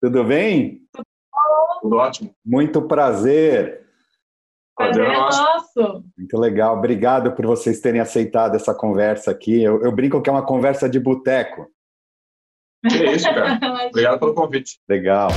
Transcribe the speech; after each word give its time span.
Tudo 0.00 0.24
bem? 0.24 0.82
Tudo 1.80 1.96
ótimo. 1.96 2.34
Muito 2.44 2.82
prazer. 2.82 3.86
Prazer 4.76 5.04
é 5.06 5.12
nosso. 5.16 6.04
Muito 6.16 6.38
legal. 6.38 6.76
Obrigado 6.76 7.32
por 7.32 7.46
vocês 7.46 7.80
terem 7.80 8.00
aceitado 8.00 8.56
essa 8.56 8.74
conversa 8.74 9.30
aqui. 9.30 9.62
Eu, 9.62 9.82
eu 9.82 9.90
brinco 9.90 10.20
que 10.20 10.28
é 10.28 10.32
uma 10.32 10.44
conversa 10.44 10.88
de 10.88 11.00
boteco. 11.00 11.66
Que 12.86 13.04
isso, 13.06 13.24
cara. 13.24 13.58
Obrigado 13.88 14.18
pelo 14.18 14.34
convite. 14.34 14.78
Legal. 14.88 15.30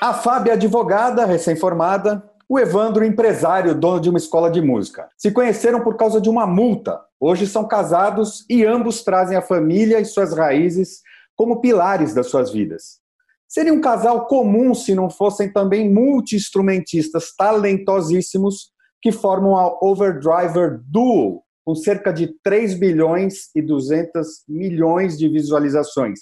A 0.00 0.14
Fábia, 0.14 0.54
advogada, 0.54 1.26
recém-formada, 1.26 2.29
o 2.50 2.58
Evandro, 2.58 3.04
empresário, 3.04 3.76
dono 3.76 4.00
de 4.00 4.10
uma 4.10 4.18
escola 4.18 4.50
de 4.50 4.60
música. 4.60 5.08
Se 5.16 5.30
conheceram 5.30 5.84
por 5.84 5.96
causa 5.96 6.20
de 6.20 6.28
uma 6.28 6.48
multa. 6.48 7.00
Hoje 7.20 7.46
são 7.46 7.64
casados 7.64 8.44
e 8.50 8.64
ambos 8.64 9.04
trazem 9.04 9.36
a 9.36 9.40
família 9.40 10.00
e 10.00 10.04
suas 10.04 10.36
raízes 10.36 10.98
como 11.36 11.60
pilares 11.60 12.12
das 12.12 12.26
suas 12.26 12.50
vidas. 12.50 12.98
Seria 13.46 13.72
um 13.72 13.80
casal 13.80 14.26
comum 14.26 14.74
se 14.74 14.96
não 14.96 15.08
fossem 15.08 15.52
também 15.52 15.88
multi-instrumentistas 15.94 17.32
talentosíssimos 17.38 18.72
que 19.00 19.12
formam 19.12 19.56
a 19.56 19.78
Overdriver 19.80 20.80
Duo, 20.82 21.44
com 21.64 21.76
cerca 21.76 22.12
de 22.12 22.34
3 22.42 22.74
bilhões 22.74 23.48
e 23.54 23.62
200 23.62 24.26
milhões 24.48 25.16
de 25.16 25.28
visualizações. 25.28 26.18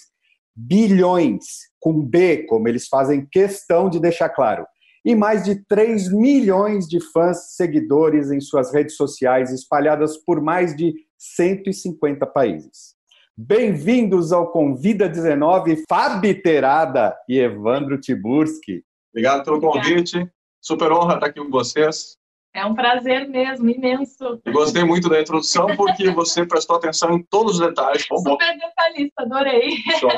Bilhões, 0.55 1.45
com 1.79 1.99
B, 1.99 2.45
como 2.47 2.67
eles 2.67 2.87
fazem 2.87 3.27
questão 3.31 3.89
de 3.89 3.99
deixar 3.99 4.29
claro 4.29 4.67
e 5.03 5.15
mais 5.15 5.43
de 5.43 5.55
3 5.65 6.11
milhões 6.11 6.87
de 6.87 6.99
fãs 7.11 7.55
seguidores 7.55 8.31
em 8.31 8.39
suas 8.39 8.73
redes 8.73 8.95
sociais, 8.95 9.51
espalhadas 9.51 10.17
por 10.17 10.41
mais 10.41 10.75
de 10.75 10.93
150 11.17 12.25
países. 12.25 12.95
Bem-vindos 13.37 14.33
ao 14.33 14.51
Convida 14.51 15.07
19, 15.07 15.83
Fabi 15.87 16.33
Terada 16.33 17.17
e 17.27 17.39
Evandro 17.39 17.99
Tiburski. 17.99 18.83
Obrigado 19.13 19.43
pelo 19.45 19.61
convite. 19.61 20.29
Super 20.61 20.91
honra 20.91 21.15
estar 21.15 21.27
aqui 21.27 21.39
com 21.39 21.49
vocês. 21.49 22.17
É 22.53 22.65
um 22.65 22.73
prazer 22.73 23.29
mesmo, 23.29 23.69
imenso. 23.69 24.41
Eu 24.43 24.51
gostei 24.51 24.83
muito 24.83 25.07
da 25.07 25.21
introdução 25.21 25.67
porque 25.77 26.09
você 26.09 26.45
prestou 26.45 26.75
atenção 26.75 27.13
em 27.13 27.23
todos 27.23 27.53
os 27.53 27.59
detalhes. 27.59 28.05
Super 28.05 28.57
detalhista, 28.57 29.21
adorei. 29.21 29.69
Show. 29.99 30.11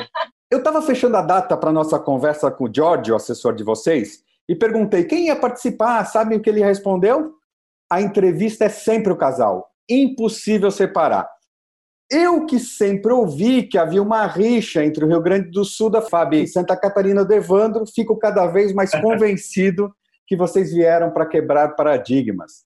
Eu 0.50 0.58
estava 0.58 0.82
fechando 0.82 1.16
a 1.16 1.22
data 1.22 1.56
para 1.56 1.72
nossa 1.72 1.98
conversa 1.98 2.50
com 2.50 2.64
o 2.64 2.70
George, 2.74 3.12
o 3.12 3.16
assessor 3.16 3.54
de 3.54 3.62
vocês, 3.62 4.24
e 4.48 4.54
perguntei 4.54 5.04
quem 5.04 5.26
ia 5.26 5.36
participar. 5.36 6.04
Sabe 6.04 6.36
o 6.36 6.40
que 6.40 6.50
ele 6.50 6.64
respondeu? 6.64 7.32
A 7.90 8.00
entrevista 8.00 8.64
é 8.64 8.68
sempre 8.68 9.12
o 9.12 9.16
casal. 9.16 9.66
Impossível 9.88 10.70
separar. 10.70 11.28
Eu 12.10 12.44
que 12.44 12.58
sempre 12.58 13.12
ouvi 13.12 13.62
que 13.62 13.78
havia 13.78 14.02
uma 14.02 14.26
rixa 14.26 14.84
entre 14.84 15.04
o 15.04 15.08
Rio 15.08 15.22
Grande 15.22 15.50
do 15.50 15.64
Sul 15.64 15.88
da 15.88 16.02
Fabi 16.02 16.42
e 16.42 16.46
Santa 16.48 16.76
Catarina 16.76 17.24
do 17.24 17.32
Evandro, 17.32 17.84
fico 17.86 18.18
cada 18.18 18.46
vez 18.46 18.72
mais 18.74 18.90
convencido 19.00 19.90
que 20.26 20.36
vocês 20.36 20.72
vieram 20.72 21.10
para 21.10 21.26
quebrar 21.26 21.74
paradigmas. 21.74 22.64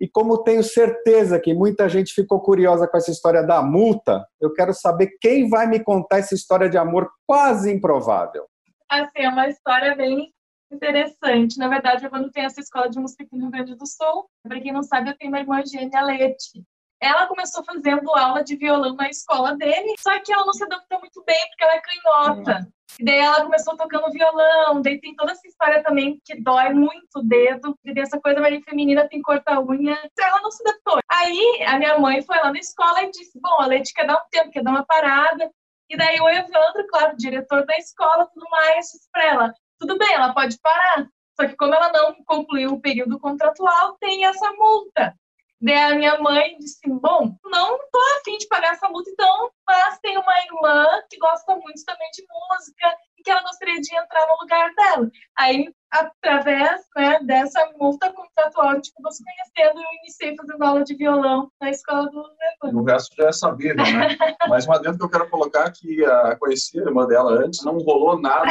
E 0.00 0.08
como 0.08 0.42
tenho 0.42 0.62
certeza 0.62 1.38
que 1.38 1.54
muita 1.54 1.88
gente 1.88 2.12
ficou 2.12 2.40
curiosa 2.40 2.88
com 2.88 2.96
essa 2.96 3.10
história 3.10 3.42
da 3.42 3.62
multa, 3.62 4.26
eu 4.40 4.52
quero 4.52 4.74
saber 4.74 5.12
quem 5.20 5.48
vai 5.48 5.66
me 5.66 5.78
contar 5.78 6.18
essa 6.18 6.34
história 6.34 6.68
de 6.68 6.76
amor 6.76 7.08
quase 7.26 7.72
improvável. 7.72 8.44
Assim, 8.90 9.22
é 9.22 9.28
uma 9.28 9.48
história 9.48 9.94
bem 9.94 10.32
interessante. 10.74 11.58
Na 11.58 11.68
verdade, 11.68 12.04
eu 12.04 12.10
quando 12.10 12.30
tenho 12.30 12.46
essa 12.46 12.60
escola 12.60 12.88
de 12.88 12.98
música 12.98 13.22
aqui 13.22 13.34
no 13.34 13.42
Rio 13.42 13.50
Grande 13.50 13.74
do 13.74 13.86
Sul, 13.86 14.28
para 14.42 14.60
quem 14.60 14.72
não 14.72 14.82
sabe, 14.82 15.10
eu 15.10 15.16
tenho 15.16 15.30
uma 15.30 15.40
irmã 15.40 15.64
gêmea, 15.64 16.02
Leti. 16.02 16.64
Ela 17.00 17.26
começou 17.26 17.64
fazendo 17.64 18.14
aula 18.14 18.44
de 18.44 18.54
violão 18.54 18.94
na 18.94 19.08
escola 19.08 19.56
dele, 19.56 19.94
só 19.98 20.20
que 20.20 20.32
ela 20.32 20.46
não 20.46 20.52
se 20.52 20.62
adaptou 20.62 21.00
muito 21.00 21.22
bem, 21.24 21.48
porque 21.48 21.64
ela 21.64 21.74
é 21.74 21.80
canhota. 21.80 22.68
E 23.00 23.04
daí 23.04 23.18
ela 23.18 23.42
começou 23.42 23.76
tocando 23.76 24.12
violão, 24.12 24.80
daí 24.80 25.00
tem 25.00 25.16
toda 25.16 25.32
essa 25.32 25.46
história 25.48 25.82
também 25.82 26.20
que 26.24 26.40
dói 26.40 26.72
muito 26.72 27.08
o 27.16 27.22
dedo, 27.22 27.76
e 27.84 27.92
dessa 27.92 28.20
coisa 28.20 28.40
mais 28.40 28.62
feminina 28.64 29.08
tem 29.08 29.20
corta-unha. 29.20 29.98
Então 30.04 30.26
ela 30.28 30.42
não 30.42 30.50
se 30.50 30.62
adaptou. 30.62 31.00
Aí 31.10 31.64
a 31.66 31.78
minha 31.78 31.98
mãe 31.98 32.22
foi 32.22 32.36
lá 32.36 32.52
na 32.52 32.58
escola 32.58 33.02
e 33.02 33.10
disse: 33.10 33.40
Bom, 33.40 33.60
a 33.60 33.66
Leti 33.66 33.92
quer 33.92 34.06
dar 34.06 34.14
um 34.14 34.28
tempo, 34.30 34.50
quer 34.50 34.62
dar 34.62 34.70
uma 34.70 34.84
parada. 34.84 35.50
E 35.90 35.96
daí 35.96 36.20
o 36.20 36.28
Evandro, 36.28 36.86
claro, 36.88 37.16
diretor 37.16 37.66
da 37.66 37.76
escola, 37.76 38.26
tudo 38.32 38.48
mais, 38.48 38.86
disse 38.86 39.08
pra 39.10 39.26
ela: 39.26 39.54
tudo 39.82 39.98
bem, 39.98 40.14
ela 40.14 40.32
pode 40.32 40.58
parar. 40.60 41.08
Só 41.38 41.46
que 41.46 41.56
como 41.56 41.74
ela 41.74 41.90
não 41.92 42.14
concluiu 42.24 42.70
o 42.70 42.80
período 42.80 43.18
contratual, 43.18 43.96
tem 44.00 44.24
essa 44.24 44.52
multa. 44.52 45.14
Daí 45.60 45.92
a 45.92 45.94
minha 45.94 46.18
mãe 46.18 46.56
disse, 46.58 46.80
bom, 46.88 47.36
não 47.44 47.78
tô 47.90 47.98
afim 48.18 48.36
de 48.38 48.46
pagar 48.48 48.72
essa 48.72 48.88
multa, 48.88 49.10
então, 49.10 49.50
mas 49.66 49.98
tem 50.00 50.16
uma 50.16 50.34
irmã 50.40 50.86
que 51.08 51.18
gosta 51.18 51.54
muito 51.56 51.84
também 51.84 52.08
de 52.12 52.22
música 52.22 52.96
e 53.22 53.24
que 53.24 53.30
ela 53.30 53.42
gostaria 53.42 53.80
de 53.80 53.94
entrar 53.94 54.26
no 54.26 54.36
lugar 54.40 54.74
dela. 54.74 55.10
Aí 55.38 55.72
através 55.92 56.80
né, 56.96 57.20
dessa 57.22 57.70
multa 57.78 58.10
contratual, 58.10 58.80
tipo, 58.80 59.02
você 59.02 59.22
conhecendo, 59.22 59.78
eu 59.78 59.98
iniciei 60.00 60.34
fazendo 60.34 60.62
aula 60.62 60.82
de 60.82 60.96
violão 60.96 61.50
na 61.60 61.70
escola 61.70 62.10
do 62.10 62.16
Levante. 62.18 62.74
O 62.74 62.82
resto 62.82 63.14
já 63.14 63.28
é 63.28 63.32
sabido, 63.32 63.76
né? 63.76 64.16
Mas 64.48 64.66
uma 64.66 64.78
dentro 64.78 64.98
que 64.98 65.04
eu 65.04 65.10
quero 65.10 65.28
colocar 65.28 65.70
que 65.70 66.02
a 66.04 66.36
conheci 66.36 66.80
a 66.80 66.84
irmã 66.84 67.06
dela 67.06 67.32
antes, 67.44 67.62
não 67.62 67.76
rolou 67.76 68.18
nada, 68.18 68.50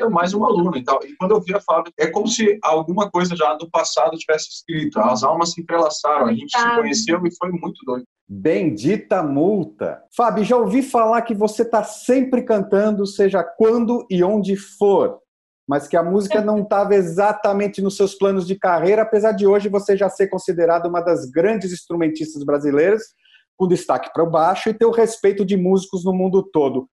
é 0.00 0.08
mais 0.08 0.32
uma 0.32 0.46
aluna 0.46 0.78
e 0.78 0.84
tal. 0.84 1.00
E 1.04 1.16
quando 1.16 1.32
eu 1.32 1.40
vi 1.40 1.52
a 1.52 1.60
Fábio, 1.60 1.92
é 1.98 2.06
como 2.06 2.28
se 2.28 2.58
alguma 2.62 3.10
coisa 3.10 3.34
já 3.34 3.54
do 3.54 3.68
passado 3.68 4.16
tivesse 4.16 4.48
escrito, 4.48 5.00
as 5.00 5.24
almas 5.24 5.52
se 5.52 5.60
entrelaçaram, 5.60 6.26
a 6.26 6.32
gente 6.32 6.56
se 6.56 6.74
conheceu 6.76 7.20
e 7.26 7.36
foi 7.36 7.50
muito 7.50 7.84
doido. 7.84 8.06
Bendita 8.28 9.22
multa. 9.22 10.02
Fábio, 10.14 10.44
já 10.44 10.56
ouvi 10.56 10.82
falar 10.82 11.22
que 11.22 11.34
você 11.34 11.62
está 11.62 11.82
sempre 11.82 12.42
cantando, 12.42 13.06
seja 13.06 13.42
quando 13.42 14.06
e 14.10 14.22
onde 14.22 14.56
for 14.56 15.20
mas 15.68 15.86
que 15.86 15.98
a 15.98 16.02
música 16.02 16.40
não 16.40 16.62
estava 16.62 16.94
exatamente 16.94 17.82
nos 17.82 17.94
seus 17.94 18.14
planos 18.14 18.46
de 18.46 18.56
carreira, 18.56 19.02
apesar 19.02 19.32
de 19.32 19.46
hoje 19.46 19.68
você 19.68 19.94
já 19.94 20.08
ser 20.08 20.28
considerado 20.28 20.86
uma 20.86 21.02
das 21.02 21.26
grandes 21.26 21.70
instrumentistas 21.70 22.42
brasileiras, 22.42 23.02
com 23.54 23.68
destaque 23.68 24.10
para 24.14 24.24
o 24.24 24.30
baixo 24.30 24.70
e 24.70 24.74
ter 24.74 24.86
o 24.86 24.90
respeito 24.90 25.44
de 25.44 25.58
músicos 25.58 26.06
no 26.06 26.14
mundo 26.14 26.42
todo. 26.42 26.88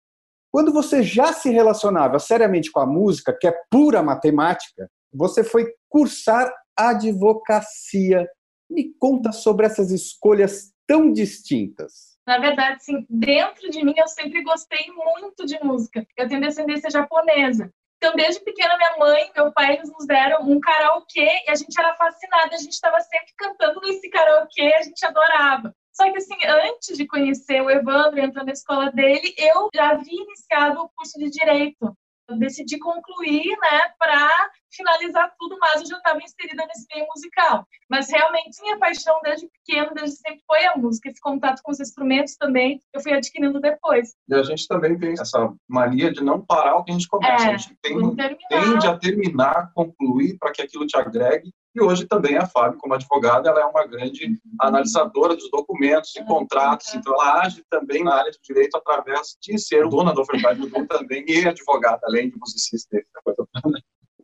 Quando 0.50 0.72
você 0.72 1.04
já 1.04 1.34
se 1.34 1.50
relacionava 1.50 2.18
seriamente 2.18 2.72
com 2.72 2.80
a 2.80 2.86
música, 2.86 3.36
que 3.38 3.46
é 3.46 3.54
pura 3.70 4.02
matemática, 4.02 4.90
você 5.14 5.44
foi 5.44 5.68
cursar 5.90 6.50
advocacia. 6.78 8.26
Me 8.70 8.94
conta 8.98 9.34
sobre 9.34 9.66
essas 9.66 9.92
escolhas 9.92 10.72
tão 10.92 11.14
distintas. 11.14 12.18
Na 12.28 12.38
verdade, 12.38 12.84
sim, 12.84 13.06
dentro 13.10 13.70
de 13.70 13.82
mim 13.82 13.94
eu 13.96 14.10
sempre 14.10 14.44
gostei 14.44 14.92
muito 14.94 15.46
de 15.46 15.58
música. 15.64 16.06
Eu 16.18 16.28
tenho 16.28 16.42
descendência 16.42 16.90
japonesa. 16.90 17.72
Então, 17.96 18.14
desde 18.14 18.44
pequena, 18.44 18.76
minha 18.76 18.98
mãe 18.98 19.30
e 19.30 19.40
meu 19.40 19.54
pai 19.54 19.76
eles 19.76 19.90
nos 19.90 20.06
deram 20.06 20.42
um 20.44 20.60
karaokê 20.60 21.44
e 21.48 21.50
a 21.50 21.56
gente 21.56 21.80
era 21.80 21.96
fascinada, 21.96 22.56
a 22.56 22.58
gente 22.58 22.74
estava 22.74 23.00
sempre 23.00 23.32
cantando 23.38 23.80
nesse 23.82 24.10
karaokê, 24.10 24.74
a 24.74 24.82
gente 24.82 25.06
adorava. 25.06 25.74
Só 25.94 26.12
que, 26.12 26.18
assim, 26.18 26.36
antes 26.46 26.98
de 26.98 27.08
conhecer 27.08 27.62
o 27.62 27.70
Evandro, 27.70 28.20
entrando 28.20 28.48
na 28.48 28.52
escola 28.52 28.92
dele, 28.92 29.34
eu 29.38 29.70
já 29.74 29.92
havia 29.92 30.24
iniciado 30.24 30.82
o 30.82 30.90
curso 30.90 31.18
de 31.20 31.30
Direito 31.30 31.96
decidi 32.38 32.80
concluir, 32.80 33.58
né, 33.60 33.94
para 33.98 34.30
finalizar 34.74 35.34
tudo, 35.38 35.58
mas 35.60 35.82
eu 35.82 35.88
já 35.88 35.98
estava 35.98 36.20
inserida 36.22 36.66
nesse 36.66 36.88
meio 36.94 37.06
musical. 37.14 37.68
Mas 37.90 38.10
realmente 38.10 38.62
minha 38.62 38.80
paixão 38.80 39.20
desde 39.24 39.48
pequeno, 39.50 39.94
desde 39.94 40.18
sempre 40.18 40.42
foi 40.48 40.66
a 40.66 40.78
música, 40.78 41.10
esse 41.10 41.20
contato 41.20 41.62
com 41.62 41.72
os 41.72 41.80
instrumentos 41.80 42.36
também 42.38 42.82
eu 42.94 43.02
fui 43.02 43.14
adquirindo 43.14 43.60
depois. 43.60 44.16
E 44.28 44.34
a 44.34 44.44
gente 44.44 44.68
também 44.68 44.98
tem 44.98 45.14
essa 45.14 45.54
mania 45.68 46.12
de 46.12 46.24
não 46.24 46.44
parar 46.44 46.78
o 46.78 46.84
que 46.84 46.92
a 46.92 46.94
gente 46.94 47.08
começa, 47.08 47.46
é, 47.46 47.54
a 47.54 47.58
gente 47.58 47.78
tem, 47.82 48.16
tende 48.50 48.88
a 48.88 48.98
terminar, 48.98 49.72
concluir 49.74 50.38
para 50.38 50.52
que 50.52 50.62
aquilo 50.62 50.88
te 50.88 50.98
agregue 50.98 51.52
e 51.74 51.82
hoje 51.82 52.06
também 52.06 52.38
a 52.38 52.46
Fábio, 52.46 52.78
como 52.80 52.94
advogada, 52.94 53.50
ela 53.50 53.62
é 53.62 53.66
uma 53.66 53.86
grande 53.88 54.26
uhum. 54.26 54.38
analisadora 54.60 55.36
dos 55.36 55.50
documentos 55.50 56.14
e 56.16 56.24
contratos, 56.26 56.94
então 56.94 57.14
ela 57.14 57.42
age 57.42 57.64
também 57.70 58.04
na 58.04 58.14
área 58.14 58.32
de 58.32 58.40
direito 58.44 58.76
através 58.76 59.38
de 59.42 59.58
ser 59.58 59.88
dona 59.88 60.14
do 60.14 60.22
Ofertagem 60.22 60.68
do 60.68 60.70
também 60.88 61.24
e 61.28 61.48
advogada, 61.48 62.02
além 62.04 62.30
de 62.30 62.38
musicista. 62.38 63.02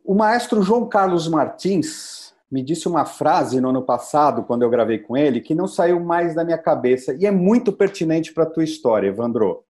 O 0.04 0.14
maestro 0.14 0.62
João 0.62 0.88
Carlos 0.88 1.26
Martins 1.26 2.34
me 2.50 2.62
disse 2.62 2.88
uma 2.88 3.04
frase 3.04 3.60
no 3.60 3.70
ano 3.70 3.82
passado, 3.82 4.42
quando 4.42 4.62
eu 4.62 4.70
gravei 4.70 4.98
com 4.98 5.16
ele, 5.16 5.40
que 5.40 5.54
não 5.54 5.66
saiu 5.66 6.00
mais 6.00 6.34
da 6.34 6.44
minha 6.44 6.58
cabeça 6.58 7.14
e 7.14 7.26
é 7.26 7.30
muito 7.30 7.72
pertinente 7.72 8.32
para 8.32 8.44
a 8.44 8.50
tua 8.50 8.64
história, 8.64 9.08
Evandro. 9.08 9.64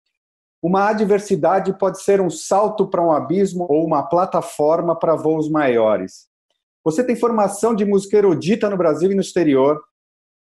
Uma 0.62 0.90
adversidade 0.90 1.74
pode 1.78 2.02
ser 2.02 2.20
um 2.20 2.30
salto 2.30 2.88
para 2.88 3.04
um 3.04 3.12
abismo 3.12 3.68
ou 3.70 3.86
uma 3.86 4.04
plataforma 4.04 4.98
para 4.98 5.16
voos 5.16 5.50
maiores. 5.50 6.27
Você 6.88 7.04
tem 7.04 7.18
formação 7.18 7.76
de 7.76 7.84
música 7.84 8.16
erudita 8.16 8.70
no 8.70 8.78
Brasil 8.78 9.12
e 9.12 9.14
no 9.14 9.20
exterior, 9.20 9.84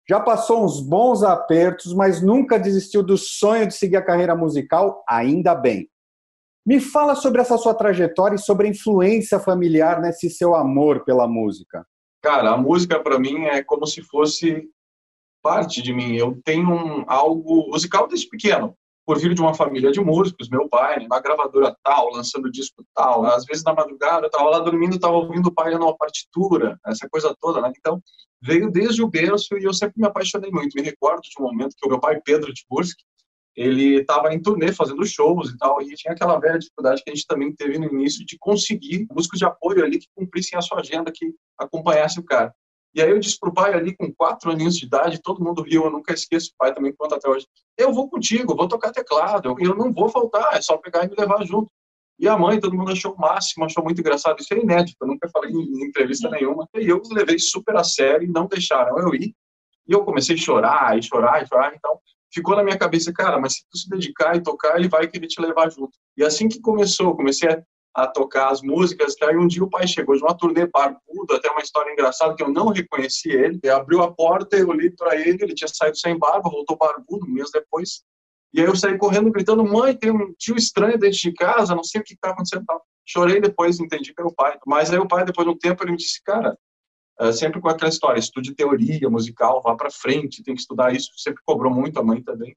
já 0.07 0.19
passou 0.19 0.63
uns 0.63 0.80
bons 0.80 1.24
apertos, 1.24 1.92
mas 1.92 2.21
nunca 2.21 2.59
desistiu 2.59 3.01
do 3.01 3.18
sonho 3.18 3.65
de 3.65 3.74
seguir 3.74 3.95
a 3.95 4.06
carreira 4.06 4.36
musical, 4.36 5.03
ainda 5.09 5.56
bem. 5.56 5.89
Me 6.63 6.80
fala 6.80 7.15
sobre 7.15 7.42
essa 7.42 7.57
sua 7.57 7.74
trajetória 7.74 8.36
e 8.36 8.39
sobre 8.39 8.68
a 8.68 8.69
influência 8.69 9.39
familiar 9.39 10.00
nesse 10.00 10.30
seu 10.30 10.53
amor 10.53 11.03
pela 11.03 11.27
música. 11.27 11.83
Cara, 12.21 12.51
a 12.51 12.57
música 12.57 13.00
para 13.00 13.18
mim 13.18 13.45
é 13.45 13.63
como 13.63 13.88
se 13.88 14.03
fosse 14.03 14.69
parte 15.41 15.81
de 15.81 15.91
mim. 15.91 16.15
Eu 16.15 16.39
tenho 16.45 16.69
um, 16.69 17.06
algo 17.07 17.71
musical 17.71 18.07
desde 18.07 18.30
pequeno 18.30 18.77
por 19.05 19.19
vir 19.19 19.33
de 19.35 19.41
uma 19.41 19.53
família 19.53 19.91
de 19.91 20.01
músicos, 20.01 20.49
meu 20.49 20.67
pai, 20.67 21.05
na 21.07 21.19
gravadora 21.19 21.75
tal, 21.83 22.11
lançando 22.11 22.51
disco 22.51 22.83
tal, 22.93 23.23
às 23.25 23.45
vezes 23.45 23.63
na 23.63 23.73
madrugada 23.73 24.25
eu 24.25 24.27
estava 24.27 24.49
lá 24.49 24.59
dormindo, 24.59 24.95
estava 24.95 25.15
ouvindo 25.15 25.47
o 25.47 25.53
pai 25.53 25.71
lendo 25.71 25.83
uma 25.83 25.95
partitura, 25.95 26.79
essa 26.87 27.07
coisa 27.07 27.35
toda, 27.39 27.61
né? 27.61 27.71
Então, 27.77 28.01
veio 28.41 28.71
desde 28.71 29.03
o 29.03 29.07
berço 29.07 29.57
e 29.57 29.63
eu 29.63 29.73
sempre 29.73 29.95
me 29.97 30.07
apaixonei 30.07 30.49
muito. 30.49 30.73
Me 30.75 30.81
recordo 30.81 31.21
de 31.21 31.39
um 31.39 31.43
momento 31.43 31.75
que 31.79 31.85
o 31.85 31.89
meu 31.89 31.99
pai, 31.99 32.19
Pedro 32.23 32.51
Tiburski, 32.53 33.03
ele 33.55 34.01
estava 34.01 34.33
em 34.33 34.41
turnê 34.41 34.73
fazendo 34.73 35.05
shows 35.05 35.49
e 35.49 35.57
tal, 35.57 35.81
e 35.81 35.93
tinha 35.95 36.13
aquela 36.13 36.37
velha 36.39 36.59
dificuldade 36.59 37.01
que 37.03 37.09
a 37.09 37.15
gente 37.15 37.25
também 37.25 37.55
teve 37.55 37.77
no 37.77 37.85
início 37.85 38.25
de 38.25 38.37
conseguir 38.37 39.07
músicos 39.09 39.39
de 39.39 39.45
apoio 39.45 39.83
ali 39.83 39.99
que 39.99 40.07
cumprissem 40.13 40.57
a 40.57 40.61
sua 40.61 40.79
agenda, 40.79 41.11
que 41.13 41.33
acompanhasse 41.57 42.19
o 42.19 42.23
cara. 42.23 42.53
E 42.95 43.01
aí 43.01 43.09
eu 43.09 43.19
disse 43.19 43.38
pro 43.38 43.53
pai 43.53 43.74
ali 43.74 43.94
com 43.94 44.09
quatro 44.13 44.50
aninhos 44.50 44.77
de 44.77 44.86
idade, 44.86 45.21
todo 45.21 45.44
mundo 45.44 45.62
riu, 45.62 45.83
eu 45.83 45.92
nunca 45.92 46.13
esqueço, 46.13 46.51
o 46.51 46.57
pai 46.57 46.74
também 46.74 46.95
conta 46.95 47.18
até 47.18 47.27
hoje. 47.27 47.45
Eu 47.77 47.94
vou 47.94 48.09
contigo, 48.09 48.56
vou 48.56 48.69
tocar 48.69 48.92
teclado, 48.92 49.53
eu 49.59 49.75
não 49.75 49.92
vou 49.92 50.07
faltar, 50.07 50.56
é 50.56 50.62
só 50.62 50.77
pegar 50.77 51.03
e 51.03 51.09
me 51.09 51.15
levar 51.18 51.45
junto. 51.45 51.69
E 52.18 52.25
a 52.30 52.38
mãe, 52.38 52.57
todo 52.57 52.74
mundo 52.74 52.94
achou 52.94 53.13
o 53.13 53.19
máximo, 53.19 53.65
achou 53.65 53.83
muito 53.83 54.00
engraçado. 54.00 54.39
Isso 54.39 54.53
é 54.53 54.59
inédito, 54.59 54.97
eu 55.01 55.07
nunca 55.07 55.27
falei 55.27 55.51
em 55.51 55.83
entrevista 55.83 56.30
nenhuma. 56.30 56.65
E 56.74 56.88
eu 56.88 57.01
levei 57.12 57.38
super 57.38 57.75
a 57.75 57.83
sério 57.83 58.25
e 58.25 58.31
não 58.31 58.47
deixaram 58.47 58.98
eu 59.00 59.13
ir. 59.13 59.36
E 59.86 59.91
eu 59.91 60.06
comecei 60.06 60.36
a 60.36 60.39
chorar, 60.39 60.98
e 60.98 61.03
chorar, 61.03 61.44
e 61.44 61.48
chorar. 61.48 61.74
Então, 61.75 62.00
ficou 62.33 62.56
na 62.56 62.63
minha 62.63 62.77
cabeça, 62.77 63.12
cara, 63.12 63.38
mas 63.38 63.56
se 63.56 63.65
tu 63.69 63.77
se 63.77 63.89
dedicar 63.89 64.36
e 64.38 64.41
tocar, 64.41 64.77
ele 64.77 64.88
vai 64.88 65.06
querer 65.07 65.27
te 65.27 65.41
levar 65.41 65.69
junto. 65.69 65.91
E 66.15 66.24
assim 66.24 66.48
que 66.48 66.62
começou, 66.62 67.15
comecei 67.18 67.50
a 67.50 67.62
a 67.95 68.06
tocar 68.06 68.51
as 68.51 68.62
músicas, 68.62 69.15
que 69.15 69.24
aí 69.24 69.38
um 69.38 69.47
dia 69.47 69.63
o 69.63 69.69
pai 69.69 69.88
chegou 69.88 70.18
de 70.18 70.21
uma 70.21 70.36
turnê 70.36 70.68
barbudo, 70.68 71.33
até 71.33 71.50
uma 71.50 71.62
história 71.62 71.94
engraçada 71.94 72.36
que 72.36 72.44
eu 72.44 72.51
não 72.51 72.68
reconheci 72.68 73.31
ele, 73.31 73.57
ele 73.63 73.71
abriu 73.71 74.03
a 74.03 74.13
porta, 74.13 74.57
eu 74.57 74.69
li 74.74 74.94
para 74.94 75.15
ele, 75.15 75.42
ele 75.42 75.56
tinha 75.56 75.69
saído 75.69 75.97
sem 75.97 76.19
barba, 76.19 76.50
voltou 76.50 76.77
barbudo 76.77 77.25
um 77.25 77.30
mês 77.30 77.50
depois, 77.51 78.03
e 78.53 78.59
aí 78.59 78.68
eu 78.68 78.75
saí 78.75 78.97
correndo 78.97 79.31
gritando, 79.31 79.63
mãe, 79.63 79.95
tem 79.95 80.12
um 80.12 80.33
tio 80.38 80.57
estranho 80.57 81.00
dentro 81.00 81.18
de 81.18 81.33
casa, 81.33 81.74
não 81.74 81.86
sei 81.86 82.01
o 82.01 82.03
que 82.03 82.15
está 82.15 82.31
acontecendo, 82.31 82.65
chorei 83.06 83.39
depois, 83.39 83.80
entendi 83.80 84.13
que 84.13 84.19
era 84.19 84.27
o 84.27 84.36
pai, 84.36 84.57
mas 84.68 84.91
aí 84.91 85.00
o 85.00 85.07
pai, 85.07 85.24
depois 85.24 85.48
de 85.48 85.53
um 85.53 85.57
tempo, 85.57 85.81
ele 85.81 85.91
me 85.91 85.98
disse, 85.98 86.21
cara, 86.21 86.57
é 87.18 87.31
sempre 87.31 87.62
com 87.62 87.69
aquela 87.69 87.89
história, 87.89 88.19
estude 88.19 88.53
teoria 88.53 89.09
musical, 89.09 89.62
vá 89.62 89.74
para 89.74 89.89
frente, 89.89 90.44
tem 90.44 90.53
que 90.53 90.59
estudar 90.59 90.94
isso, 90.94 91.12
sempre 91.15 91.41
cobrou 91.45 91.74
muito 91.74 91.98
a 91.98 92.03
mãe 92.03 92.21
também, 92.21 92.53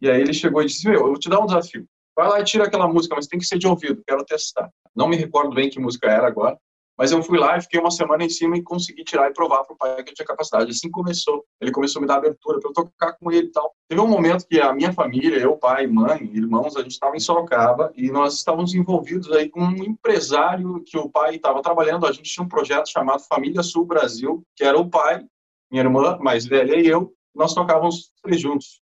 e 0.00 0.10
aí 0.10 0.20
ele 0.20 0.32
chegou 0.32 0.60
e 0.62 0.66
disse, 0.66 0.88
meu, 0.88 0.98
eu 0.98 1.06
vou 1.06 1.18
te 1.18 1.28
dar 1.28 1.38
um 1.38 1.46
desafio, 1.46 1.86
vai 2.16 2.28
lá 2.28 2.40
e 2.40 2.44
tira 2.44 2.64
aquela 2.64 2.88
música, 2.88 3.14
mas 3.14 3.26
tem 3.26 3.38
que 3.38 3.46
ser 3.46 3.58
de 3.58 3.66
ouvido, 3.66 4.02
quero 4.06 4.24
testar. 4.24 4.70
Não 4.94 5.08
me 5.08 5.16
recordo 5.16 5.54
bem 5.54 5.70
que 5.70 5.80
música 5.80 6.10
era 6.10 6.26
agora, 6.26 6.56
mas 7.00 7.12
eu 7.12 7.22
fui 7.22 7.38
lá 7.38 7.56
e 7.56 7.62
fiquei 7.62 7.80
uma 7.80 7.90
semana 7.90 8.22
em 8.22 8.28
cima 8.28 8.58
e 8.58 8.62
consegui 8.62 9.02
tirar 9.04 9.30
e 9.30 9.32
provar 9.32 9.64
para 9.64 9.72
o 9.72 9.76
pai 9.78 10.04
que 10.04 10.10
eu 10.10 10.14
tinha 10.14 10.26
capacidade. 10.26 10.70
Assim 10.70 10.90
começou. 10.90 11.42
Ele 11.58 11.72
começou 11.72 11.98
a 11.98 12.02
me 12.02 12.06
dar 12.06 12.16
abertura 12.16 12.60
para 12.60 12.68
eu 12.68 12.74
tocar 12.74 13.14
com 13.14 13.32
ele 13.32 13.46
e 13.46 13.50
tal. 13.50 13.74
Teve 13.88 14.02
um 14.02 14.06
momento 14.06 14.46
que 14.46 14.60
a 14.60 14.70
minha 14.74 14.92
família, 14.92 15.38
eu, 15.38 15.56
pai, 15.56 15.86
mãe, 15.86 16.30
irmãos, 16.34 16.76
a 16.76 16.82
gente 16.82 16.90
estava 16.90 17.16
em 17.16 17.18
Sorocaba 17.18 17.90
e 17.96 18.10
nós 18.10 18.34
estávamos 18.34 18.74
envolvidos 18.74 19.32
aí 19.32 19.48
com 19.48 19.62
um 19.62 19.82
empresário 19.82 20.82
que 20.84 20.98
o 20.98 21.08
pai 21.08 21.36
estava 21.36 21.62
trabalhando. 21.62 22.04
A 22.04 22.12
gente 22.12 22.30
tinha 22.30 22.44
um 22.44 22.48
projeto 22.48 22.90
chamado 22.90 23.22
Família 23.22 23.62
Sul 23.62 23.86
Brasil, 23.86 24.42
que 24.54 24.62
era 24.62 24.78
o 24.78 24.90
pai, 24.90 25.24
minha 25.72 25.82
irmã 25.82 26.18
mais 26.20 26.44
velha 26.44 26.76
e 26.78 26.86
eu. 26.86 27.14
Nós 27.34 27.54
tocávamos 27.54 28.12
três 28.22 28.42
juntos. 28.42 28.82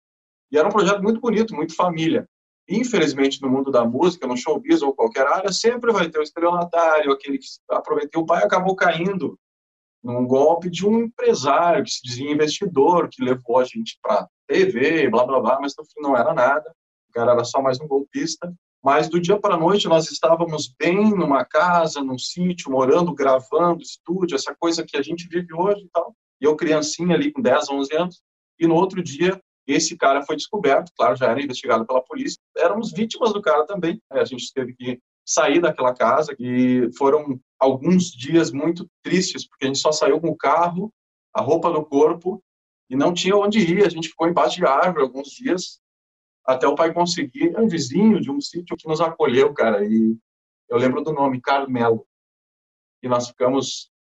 E 0.53 0.57
era 0.57 0.65
um 0.65 0.71
projeto 0.71 1.03
muito 1.03 1.19
bonito, 1.19 1.53
muito 1.53 1.75
família. 1.75 2.25
Infelizmente, 2.67 3.41
no 3.41 3.49
mundo 3.49 3.71
da 3.71 3.85
música, 3.85 4.25
no 4.25 4.35
showbiz 4.35 4.81
ou 4.81 4.93
qualquer 4.93 5.27
área, 5.27 5.51
sempre 5.51 5.91
vai 5.91 6.09
ter 6.09 6.19
o 6.19 6.23
estelionatário, 6.23 7.11
aquele 7.11 7.37
que 7.37 7.45
aproveitou. 7.69 8.23
O 8.23 8.25
pai 8.25 8.43
acabou 8.43 8.75
caindo 8.75 9.37
num 10.03 10.25
golpe 10.25 10.69
de 10.69 10.85
um 10.85 11.01
empresário 11.01 11.83
que 11.83 11.91
se 11.91 12.01
dizia 12.03 12.31
investidor, 12.31 13.09
que 13.09 13.23
levou 13.23 13.59
a 13.59 13.63
gente 13.63 13.97
para 14.01 14.27
TV, 14.47 15.09
blá 15.09 15.25
blá 15.25 15.39
blá, 15.39 15.59
mas 15.59 15.73
no 15.77 15.85
fim 15.85 16.01
não 16.01 16.15
era 16.15 16.33
nada. 16.33 16.71
O 17.09 17.13
cara 17.13 17.31
era 17.31 17.43
só 17.43 17.61
mais 17.61 17.79
um 17.79 17.87
golpista. 17.87 18.53
Mas 18.83 19.09
do 19.09 19.19
dia 19.19 19.39
para 19.39 19.55
a 19.55 19.59
noite 19.59 19.87
nós 19.87 20.11
estávamos 20.11 20.71
bem 20.79 21.09
numa 21.09 21.43
casa, 21.43 22.03
num 22.03 22.19
sítio, 22.19 22.71
morando, 22.71 23.15
gravando, 23.15 23.81
estúdio, 23.81 24.35
essa 24.35 24.55
coisa 24.59 24.85
que 24.85 24.95
a 24.95 25.01
gente 25.01 25.27
vive 25.27 25.53
hoje 25.55 25.85
e 25.85 25.89
tal. 25.89 26.15
E 26.39 26.45
eu 26.45 26.55
criancinha 26.55 27.15
ali 27.15 27.31
com 27.31 27.41
10, 27.41 27.69
11 27.69 27.95
anos. 27.95 28.21
E 28.59 28.67
no 28.67 28.75
outro 28.75 29.01
dia 29.01 29.41
esse 29.67 29.97
cara 29.97 30.23
foi 30.23 30.35
descoberto, 30.35 30.91
claro, 30.95 31.15
já 31.15 31.29
era 31.29 31.41
investigado 31.41 31.85
pela 31.85 32.01
polícia. 32.01 32.39
Éramos 32.57 32.91
vítimas 32.91 33.33
do 33.33 33.41
cara 33.41 33.65
também. 33.65 34.01
A 34.11 34.23
gente 34.23 34.51
teve 34.53 34.73
que 34.73 34.99
sair 35.25 35.59
daquela 35.59 35.93
casa 35.93 36.35
e 36.39 36.89
foram 36.97 37.39
alguns 37.59 38.11
dias 38.11 38.51
muito 38.51 38.87
tristes, 39.01 39.47
porque 39.47 39.65
a 39.65 39.67
gente 39.67 39.79
só 39.79 39.91
saiu 39.91 40.21
com 40.21 40.29
o 40.29 40.37
carro, 40.37 40.93
a 41.33 41.41
roupa 41.41 41.69
no 41.69 41.83
corpo 41.83 42.43
e 42.89 42.95
não 42.95 43.13
tinha 43.13 43.35
onde 43.35 43.59
ir. 43.59 43.85
A 43.85 43.89
gente 43.89 44.09
ficou 44.09 44.27
embaixo 44.27 44.57
de 44.57 44.65
árvore 44.65 45.03
alguns 45.03 45.29
dias 45.29 45.79
até 46.45 46.67
o 46.67 46.75
pai 46.75 46.93
conseguir. 46.93 47.55
É 47.55 47.59
um 47.59 47.67
vizinho 47.67 48.21
de 48.21 48.29
um 48.29 48.39
sítio 48.39 48.77
que 48.77 48.87
nos 48.87 49.01
acolheu, 49.01 49.53
cara. 49.53 49.83
E 49.83 50.15
eu 50.69 50.77
lembro 50.77 51.01
do 51.03 51.11
nome, 51.11 51.41
Carmelo. 51.41 52.05
E 53.01 53.07
nós 53.07 53.27
ficamos. 53.27 53.91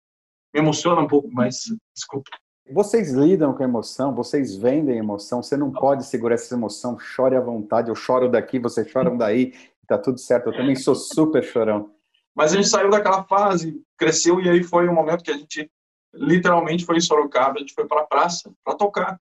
Me 0.52 0.60
emociona 0.60 1.00
um 1.00 1.08
pouco, 1.08 1.28
mas 1.32 1.64
desculpa. 1.94 2.30
Vocês 2.70 3.12
lidam 3.12 3.52
com 3.52 3.62
a 3.62 3.66
emoção, 3.66 4.14
vocês 4.14 4.56
vendem 4.56 4.96
emoção, 4.96 5.42
você 5.42 5.56
não 5.56 5.70
pode 5.70 6.06
segurar 6.06 6.34
essa 6.34 6.54
emoção, 6.54 6.98
chore 6.98 7.36
à 7.36 7.40
vontade, 7.40 7.90
eu 7.90 7.94
choro 7.94 8.28
daqui, 8.28 8.58
vocês 8.58 8.88
choram 8.88 9.16
daí, 9.18 9.52
tá 9.86 9.98
tudo 9.98 10.18
certo, 10.18 10.48
eu 10.48 10.56
também 10.56 10.74
sou 10.74 10.94
super 10.94 11.44
chorão. 11.44 11.90
Mas 12.34 12.52
a 12.52 12.56
gente 12.56 12.68
saiu 12.68 12.90
daquela 12.90 13.22
fase, 13.24 13.80
cresceu 13.98 14.40
e 14.40 14.48
aí 14.48 14.62
foi 14.62 14.88
um 14.88 14.94
momento 14.94 15.22
que 15.22 15.30
a 15.30 15.36
gente 15.36 15.70
literalmente 16.14 16.86
foi 16.86 16.96
em 16.96 17.00
Sorocaba, 17.00 17.56
a 17.56 17.60
gente 17.60 17.74
foi 17.74 17.86
para 17.86 18.00
a 18.00 18.06
praça 18.06 18.50
para 18.64 18.74
tocar. 18.74 19.20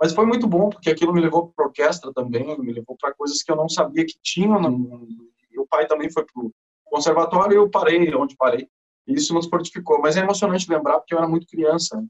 Mas 0.00 0.12
foi 0.12 0.26
muito 0.26 0.46
bom, 0.46 0.68
porque 0.68 0.90
aquilo 0.90 1.12
me 1.12 1.20
levou 1.20 1.52
para 1.54 1.66
orquestra 1.66 2.12
também, 2.12 2.58
me 2.58 2.72
levou 2.72 2.96
para 3.00 3.14
coisas 3.14 3.42
que 3.42 3.50
eu 3.50 3.56
não 3.56 3.68
sabia 3.68 4.04
que 4.04 4.18
tinham. 4.20 4.60
No... 4.60 5.06
E 5.50 5.58
o 5.58 5.66
pai 5.66 5.86
também 5.86 6.10
foi 6.10 6.24
para 6.24 6.42
o 6.42 6.52
conservatório 6.84 7.54
e 7.54 7.56
eu 7.56 7.70
parei 7.70 8.12
onde 8.14 8.36
parei. 8.36 8.68
E 9.06 9.14
isso 9.14 9.32
nos 9.32 9.46
fortificou. 9.46 10.00
Mas 10.00 10.16
é 10.16 10.20
emocionante 10.20 10.68
lembrar, 10.68 10.98
porque 10.98 11.14
eu 11.14 11.18
era 11.18 11.28
muito 11.28 11.46
criança 11.46 12.04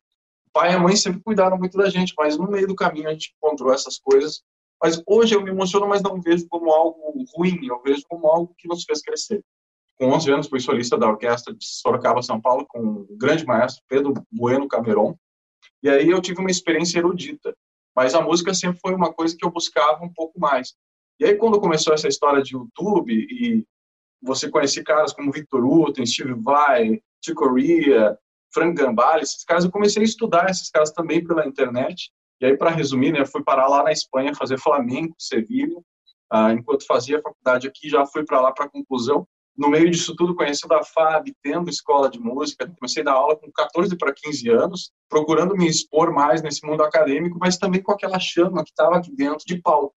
pai 0.53 0.75
e 0.75 0.79
mãe 0.79 0.97
sempre 0.97 1.23
cuidaram 1.23 1.59
muito 1.59 1.77
da 1.77 1.89
gente, 1.89 2.15
mas 2.17 2.37
no 2.37 2.51
meio 2.51 2.67
do 2.67 2.75
caminho 2.75 3.09
a 3.09 3.13
gente 3.13 3.35
encontrou 3.37 3.73
essas 3.73 3.99
coisas. 3.99 4.43
Mas 4.83 5.01
hoje 5.07 5.35
eu 5.35 5.43
me 5.43 5.51
emociono, 5.51 5.87
mas 5.87 6.03
não 6.03 6.21
vejo 6.21 6.47
como 6.49 6.73
algo 6.73 7.25
ruim, 7.35 7.67
eu 7.67 7.81
vejo 7.83 8.03
como 8.09 8.27
algo 8.27 8.55
que 8.59 8.69
nos 8.69 8.85
fez 8.85 9.01
crescer. 9.01 9.43
Com 9.99 10.07
11 10.11 10.33
anos 10.33 10.49
fui 10.49 10.59
solista 10.59 10.99
da 10.99 11.09
orquestra 11.09 11.55
de 11.55 11.65
Sorocaba, 11.65 12.23
São 12.23 12.41
Paulo, 12.41 12.67
com 12.67 13.07
o 13.09 13.17
grande 13.17 13.47
maestro 13.47 13.83
Pedro 13.89 14.15
Bueno 14.31 14.67
Cameron. 14.67 15.17
E 15.83 15.89
aí 15.89 16.11
eu 16.11 16.21
tive 16.21 16.41
uma 16.41 16.51
experiência 16.51 16.99
erudita, 16.99 17.55
mas 17.95 18.15
a 18.15 18.21
música 18.21 18.53
sempre 18.53 18.81
foi 18.81 18.95
uma 18.95 19.13
coisa 19.13 19.37
que 19.37 19.45
eu 19.45 19.51
buscava 19.51 20.05
um 20.05 20.13
pouco 20.13 20.41
mais. 20.41 20.75
E 21.21 21.25
aí 21.25 21.37
quando 21.37 21.61
começou 21.61 21.95
essa 21.95 22.09
história 22.09 22.43
de 22.43 22.55
YouTube 22.55 23.15
e 23.15 23.65
você 24.21 24.51
conhecer 24.51 24.83
caras 24.83 25.13
como 25.13 25.33
Victor 25.33 25.65
Uten, 25.65 26.07
Steve 26.07 26.35
Vai, 26.35 27.01
Chico 27.25 27.45
Corea, 27.45 28.19
Frank 28.53 28.75
Gambale, 28.75 29.23
esses 29.23 29.45
caras, 29.45 29.65
eu 29.65 29.71
comecei 29.71 30.03
a 30.03 30.05
estudar 30.05 30.51
esses 30.51 30.71
caras 30.71 30.91
também 30.93 31.25
pela 31.25 31.47
internet. 31.47 32.11
E 32.41 32.47
aí, 32.47 32.57
para 32.57 32.71
resumir, 32.71 33.13
né, 33.13 33.21
eu 33.21 33.27
fui 33.27 33.43
parar 33.43 33.69
lá 33.69 33.83
na 33.83 33.93
Espanha 33.93 34.35
fazer 34.35 34.59
Flamengo, 34.59 35.15
Sevilha. 35.19 35.81
Ah, 36.31 36.53
enquanto 36.53 36.87
fazia 36.87 37.21
faculdade 37.21 37.69
aqui, 37.69 37.89
já 37.89 38.07
fui 38.07 38.25
para 38.25 38.41
lá 38.41 38.53
para 38.53 38.69
conclusão. 38.69 39.27
No 39.57 39.69
meio 39.69 39.91
disso 39.91 40.17
tudo, 40.17 40.35
conhecendo 40.35 40.73
a 40.73 40.83
FAB, 40.83 41.27
tendo 41.43 41.69
escola 41.69 42.09
de 42.09 42.19
música, 42.19 42.67
comecei 42.79 43.03
a 43.03 43.05
dar 43.05 43.13
aula 43.13 43.37
com 43.37 43.53
14 43.53 43.97
para 43.97 44.13
15 44.13 44.49
anos, 44.49 44.93
procurando 45.11 45.55
me 45.55 45.69
expor 45.69 46.11
mais 46.11 46.43
nesse 46.43 46.67
mundo 46.67 46.83
acadêmico, 46.83 47.39
mas 47.39 47.59
também 47.59 47.83
com 47.83 47.93
aquela 47.93 48.19
chama 48.19 48.65
que 48.65 48.71
estava 48.71 48.97
aqui 48.97 49.15
dentro 49.15 49.45
de 49.47 49.61
palco. 49.61 49.95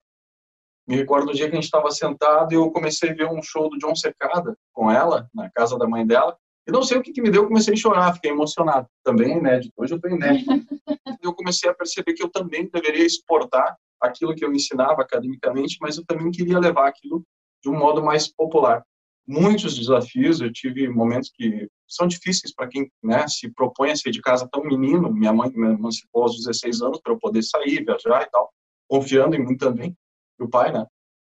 Me 0.88 0.98
recordo 0.98 1.28
do 1.28 1.34
dia 1.34 1.48
que 1.48 1.54
a 1.54 1.56
gente 1.56 1.66
estava 1.66 1.90
sentado 1.90 2.52
e 2.52 2.56
eu 2.56 2.70
comecei 2.70 3.12
a 3.12 3.14
ver 3.14 3.28
um 3.28 3.42
show 3.42 3.70
do 3.70 3.78
John 3.78 3.96
Secada 3.96 4.56
com 4.74 4.92
ela, 4.92 5.28
na 5.34 5.50
casa 5.50 5.78
da 5.80 5.88
mãe 5.88 6.06
dela, 6.06 6.38
e 6.68 6.72
não 6.72 6.84
sei 6.84 6.98
o 6.98 7.02
que, 7.02 7.12
que 7.12 7.22
me 7.22 7.30
deu, 7.30 7.44
eu 7.44 7.48
comecei 7.48 7.74
a 7.74 7.78
chorar, 7.78 8.14
fiquei 8.14 8.32
emocionado. 8.32 8.88
Também 9.04 9.38
inédito, 9.38 9.74
hoje 9.78 9.94
eu 9.94 9.98
estou 9.98 10.12
inédito. 10.12 10.50
eu 11.22 11.34
comecei 11.34 11.70
a 11.70 11.74
perceber 11.74 12.14
que 12.14 12.24
eu 12.24 12.30
também 12.30 12.68
deveria 12.72 13.06
exportar 13.06 13.78
aquilo 14.02 14.36
que 14.36 14.44
eu 14.44 14.54
ensinava 14.54 15.02
academicamente, 15.02 15.78
mas 15.80 15.98
eu 15.98 16.06
também 16.06 16.32
queria 16.32 16.60
levar 16.60 16.88
aquilo 16.88 17.24
de 17.62 17.70
um 17.70 17.78
modo 17.78 18.04
mais 18.04 18.28
popular. 18.28 18.84
Muitos 19.28 19.78
desafios, 19.78 20.40
eu 20.40 20.52
tive 20.52 20.88
momentos 20.88 21.32
que 21.34 21.68
são 21.88 22.08
difíceis 22.08 22.54
para 22.54 22.68
quem 22.68 22.92
né, 23.04 23.28
se 23.28 23.50
propõe 23.52 23.92
a 23.92 23.96
sair 23.96 24.12
de 24.12 24.22
casa 24.22 24.48
tão 24.52 24.64
menino. 24.64 25.12
Minha 25.12 25.34
mãe 25.34 25.52
me 25.52 25.74
emancipou 25.74 26.24
aos 26.24 26.38
16 26.38 26.82
anos 26.82 27.00
para 27.02 27.14
eu 27.14 27.20
poder 27.20 27.42
sair, 27.44 27.84
viajar 27.84 28.24
e 28.24 28.30
tal, 28.30 28.52
confiando 28.88 29.36
em 29.36 29.44
mim 29.44 29.58
também, 29.58 29.96
e 30.40 30.44
o 30.44 30.50
pai, 30.50 30.72
né? 30.72 30.86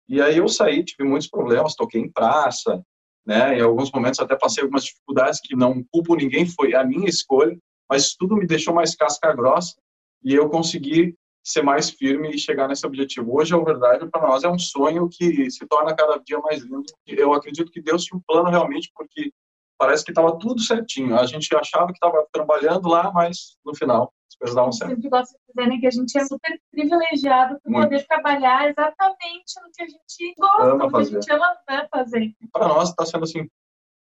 E 0.08 0.20
aí 0.20 0.38
eu 0.38 0.48
saí, 0.48 0.84
tive 0.84 1.08
muitos 1.08 1.28
problemas, 1.28 1.74
toquei 1.74 2.00
em 2.00 2.10
praça, 2.10 2.82
né? 3.26 3.58
Em 3.58 3.62
alguns 3.62 3.90
momentos 3.90 4.20
até 4.20 4.36
passei 4.36 4.62
algumas 4.62 4.84
dificuldades 4.84 5.40
que 5.42 5.56
não 5.56 5.84
culpo 5.92 6.14
ninguém, 6.14 6.46
foi 6.46 6.74
a 6.74 6.84
minha 6.84 7.08
escolha, 7.08 7.56
mas 7.90 8.14
tudo 8.14 8.36
me 8.36 8.46
deixou 8.46 8.72
mais 8.72 8.94
casca 8.94 9.32
grossa 9.34 9.74
e 10.22 10.34
eu 10.34 10.48
consegui 10.48 11.14
ser 11.44 11.62
mais 11.62 11.90
firme 11.90 12.30
e 12.30 12.38
chegar 12.38 12.66
nesse 12.66 12.84
objetivo. 12.84 13.36
Hoje, 13.36 13.54
a 13.54 13.58
verdade, 13.58 14.08
para 14.10 14.26
nós 14.26 14.42
é 14.42 14.48
um 14.48 14.58
sonho 14.58 15.08
que 15.08 15.48
se 15.50 15.64
torna 15.66 15.94
cada 15.94 16.18
dia 16.18 16.38
mais 16.40 16.62
lindo. 16.62 16.84
Eu 17.06 17.32
acredito 17.32 17.70
que 17.70 17.80
Deus 17.80 18.04
tinha 18.04 18.18
um 18.18 18.22
plano 18.26 18.50
realmente, 18.50 18.90
porque 18.94 19.30
parece 19.78 20.04
que 20.04 20.10
estava 20.10 20.36
tudo 20.38 20.60
certinho. 20.60 21.16
A 21.16 21.24
gente 21.24 21.54
achava 21.54 21.86
que 21.86 21.92
estava 21.92 22.26
trabalhando 22.32 22.88
lá, 22.88 23.12
mas 23.12 23.56
no 23.64 23.76
final 23.76 24.12
as 24.42 24.50
as 24.50 24.54
coisas 24.54 24.54
dão 24.54 24.72
certo. 24.72 24.90
Eu 24.90 24.96
sempre 24.96 25.10
gosto 25.10 25.32
de 25.32 25.38
dizer 25.48 25.68
né, 25.68 25.78
que 25.80 25.86
a 25.86 25.90
gente 25.90 26.18
é 26.18 26.24
super 26.24 26.60
privilegiado 26.70 27.60
por 27.62 27.72
poder 27.72 28.06
trabalhar 28.06 28.68
exatamente 28.68 29.54
no 29.62 29.70
que 29.72 29.82
a 29.82 29.86
gente 29.86 30.34
gosta, 30.38 30.62
ama 30.62 30.84
no 30.84 30.90
fazer. 30.90 31.10
que 31.10 31.16
a 31.16 31.20
gente 31.20 31.32
ama 31.32 31.56
né, 31.68 31.88
fazer. 31.90 32.34
Para 32.52 32.68
nós 32.68 32.90
está 32.90 33.06
sendo 33.06 33.24
assim, 33.24 33.48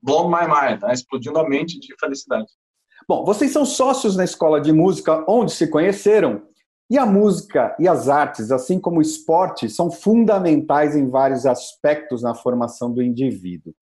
blow 0.03 0.29
my 0.29 0.47
mind, 0.47 0.83
né? 0.83 0.93
explodindo 0.93 1.39
a 1.39 1.49
mente 1.49 1.79
de 1.79 1.95
felicidade. 1.99 2.47
Bom, 3.09 3.25
vocês 3.25 3.53
são 3.53 3.65
sócios 3.65 4.17
na 4.17 4.25
escola 4.25 4.61
de 4.61 4.73
música 4.73 5.25
onde 5.29 5.53
se 5.53 5.69
conheceram. 5.69 6.47
E 6.91 6.99
a 6.99 7.07
música 7.07 7.75
e 7.79 7.89
as 7.89 8.09
artes, 8.09 8.51
assim 8.51 8.79
como 8.79 8.99
o 8.99 9.03
esporte, 9.03 9.69
são 9.69 9.91
fundamentais 9.91 10.95
em 10.95 11.09
vários 11.09 11.47
aspectos 11.47 12.23
na 12.23 12.35
formação 12.35 12.93
do 12.93 13.03
indivíduo. 13.03 13.75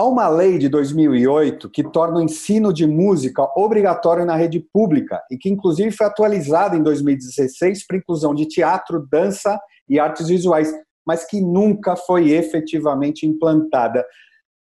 Há 0.00 0.04
uma 0.06 0.30
lei 0.30 0.56
de 0.56 0.66
2008 0.70 1.68
que 1.68 1.84
torna 1.84 2.20
o 2.20 2.22
ensino 2.22 2.72
de 2.72 2.86
música 2.86 3.42
obrigatório 3.54 4.24
na 4.24 4.34
rede 4.34 4.58
pública 4.72 5.22
e 5.30 5.36
que, 5.36 5.50
inclusive, 5.50 5.90
foi 5.90 6.06
atualizada 6.06 6.74
em 6.74 6.82
2016 6.82 7.86
para 7.86 7.98
inclusão 7.98 8.34
de 8.34 8.46
teatro, 8.46 9.06
dança 9.12 9.60
e 9.86 10.00
artes 10.00 10.28
visuais, 10.28 10.72
mas 11.06 11.26
que 11.26 11.42
nunca 11.42 11.96
foi 11.96 12.30
efetivamente 12.30 13.26
implantada. 13.26 14.02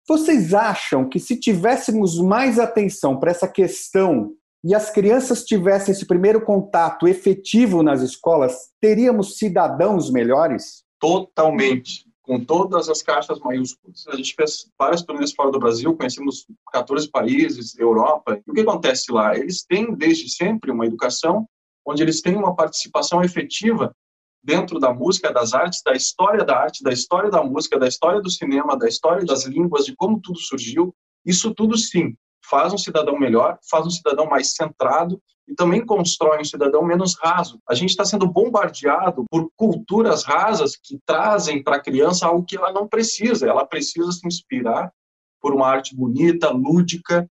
Vocês 0.09 0.53
acham 0.53 1.09
que 1.09 1.21
se 1.21 1.39
tivéssemos 1.39 2.19
mais 2.19 2.59
atenção 2.59 3.17
para 3.17 3.31
essa 3.31 3.47
questão 3.47 4.33
e 4.65 4.75
as 4.75 4.91
crianças 4.91 5.45
tivessem 5.45 5.93
esse 5.93 6.09
primeiro 6.09 6.45
contato 6.45 7.07
efetivo 7.07 7.85
nas 7.85 8.03
escolas, 8.03 8.71
teríamos 8.81 9.39
cidadãos 9.39 10.11
melhores? 10.11 10.83
Totalmente. 10.99 12.10
Com 12.31 12.39
todas 12.39 12.89
as 12.89 13.03
caixas 13.03 13.41
maiúsculas. 13.41 14.07
A 14.07 14.15
gente 14.15 14.37
fez 14.37 14.71
várias 14.79 15.03
turnês 15.03 15.33
fora 15.33 15.51
do 15.51 15.59
Brasil, 15.59 15.97
conhecemos 15.97 16.47
14 16.73 17.11
países, 17.11 17.77
Europa. 17.77 18.41
E 18.47 18.49
o 18.53 18.55
que 18.55 18.61
acontece 18.61 19.11
lá? 19.11 19.37
Eles 19.37 19.65
têm, 19.65 19.93
desde 19.97 20.31
sempre, 20.31 20.71
uma 20.71 20.87
educação 20.87 21.45
onde 21.85 22.05
eles 22.05 22.21
têm 22.21 22.37
uma 22.37 22.55
participação 22.55 23.21
efetiva 23.21 23.93
dentro 24.45 24.79
da 24.79 24.95
música, 24.95 25.33
das 25.33 25.55
artes, 25.55 25.83
da 25.85 25.93
história 25.93 26.45
da 26.45 26.57
arte, 26.57 26.85
da 26.85 26.93
história 26.93 27.31
da 27.31 27.43
música, 27.43 27.77
da 27.81 27.89
história 27.89 28.21
do 28.21 28.31
cinema, 28.31 28.79
da 28.79 28.87
história 28.87 29.25
das 29.25 29.45
línguas, 29.45 29.85
de 29.85 29.97
como 29.97 30.21
tudo 30.21 30.39
surgiu. 30.39 30.95
Isso 31.27 31.53
tudo, 31.53 31.77
sim, 31.77 32.15
faz 32.51 32.73
um 32.73 32.79
cidadão 32.79 33.19
melhor, 33.19 33.59
faz 33.71 33.87
um 33.87 33.91
cidadão 33.91 34.27
mais 34.27 34.55
centrado 34.55 35.23
e 35.47 35.55
também 35.55 35.87
constrói 35.87 36.41
um 36.41 36.45
cidadão 36.45 36.83
menos 36.83 37.17
raso. 37.19 37.61
A 37.69 37.75
gente 37.75 37.91
está 37.91 38.05
sendo 38.05 38.27
bombardeado 38.27 39.25
por 39.31 39.51
culturas 39.57 40.25
rasas 40.25 40.77
que 40.77 40.99
trazem 41.07 41.63
para 41.63 41.77
a 41.77 41.83
criança 41.83 42.27
algo 42.27 42.45
que 42.45 42.57
ela 42.57 42.73
não 42.73 42.89
precisa. 42.89 43.49
Ela 43.49 43.65
precisa 43.65 44.11
se 44.13 44.27
inspirar 44.27 44.93
por 45.41 45.55
uma 45.55 45.69
arte 45.69 45.97
bonita, 45.97 46.51
lúdica, 46.51 47.29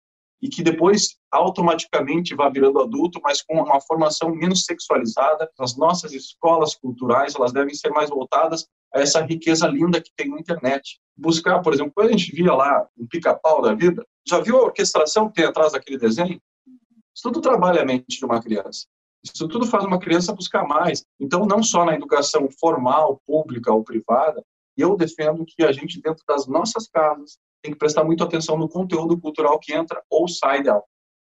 e 0.45 0.49
que 0.51 0.63
depois 0.63 1.17
automaticamente 1.33 2.35
vá 2.35 2.51
virando 2.51 2.79
adulto, 2.79 3.19
mas 3.25 3.41
com 3.41 3.63
uma 3.63 3.81
formação 3.81 4.29
menos 4.29 4.67
sexualizada. 4.67 5.51
As 5.59 5.75
nossas 5.75 6.13
escolas 6.13 6.75
culturais, 6.75 7.35
elas 7.35 7.51
devem 7.51 7.75
ser 7.75 7.89
mais 7.89 8.11
voltadas 8.11 8.69
a 8.95 9.01
essa 9.01 9.23
riqueza 9.23 9.67
linda 9.67 10.03
que 10.03 10.11
tem 10.15 10.29
na 10.29 10.39
internet. 10.39 11.01
Buscar, 11.17 11.63
por 11.63 11.73
exemplo, 11.73 11.93
quando 11.97 12.09
a 12.09 12.13
gente 12.13 12.31
via 12.31 12.53
lá 12.53 12.87
um 12.95 13.07
pica-pau 13.07 13.63
da 13.63 13.73
vida, 13.73 14.07
já 14.29 14.39
viu 14.39 14.59
a 14.59 14.65
orquestração 14.65 15.29
que 15.29 15.37
tem 15.37 15.47
atrás 15.47 15.73
daquele 15.73 15.97
desenho? 15.97 16.39
Isso 16.67 17.23
tudo 17.23 17.41
trabalha 17.41 17.81
a 17.81 17.87
mente 17.87 18.19
de 18.19 18.25
uma 18.27 18.43
criança. 18.43 18.85
Isso 19.25 19.49
tudo 19.49 19.67
faz 19.67 19.83
uma 19.87 19.99
criança 19.99 20.35
buscar 20.35 20.69
mais. 20.69 21.07
Então, 21.19 21.47
não 21.47 21.63
só 21.63 21.87
na 21.87 21.95
educação 21.95 22.51
formal, 22.61 23.19
pública 23.27 23.73
ou 23.73 23.83
privada, 23.83 24.45
eu 24.77 24.95
defendo 24.95 25.43
que 25.47 25.65
a 25.65 25.73
gente, 25.73 26.03
dentro 26.03 26.23
das 26.29 26.47
nossas 26.47 26.87
casas, 26.87 27.39
tem 27.65 27.73
que 27.73 27.79
prestar 27.79 28.05
muito 28.05 28.23
atenção 28.23 28.59
no 28.59 28.69
conteúdo 28.69 29.19
cultural 29.19 29.59
que 29.59 29.73
entra 29.73 30.03
ou 30.11 30.29
sai 30.29 30.63
dela, 30.63 30.83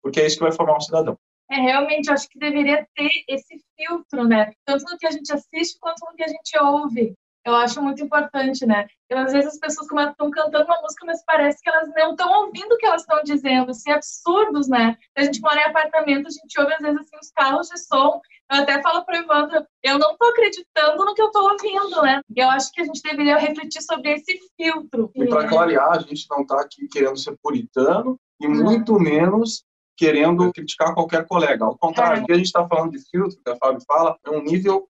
porque 0.01 0.21
é 0.21 0.25
isso 0.25 0.37
que 0.37 0.43
vai 0.43 0.53
formar 0.53 0.77
um 0.77 0.81
cidadão. 0.81 1.19
É, 1.51 1.55
realmente, 1.55 2.09
acho 2.09 2.29
que 2.29 2.39
deveria 2.39 2.87
ter 2.95 3.09
esse 3.27 3.61
filtro, 3.75 4.25
né? 4.25 4.53
Tanto 4.65 4.85
no 4.89 4.97
que 4.97 5.05
a 5.05 5.11
gente 5.11 5.29
assiste 5.33 5.77
quanto 5.81 5.99
no 6.09 6.15
que 6.15 6.23
a 6.23 6.27
gente 6.29 6.57
ouve. 6.57 7.13
Eu 7.45 7.55
acho 7.55 7.81
muito 7.81 8.03
importante, 8.03 8.65
né? 8.65 8.87
E 9.09 9.13
às 9.15 9.31
vezes 9.33 9.53
as 9.53 9.59
pessoas 9.59 9.87
estão 9.87 10.29
cantando 10.29 10.65
uma 10.65 10.81
música, 10.81 11.05
mas 11.05 11.23
parece 11.25 11.61
que 11.61 11.69
elas 11.69 11.89
não 11.95 12.11
estão 12.11 12.31
ouvindo 12.45 12.71
o 12.73 12.77
que 12.77 12.85
elas 12.85 13.01
estão 13.01 13.21
dizendo. 13.23 13.71
Assim, 13.71 13.91
absurdos, 13.91 14.67
né? 14.67 14.95
A 15.17 15.23
gente 15.23 15.41
mora 15.41 15.59
em 15.59 15.63
apartamento, 15.63 16.27
a 16.27 16.29
gente 16.29 16.59
ouve 16.59 16.73
às 16.73 16.81
vezes 16.81 16.99
assim, 16.99 17.17
os 17.21 17.31
carros 17.31 17.67
de 17.67 17.79
som. 17.79 18.21
Eu 18.51 18.61
até 18.61 18.81
falo 18.81 19.03
para 19.05 19.19
o 19.19 19.23
Evandro, 19.23 19.65
eu 19.81 19.97
não 19.97 20.11
estou 20.11 20.29
acreditando 20.29 21.03
no 21.03 21.15
que 21.15 21.21
eu 21.21 21.27
estou 21.27 21.49
ouvindo, 21.49 22.01
né? 22.01 22.21
E 22.35 22.39
eu 22.39 22.49
acho 22.49 22.71
que 22.71 22.81
a 22.81 22.85
gente 22.85 23.01
deveria 23.01 23.37
refletir 23.37 23.81
sobre 23.81 24.11
esse 24.11 24.39
filtro. 24.55 25.09
E 25.15 25.25
para 25.25 25.47
clarear, 25.47 25.91
a 25.91 25.99
gente 25.99 26.25
não 26.29 26.41
está 26.41 26.61
aqui 26.61 26.87
querendo 26.89 27.17
ser 27.17 27.35
puritano 27.41 28.19
e 28.39 28.47
muito 28.47 28.99
menos 28.99 29.63
querendo 29.97 30.51
criticar 30.51 30.93
qualquer 30.93 31.27
colega. 31.27 31.65
Ao 31.65 31.77
contrário, 31.77 32.19
é. 32.19 32.23
o 32.23 32.25
que 32.25 32.31
a 32.31 32.35
gente 32.35 32.47
está 32.47 32.67
falando 32.67 32.91
de 32.91 32.99
filtro, 33.09 33.39
que 33.43 33.51
a 33.51 33.55
Fábio 33.55 33.81
fala, 33.87 34.17
é 34.25 34.31
um 34.31 34.41
nível 34.41 34.87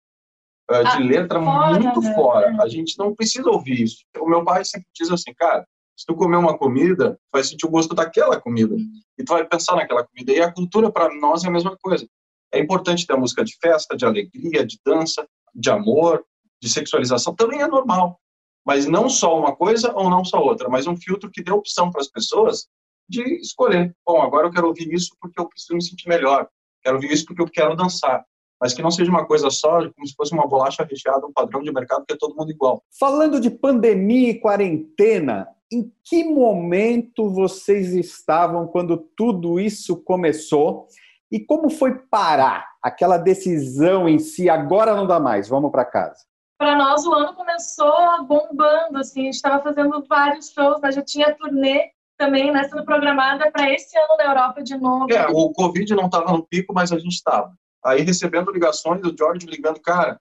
uh, 0.71 0.85
de 0.85 0.91
ah, 0.91 0.99
letra 0.99 1.43
fora, 1.43 1.81
muito 1.81 2.01
né? 2.01 2.15
fora. 2.15 2.63
A 2.63 2.69
gente 2.69 2.99
não 2.99 3.15
precisa 3.15 3.49
ouvir 3.51 3.83
isso. 3.83 4.05
O 4.19 4.29
meu 4.29 4.45
pai 4.45 4.65
sempre 4.65 4.89
diz 4.95 5.11
assim, 5.11 5.33
cara, 5.35 5.67
se 5.97 6.07
tu 6.07 6.15
comer 6.15 6.37
uma 6.37 6.57
comida, 6.57 7.19
vai 7.33 7.43
sentir 7.43 7.67
o 7.67 7.71
gosto 7.71 7.95
daquela 7.95 8.41
comida. 8.41 8.75
Uhum. 8.75 8.93
E 9.19 9.25
tu 9.25 9.33
vai 9.33 9.45
pensar 9.45 9.75
naquela 9.75 10.07
comida. 10.07 10.33
E 10.33 10.41
a 10.41 10.53
cultura, 10.53 10.93
para 10.93 11.13
nós, 11.15 11.45
é 11.45 11.49
a 11.49 11.51
mesma 11.51 11.77
coisa. 11.77 12.07
É 12.53 12.61
importante 12.61 13.07
ter 13.07 13.15
a 13.15 13.17
música 13.17 13.45
de 13.45 13.57
festa, 13.61 13.97
de 13.97 14.05
alegria, 14.05 14.65
de 14.65 14.79
dança, 14.87 15.27
de 15.55 15.71
amor, 15.71 16.25
de 16.63 16.69
sexualização. 16.69 17.35
Também 17.35 17.61
é 17.61 17.67
normal. 17.67 18.19
Mas 18.65 18.87
não 18.87 19.09
só 19.09 19.39
uma 19.39 19.57
coisa 19.57 19.93
ou 19.95 20.09
não 20.09 20.25
só 20.25 20.39
outra, 20.39 20.69
mas 20.69 20.87
um 20.87 20.97
filtro 20.97 21.31
que 21.31 21.43
dê 21.43 21.51
opção 21.51 21.91
para 21.91 22.01
as 22.01 22.09
pessoas 22.09 22.69
de 23.09 23.23
escolher. 23.41 23.95
Bom, 24.07 24.23
agora 24.23 24.47
eu 24.47 24.53
quero 24.53 24.69
ouvir 24.69 24.93
isso 24.93 25.17
porque 25.21 25.41
eu 25.41 25.49
preciso 25.49 25.75
me 25.75 25.83
sentir 25.83 26.09
melhor. 26.09 26.49
Quero 26.83 26.97
ouvir 26.97 27.11
isso 27.11 27.25
porque 27.25 27.43
eu 27.43 27.51
quero 27.51 27.75
dançar 27.75 28.25
mas 28.61 28.75
que 28.75 28.83
não 28.83 28.91
seja 28.91 29.11
uma 29.11 29.27
coisa 29.27 29.51
só, 29.51 29.79
como 29.91 30.07
se 30.07 30.15
fosse 30.15 30.33
uma 30.33 30.47
bolacha 30.47 30.87
recheada, 30.89 31.27
um 31.27 31.33
padrão 31.33 31.63
de 31.63 31.73
mercado 31.73 32.05
que 32.07 32.15
é 32.15 32.17
todo 32.19 32.35
mundo 32.37 32.51
igual. 32.51 32.83
Falando 32.99 33.41
de 33.41 33.51
pandemia 33.51 34.31
e 34.31 34.41
quarentena, 34.41 35.49
em 35.71 35.93
que 36.05 36.25
momento 36.25 37.31
vocês 37.31 37.93
estavam 37.95 38.67
quando 38.67 38.97
tudo 39.17 39.61
isso 39.61 39.97
começou? 40.03 40.89
E 41.31 41.39
como 41.39 41.69
foi 41.69 41.95
parar 41.95 42.67
aquela 42.83 43.19
decisão 43.19 44.09
em 44.09 44.19
si? 44.19 44.49
Agora 44.49 44.95
não 44.95 45.07
dá 45.07 45.21
mais, 45.21 45.49
vamos 45.49 45.71
para 45.71 45.85
casa. 45.85 46.27
Para 46.59 46.77
nós, 46.77 47.07
o 47.07 47.13
ano 47.13 47.35
começou 47.35 48.25
bombando, 48.27 48.99
assim, 48.99 49.21
a 49.21 49.25
gente 49.25 49.35
estava 49.35 49.63
fazendo 49.63 50.05
vários 50.09 50.51
shows, 50.51 50.81
mas 50.83 50.95
já 50.95 51.03
tinha 51.03 51.35
turnê 51.37 51.93
também 52.19 52.51
né, 52.51 52.65
sendo 52.65 52.85
programada 52.85 53.49
para 53.53 53.73
esse 53.73 53.97
ano 53.97 54.17
na 54.19 54.25
Europa 54.25 54.63
de 54.63 54.77
novo. 54.77 55.07
É, 55.13 55.29
o 55.29 55.53
Covid 55.53 55.95
não 55.95 56.07
estava 56.07 56.33
no 56.33 56.45
pico, 56.45 56.75
mas 56.75 56.91
a 56.91 56.99
gente 56.99 57.15
estava. 57.15 57.53
Aí 57.85 58.03
recebendo 58.03 58.53
ligações 58.53 59.01
do 59.01 59.15
George 59.17 59.47
ligando, 59.47 59.81
cara, 59.81 60.21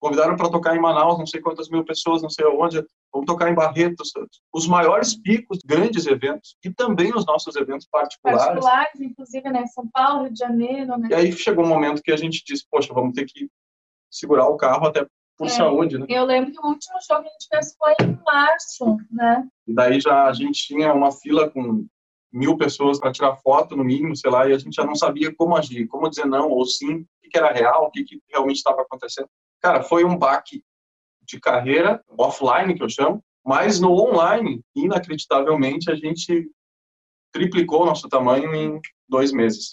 convidaram 0.00 0.36
para 0.36 0.50
tocar 0.50 0.76
em 0.76 0.80
Manaus, 0.80 1.18
não 1.18 1.26
sei 1.26 1.40
quantas 1.40 1.68
mil 1.68 1.84
pessoas, 1.84 2.22
não 2.22 2.30
sei 2.30 2.44
aonde, 2.44 2.84
vamos 3.12 3.26
tocar 3.26 3.48
em 3.48 3.54
Barretos, 3.54 4.12
os 4.52 4.66
maiores 4.66 5.14
picos, 5.14 5.58
grandes 5.64 6.06
eventos, 6.06 6.56
e 6.64 6.70
também 6.70 7.14
os 7.14 7.24
nossos 7.24 7.54
eventos 7.54 7.86
particulares. 7.86 8.44
Particulares, 8.44 9.00
inclusive, 9.00 9.48
né, 9.50 9.64
São 9.66 9.88
Paulo, 9.92 10.24
Rio 10.24 10.32
de 10.32 10.38
Janeiro, 10.40 10.98
né? 10.98 11.08
E 11.10 11.14
aí 11.14 11.32
chegou 11.32 11.64
um 11.64 11.68
momento 11.68 12.02
que 12.02 12.10
a 12.10 12.16
gente 12.16 12.42
disse, 12.44 12.66
poxa, 12.68 12.92
vamos 12.92 13.14
ter 13.14 13.26
que 13.26 13.48
segurar 14.10 14.48
o 14.48 14.56
carro 14.56 14.88
até 14.88 15.06
por 15.38 15.46
é, 15.46 15.50
saúde, 15.50 15.98
né? 15.98 16.06
Eu 16.08 16.24
lembro 16.24 16.52
que 16.52 16.58
o 16.58 16.68
último 16.68 16.98
show 17.00 17.22
que 17.22 17.28
a 17.28 17.32
gente 17.32 17.48
fez 17.48 17.76
foi 17.76 17.94
em 18.04 18.18
março, 18.24 18.96
né? 19.10 19.48
E 19.66 19.72
daí 19.72 20.00
já 20.00 20.24
a 20.24 20.32
gente 20.32 20.66
tinha 20.66 20.92
uma 20.92 21.12
fila 21.12 21.48
com 21.48 21.86
mil 22.32 22.56
pessoas 22.56 22.98
para 22.98 23.12
tirar 23.12 23.36
foto, 23.36 23.76
no 23.76 23.84
mínimo, 23.84 24.16
sei 24.16 24.30
lá, 24.30 24.48
e 24.48 24.52
a 24.52 24.58
gente 24.58 24.74
já 24.74 24.84
não 24.84 24.94
sabia 24.94 25.34
como 25.34 25.56
agir, 25.56 25.86
como 25.86 26.08
dizer 26.08 26.26
não 26.26 26.48
ou 26.48 26.64
sim, 26.64 27.06
o 27.24 27.30
que 27.30 27.36
era 27.36 27.52
real, 27.52 27.86
o 27.86 27.90
que 27.90 28.04
realmente 28.28 28.56
estava 28.56 28.82
acontecendo. 28.82 29.28
Cara, 29.60 29.82
foi 29.82 30.04
um 30.04 30.16
baque 30.16 30.64
de 31.22 31.38
carreira, 31.38 32.02
offline, 32.18 32.74
que 32.74 32.82
eu 32.82 32.88
chamo, 32.88 33.22
mas 33.44 33.80
no 33.80 33.92
online, 33.92 34.62
inacreditavelmente, 34.74 35.90
a 35.90 35.94
gente 35.94 36.50
triplicou 37.32 37.82
o 37.82 37.86
nosso 37.86 38.08
tamanho 38.08 38.54
em 38.54 38.80
dois 39.08 39.32
meses. 39.32 39.72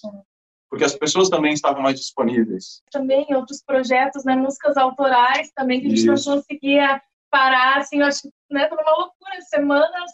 Porque 0.70 0.84
as 0.84 0.96
pessoas 0.96 1.30
também 1.30 1.54
estavam 1.54 1.82
mais 1.82 2.00
disponíveis. 2.00 2.82
Também 2.92 3.26
outros 3.34 3.64
projetos, 3.64 4.24
né, 4.24 4.36
músicas 4.36 4.78
autorais 4.78 5.52
também, 5.56 5.82
que 5.82 5.88
a 5.88 5.90
gente 5.90 6.08
Isso. 6.08 6.30
não 6.30 6.38
conseguia 6.38 7.02
parar, 7.32 7.78
assim, 7.78 8.00
eu 8.00 8.06
acho, 8.06 8.32
né, 8.50 8.68
foi 8.68 8.78
uma 8.78 8.98
loucura, 8.98 9.42
semanas 9.42 10.12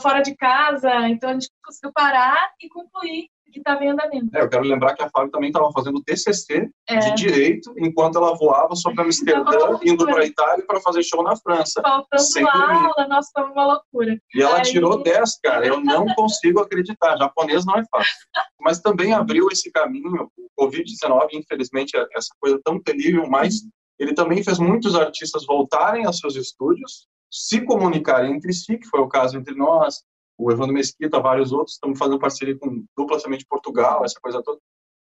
fora 0.00 0.22
de 0.22 0.34
casa, 0.36 1.08
então 1.08 1.30
a 1.30 1.32
gente 1.34 1.50
conseguiu 1.62 1.92
parar 1.92 2.50
e 2.60 2.68
concluir 2.68 3.28
que 3.56 3.60
estava 3.60 3.82
em 3.84 3.88
andamento. 3.88 4.36
É, 4.36 4.42
eu 4.42 4.48
quero 4.48 4.64
lembrar 4.64 4.94
que 4.94 5.02
a 5.02 5.08
Fábio 5.08 5.30
também 5.30 5.48
estava 5.48 5.70
fazendo 5.72 6.02
TCC 6.02 6.68
é. 6.88 6.98
de 6.98 7.14
Direito, 7.14 7.72
enquanto 7.78 8.18
ela 8.18 8.36
voava 8.36 8.74
sobre 8.76 9.02
Amsterdã, 9.02 9.78
indo 9.82 10.04
para 10.04 10.22
a 10.22 10.26
Itália 10.26 10.66
para 10.66 10.80
fazer 10.80 11.02
show 11.02 11.22
na 11.22 11.36
França. 11.36 11.80
Faltando 11.80 12.48
aula, 12.50 13.08
nossa, 13.08 13.30
foi 13.32 13.44
uma 13.44 13.66
loucura. 13.66 14.18
E 14.34 14.42
ela 14.42 14.58
Aí... 14.58 14.62
tirou 14.62 15.02
10, 15.02 15.40
cara, 15.42 15.66
eu 15.66 15.80
não 15.80 16.06
consigo 16.14 16.60
acreditar, 16.60 17.16
japonês 17.16 17.64
não 17.64 17.76
é 17.76 17.82
fácil. 17.90 18.14
Mas 18.60 18.80
também 18.80 19.14
abriu 19.14 19.48
esse 19.50 19.70
caminho, 19.70 20.30
o 20.36 20.64
Covid-19, 20.64 21.28
infelizmente, 21.32 21.96
é 21.96 22.06
essa 22.14 22.28
coisa 22.38 22.60
tão 22.62 22.80
terrível, 22.82 23.26
mas 23.28 23.62
ele 23.98 24.12
também 24.12 24.44
fez 24.44 24.58
muitos 24.58 24.94
artistas 24.94 25.46
voltarem 25.46 26.04
aos 26.04 26.18
seus 26.18 26.36
estúdios, 26.36 27.06
se 27.30 27.60
comunicarem 27.62 28.34
entre 28.34 28.52
si, 28.52 28.78
que 28.78 28.86
foi 28.86 29.00
o 29.00 29.08
caso 29.08 29.36
entre 29.36 29.54
nós, 29.54 30.02
o 30.38 30.50
Evandro 30.52 30.74
Mesquita, 30.74 31.20
vários 31.20 31.52
outros, 31.52 31.74
estamos 31.74 31.98
fazendo 31.98 32.18
parceria 32.18 32.56
com 32.58 32.84
Dupla 32.96 33.18
Semente 33.18 33.46
Portugal, 33.48 34.04
essa 34.04 34.20
coisa 34.20 34.42
toda, 34.42 34.58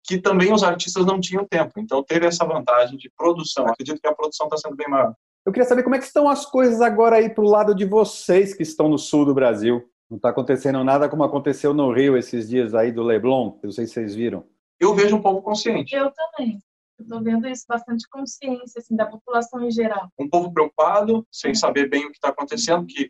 que 0.05 0.19
também 0.19 0.52
os 0.52 0.62
artistas 0.62 1.05
não 1.05 1.21
tinham 1.21 1.45
tempo. 1.45 1.79
Então 1.79 2.02
teve 2.02 2.26
essa 2.26 2.45
vantagem 2.45 2.97
de 2.97 3.11
produção. 3.17 3.67
Acredito 3.67 4.00
que 4.00 4.09
a 4.09 4.14
produção 4.14 4.47
está 4.47 4.57
sendo 4.57 4.76
bem 4.76 4.88
maior. 4.88 5.14
Eu 5.45 5.52
queria 5.52 5.69
saber 5.69 5.83
como 5.83 5.95
é 5.95 5.99
que 5.99 6.05
estão 6.05 6.29
as 6.29 6.47
coisas 6.47 6.81
agora 6.81 7.17
aí 7.17 7.29
para 7.29 7.45
o 7.45 7.49
lado 7.49 7.75
de 7.75 7.85
vocês 7.85 8.55
que 8.55 8.62
estão 8.62 8.88
no 8.88 8.99
sul 8.99 9.25
do 9.25 9.35
Brasil. 9.35 9.83
Não 10.09 10.17
está 10.17 10.31
acontecendo 10.31 10.83
nada 10.83 11.09
como 11.09 11.23
aconteceu 11.23 11.73
no 11.73 11.93
Rio 11.93 12.17
esses 12.17 12.49
dias 12.49 12.75
aí 12.75 12.90
do 12.90 13.02
Leblon. 13.02 13.59
Não 13.62 13.71
sei 13.71 13.87
se 13.87 13.95
vocês 13.95 14.14
viram. 14.14 14.45
Eu 14.79 14.95
vejo 14.95 15.17
um 15.17 15.23
povo 15.23 15.40
consciente. 15.43 15.95
Eu 15.95 16.11
também. 16.11 16.61
Estou 17.00 17.23
vendo 17.23 17.49
isso, 17.49 17.64
bastante 17.69 18.09
consciência 18.09 18.78
assim, 18.78 18.95
da 18.95 19.07
população 19.07 19.62
em 19.62 19.71
geral. 19.71 20.09
Um 20.19 20.28
povo 20.28 20.52
preocupado, 20.52 21.26
sem 21.30 21.54
saber 21.54 21.88
bem 21.88 22.04
o 22.04 22.11
que 22.11 22.16
está 22.16 22.28
acontecendo, 22.28 22.87
que 22.87 23.09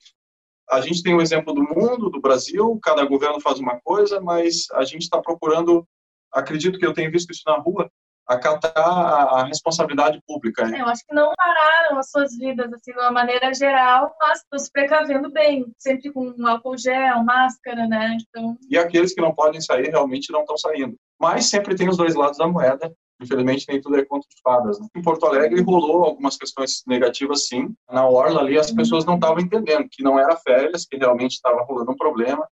a 0.71 0.81
gente 0.81 1.03
tem 1.03 1.15
o 1.15 1.19
um 1.19 1.21
exemplo 1.21 1.53
do 1.53 1.63
mundo, 1.63 2.11
do 2.11 2.21
Brasil, 2.21 2.79
cada 2.83 3.05
governo 3.05 3.41
faz 3.41 3.59
uma 3.59 3.81
coisa, 3.81 4.21
mas 4.21 4.67
a 4.73 4.85
gente 4.85 5.03
está 5.03 5.21
procurando, 5.21 5.87
acredito 6.33 6.79
que 6.79 6.87
eu 6.87 6.95
tenho 6.95 7.11
visto 7.11 7.31
isso 7.31 7.43
na 7.47 7.57
rua, 7.57 7.91
acatar 8.31 8.73
a 8.79 9.45
responsabilidade 9.45 10.23
pública. 10.25 10.65
Né? 10.67 10.81
Eu 10.81 10.87
acho 10.87 11.05
que 11.05 11.13
não 11.13 11.33
pararam 11.37 11.99
as 11.99 12.11
suas 12.11 12.37
vidas, 12.37 12.73
assim, 12.73 12.93
de 12.93 12.99
uma 12.99 13.11
maneira 13.11 13.53
geral, 13.53 14.15
mas 14.21 14.39
estão 14.39 14.59
se 14.59 14.71
precavendo 14.71 15.31
bem, 15.33 15.67
sempre 15.77 16.13
com 16.13 16.33
álcool 16.47 16.79
gel, 16.79 17.25
máscara, 17.25 17.89
né? 17.89 18.17
Então... 18.21 18.57
E 18.69 18.79
aqueles 18.79 19.13
que 19.13 19.21
não 19.21 19.35
podem 19.35 19.61
sair 19.61 19.89
realmente 19.89 20.31
não 20.31 20.43
estão 20.43 20.57
saindo. 20.57 20.97
Mas 21.19 21.47
sempre 21.47 21.75
tem 21.75 21.89
os 21.89 21.97
dois 21.97 22.15
lados 22.15 22.39
da 22.39 22.47
moeda. 22.47 22.95
Infelizmente, 23.21 23.67
nem 23.69 23.81
tudo 23.81 23.97
é 23.97 24.05
conto 24.05 24.27
de 24.29 24.41
fadas. 24.43 24.81
Né? 24.81 24.87
Em 24.97 25.03
Porto 25.03 25.27
Alegre 25.27 25.61
rolou 25.61 26.05
algumas 26.05 26.37
questões 26.37 26.83
negativas, 26.87 27.47
sim. 27.47 27.75
Na 27.91 28.09
orla 28.09 28.41
ali, 28.41 28.59
as 28.59 28.73
pessoas 28.73 29.05
não 29.05 29.17
estavam 29.17 29.41
entendendo 29.41 29.87
que 29.91 30.03
não 30.03 30.19
era 30.19 30.37
férias, 30.37 30.87
que 30.87 30.97
realmente 30.97 31.33
estava 31.33 31.63
rolando 31.63 31.91
um 31.93 31.97
problema 31.97 32.47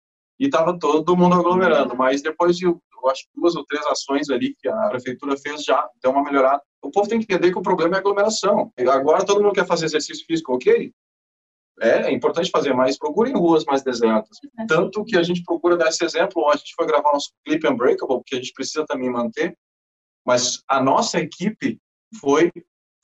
e 0.40 0.46
estava 0.46 0.78
todo 0.78 1.16
mundo 1.16 1.34
aglomerando. 1.34 1.94
Mas 1.96 2.22
depois 2.22 2.56
de, 2.56 2.64
eu 2.64 2.80
acho, 3.08 3.24
duas 3.34 3.54
ou 3.54 3.64
três 3.66 3.84
ações 3.86 4.30
ali 4.30 4.54
que 4.58 4.68
a 4.68 4.88
prefeitura 4.88 5.36
fez, 5.36 5.62
já 5.62 5.86
deu 6.02 6.12
uma 6.12 6.24
melhorada. 6.24 6.62
O 6.82 6.90
povo 6.90 7.08
tem 7.08 7.18
que 7.18 7.24
entender 7.24 7.52
que 7.52 7.58
o 7.58 7.62
problema 7.62 7.96
é 7.96 7.98
aglomeração. 7.98 8.72
Agora 8.90 9.24
todo 9.24 9.42
mundo 9.42 9.54
quer 9.54 9.66
fazer 9.66 9.86
exercício 9.86 10.24
físico, 10.26 10.54
ok? 10.54 10.92
É, 11.80 12.08
é 12.08 12.12
importante 12.12 12.50
fazer, 12.50 12.72
mas 12.72 12.96
procurem 12.96 13.34
ruas 13.34 13.64
mais 13.64 13.82
desertas. 13.82 14.38
Tanto 14.68 15.04
que 15.04 15.16
a 15.16 15.22
gente 15.22 15.42
procura 15.42 15.76
dar 15.76 15.88
esse 15.88 16.04
exemplo, 16.04 16.48
a 16.48 16.56
gente 16.56 16.72
foi 16.76 16.86
gravar 16.86 17.12
nosso 17.12 17.30
clipe 17.44 17.68
Unbreakable, 17.68 18.22
que 18.24 18.36
a 18.36 18.38
gente 18.38 18.52
precisa 18.52 18.86
também 18.86 19.10
manter, 19.10 19.56
mas 20.24 20.62
a 20.68 20.82
nossa 20.82 21.18
equipe 21.18 21.80
foi 22.20 22.50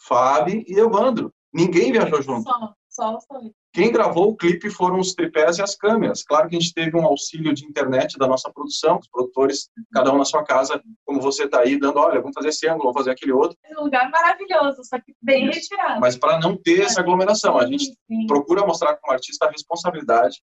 Fábio 0.00 0.64
e 0.66 0.78
Evandro. 0.78 1.32
Ninguém 1.52 1.92
viajou 1.92 2.22
junto. 2.22 2.44
Só, 2.44 2.74
só, 2.88 3.18
só. 3.20 3.40
Quem 3.72 3.92
gravou 3.92 4.30
o 4.30 4.36
clipe 4.36 4.68
foram 4.68 4.98
os 4.98 5.14
tripés 5.14 5.58
e 5.58 5.62
as 5.62 5.76
câmeras. 5.76 6.24
Claro 6.24 6.48
que 6.48 6.56
a 6.56 6.60
gente 6.60 6.74
teve 6.74 6.96
um 6.96 7.06
auxílio 7.06 7.54
de 7.54 7.64
internet 7.64 8.18
da 8.18 8.26
nossa 8.26 8.50
produção, 8.52 8.98
os 8.98 9.08
produtores, 9.08 9.68
cada 9.92 10.12
um 10.12 10.18
na 10.18 10.24
sua 10.24 10.42
casa, 10.42 10.82
como 11.04 11.20
você 11.20 11.44
está 11.44 11.60
aí, 11.60 11.78
dando, 11.78 11.98
olha, 11.98 12.20
vamos 12.20 12.34
fazer 12.34 12.48
esse 12.48 12.66
ângulo, 12.66 12.84
vamos 12.84 12.98
fazer 12.98 13.12
aquele 13.12 13.32
outro. 13.32 13.56
É 13.64 13.78
um 13.78 13.84
lugar 13.84 14.10
maravilhoso, 14.10 14.82
só 14.82 14.98
que 14.98 15.14
bem 15.22 15.48
Isso. 15.48 15.60
retirado. 15.60 16.00
Mas 16.00 16.16
para 16.16 16.40
não 16.40 16.56
ter 16.56 16.82
essa 16.82 17.00
aglomeração, 17.00 17.58
a 17.58 17.66
gente 17.66 17.84
sim. 17.84 18.26
procura 18.26 18.66
mostrar 18.66 18.96
como 18.96 19.12
artista 19.12 19.46
a 19.46 19.50
responsabilidade 19.50 20.42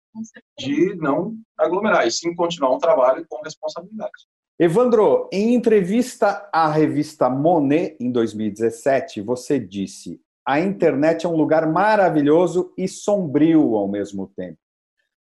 de 0.58 0.96
não 0.96 1.36
aglomerar, 1.58 2.08
e 2.08 2.12
sim 2.12 2.34
continuar 2.34 2.74
um 2.74 2.80
trabalho 2.80 3.26
com 3.30 3.42
responsabilidade. 3.42 4.12
Evandro, 4.60 5.30
em 5.32 5.54
entrevista 5.54 6.50
à 6.52 6.68
revista 6.68 7.30
Monet 7.30 7.96
em 8.00 8.12
2017, 8.12 9.22
você 9.22 9.60
disse: 9.60 10.20
a 10.48 10.60
internet 10.60 11.26
é 11.26 11.30
um 11.30 11.36
lugar 11.36 11.72
maravilhoso 11.72 12.74
e 12.76 12.88
sombrio 12.88 13.76
ao 13.76 13.88
mesmo 13.88 14.32
tempo. 14.36 14.58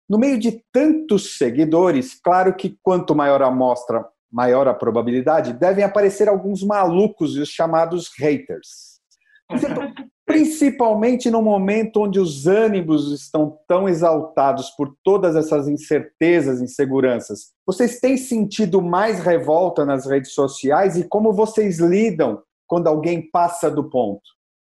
No 0.08 0.18
meio 0.18 0.38
de 0.38 0.62
tantos 0.70 1.38
seguidores, 1.38 2.14
claro 2.14 2.54
que 2.54 2.78
quanto 2.80 3.14
maior 3.14 3.42
a 3.42 3.46
amostra, 3.46 4.06
maior 4.30 4.68
a 4.68 4.74
probabilidade, 4.74 5.54
devem 5.54 5.82
aparecer 5.82 6.28
alguns 6.28 6.62
malucos 6.62 7.34
e 7.34 7.40
os 7.40 7.48
chamados 7.48 8.12
haters. 8.16 9.00
Principalmente 10.26 11.30
no 11.30 11.42
momento 11.42 12.02
onde 12.02 12.18
os 12.18 12.46
ânimos 12.46 13.12
estão 13.12 13.58
tão 13.68 13.86
exaltados 13.88 14.70
por 14.70 14.96
todas 15.04 15.36
essas 15.36 15.68
incertezas 15.68 16.62
inseguranças. 16.62 17.52
Vocês 17.66 18.00
têm 18.00 18.16
sentido 18.16 18.80
mais 18.80 19.20
revolta 19.20 19.84
nas 19.84 20.06
redes 20.06 20.32
sociais 20.32 20.96
e 20.96 21.06
como 21.06 21.30
vocês 21.32 21.78
lidam 21.78 22.42
quando 22.66 22.86
alguém 22.86 23.30
passa 23.30 23.70
do 23.70 23.90
ponto? 23.90 24.22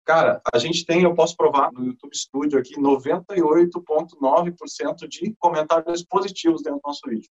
Cara, 0.06 0.42
a 0.54 0.58
gente 0.58 0.86
tem, 0.86 1.04
eu 1.04 1.14
posso 1.14 1.36
provar 1.36 1.70
no 1.74 1.86
YouTube 1.86 2.16
Studio 2.16 2.58
aqui, 2.58 2.76
98,9% 2.76 5.08
de 5.08 5.36
comentários 5.38 6.02
positivos 6.04 6.64
dentro 6.64 6.80
do 6.80 6.88
nosso 6.88 7.02
vídeo. 7.08 7.30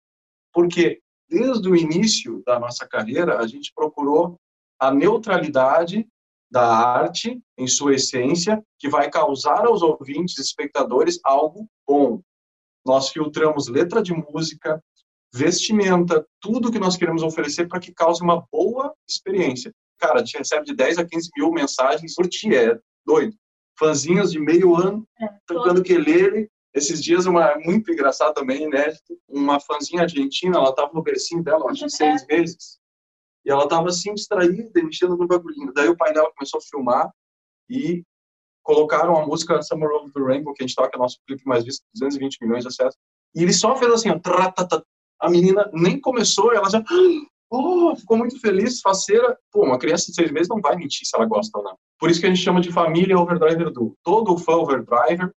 Porque 0.54 1.02
desde 1.30 1.68
o 1.68 1.76
início 1.76 2.44
da 2.46 2.60
nossa 2.60 2.88
carreira, 2.88 3.40
a 3.40 3.48
gente 3.48 3.74
procurou 3.76 4.40
a 4.80 4.92
neutralidade 4.92 6.08
da 6.54 6.68
arte 6.68 7.42
em 7.58 7.66
sua 7.66 7.96
essência, 7.96 8.64
que 8.78 8.88
vai 8.88 9.10
causar 9.10 9.66
aos 9.66 9.82
ouvintes, 9.82 10.38
espectadores, 10.38 11.20
algo 11.24 11.68
bom. 11.86 12.22
Nós 12.86 13.10
filtramos 13.10 13.68
letra 13.68 14.04
de 14.04 14.14
música, 14.14 14.80
vestimenta, 15.34 16.24
tudo 16.40 16.72
que 16.72 16.78
nós 16.78 16.96
queremos 16.96 17.24
oferecer 17.24 17.68
para 17.68 17.80
que 17.80 17.92
cause 17.92 18.22
uma 18.22 18.46
boa 18.52 18.94
experiência. 19.10 19.74
Cara, 20.00 20.18
a 20.18 20.20
gente 20.20 20.38
recebe 20.38 20.64
de 20.64 20.76
10 20.76 21.00
a 21.00 21.06
15 21.06 21.32
mil 21.36 21.52
mensagens 21.52 22.14
por 22.14 22.28
dia, 22.30 22.74
é 22.74 22.80
doido. 23.04 23.36
Fãzinhos 23.80 24.32
de 24.32 24.40
meio 24.40 24.76
ano, 24.76 25.08
é, 25.20 25.28
tocando 25.48 25.82
quelele. 25.82 26.48
Esses 26.72 27.04
dias, 27.04 27.26
uma 27.26 27.56
muito 27.66 27.92
engraçado 27.92 28.36
também, 28.36 28.64
inédito, 28.64 29.18
uma 29.28 29.60
fãzinha 29.60 30.04
argentina, 30.04 30.58
ela 30.58 30.70
estava 30.70 30.92
no 30.94 31.02
bercinho 31.02 31.44
dela, 31.44 31.72
acho 31.72 31.86
que 31.86 31.90
seis 31.90 32.24
é. 32.30 32.36
meses, 32.36 32.80
e 33.46 33.52
ela 33.52 33.64
estava 33.64 33.90
assim, 33.90 34.14
distraída, 34.14 34.84
mexendo 34.84 35.18
no 35.18 35.28
bagulhinho. 35.28 35.74
Daí 35.74 35.90
o 35.90 35.98
pai 35.98 36.14
dela 36.14 36.32
começou 36.36 36.60
a 36.60 36.64
filmar 36.70 37.12
e 37.70 38.04
colocaram 38.64 39.18
a 39.18 39.26
música 39.26 39.62
Summer 39.62 39.90
of 39.90 40.12
the 40.14 40.22
Rainbow, 40.22 40.54
que 40.54 40.64
a 40.64 40.68
gente 40.68 40.76
toca, 40.76 40.98
nosso 40.98 41.20
clipe 41.28 41.46
mais 41.46 41.64
visto, 41.66 41.84
220 41.94 42.38
milhões 42.42 42.64
de 42.64 42.70
acessos. 42.70 42.98
E 43.36 43.44
ele 43.44 43.54
só 43.54 43.76
fez 43.76 43.92
assim, 43.92 44.10
ó, 44.10 44.20
a 45.20 45.30
menina 45.30 45.70
nem 45.74 46.00
começou, 46.00 46.54
ela 46.54 46.70
já 46.70 46.82
oh, 47.52 47.96
ficou 47.96 48.18
muito 48.18 48.40
feliz, 48.40 48.80
faceira. 48.82 49.38
Pô, 49.52 49.66
uma 49.66 49.78
criança 49.78 50.08
de 50.08 50.16
seis 50.16 50.32
meses 50.32 50.48
não 50.48 50.62
vai 50.62 50.76
mentir 50.76 51.06
se 51.06 51.16
ela 51.16 51.26
gosta 51.26 51.58
ou 51.58 51.64
não. 51.64 51.78
Por 52.00 52.10
isso 52.10 52.20
que 52.20 52.26
a 52.26 52.30
gente 52.30 52.42
chama 52.42 52.62
de 52.62 52.72
família 52.72 53.18
overdriver 53.18 53.72
do. 53.72 53.96
Todo 54.04 54.38
fã 54.38 54.54
overdriver, 54.54 55.32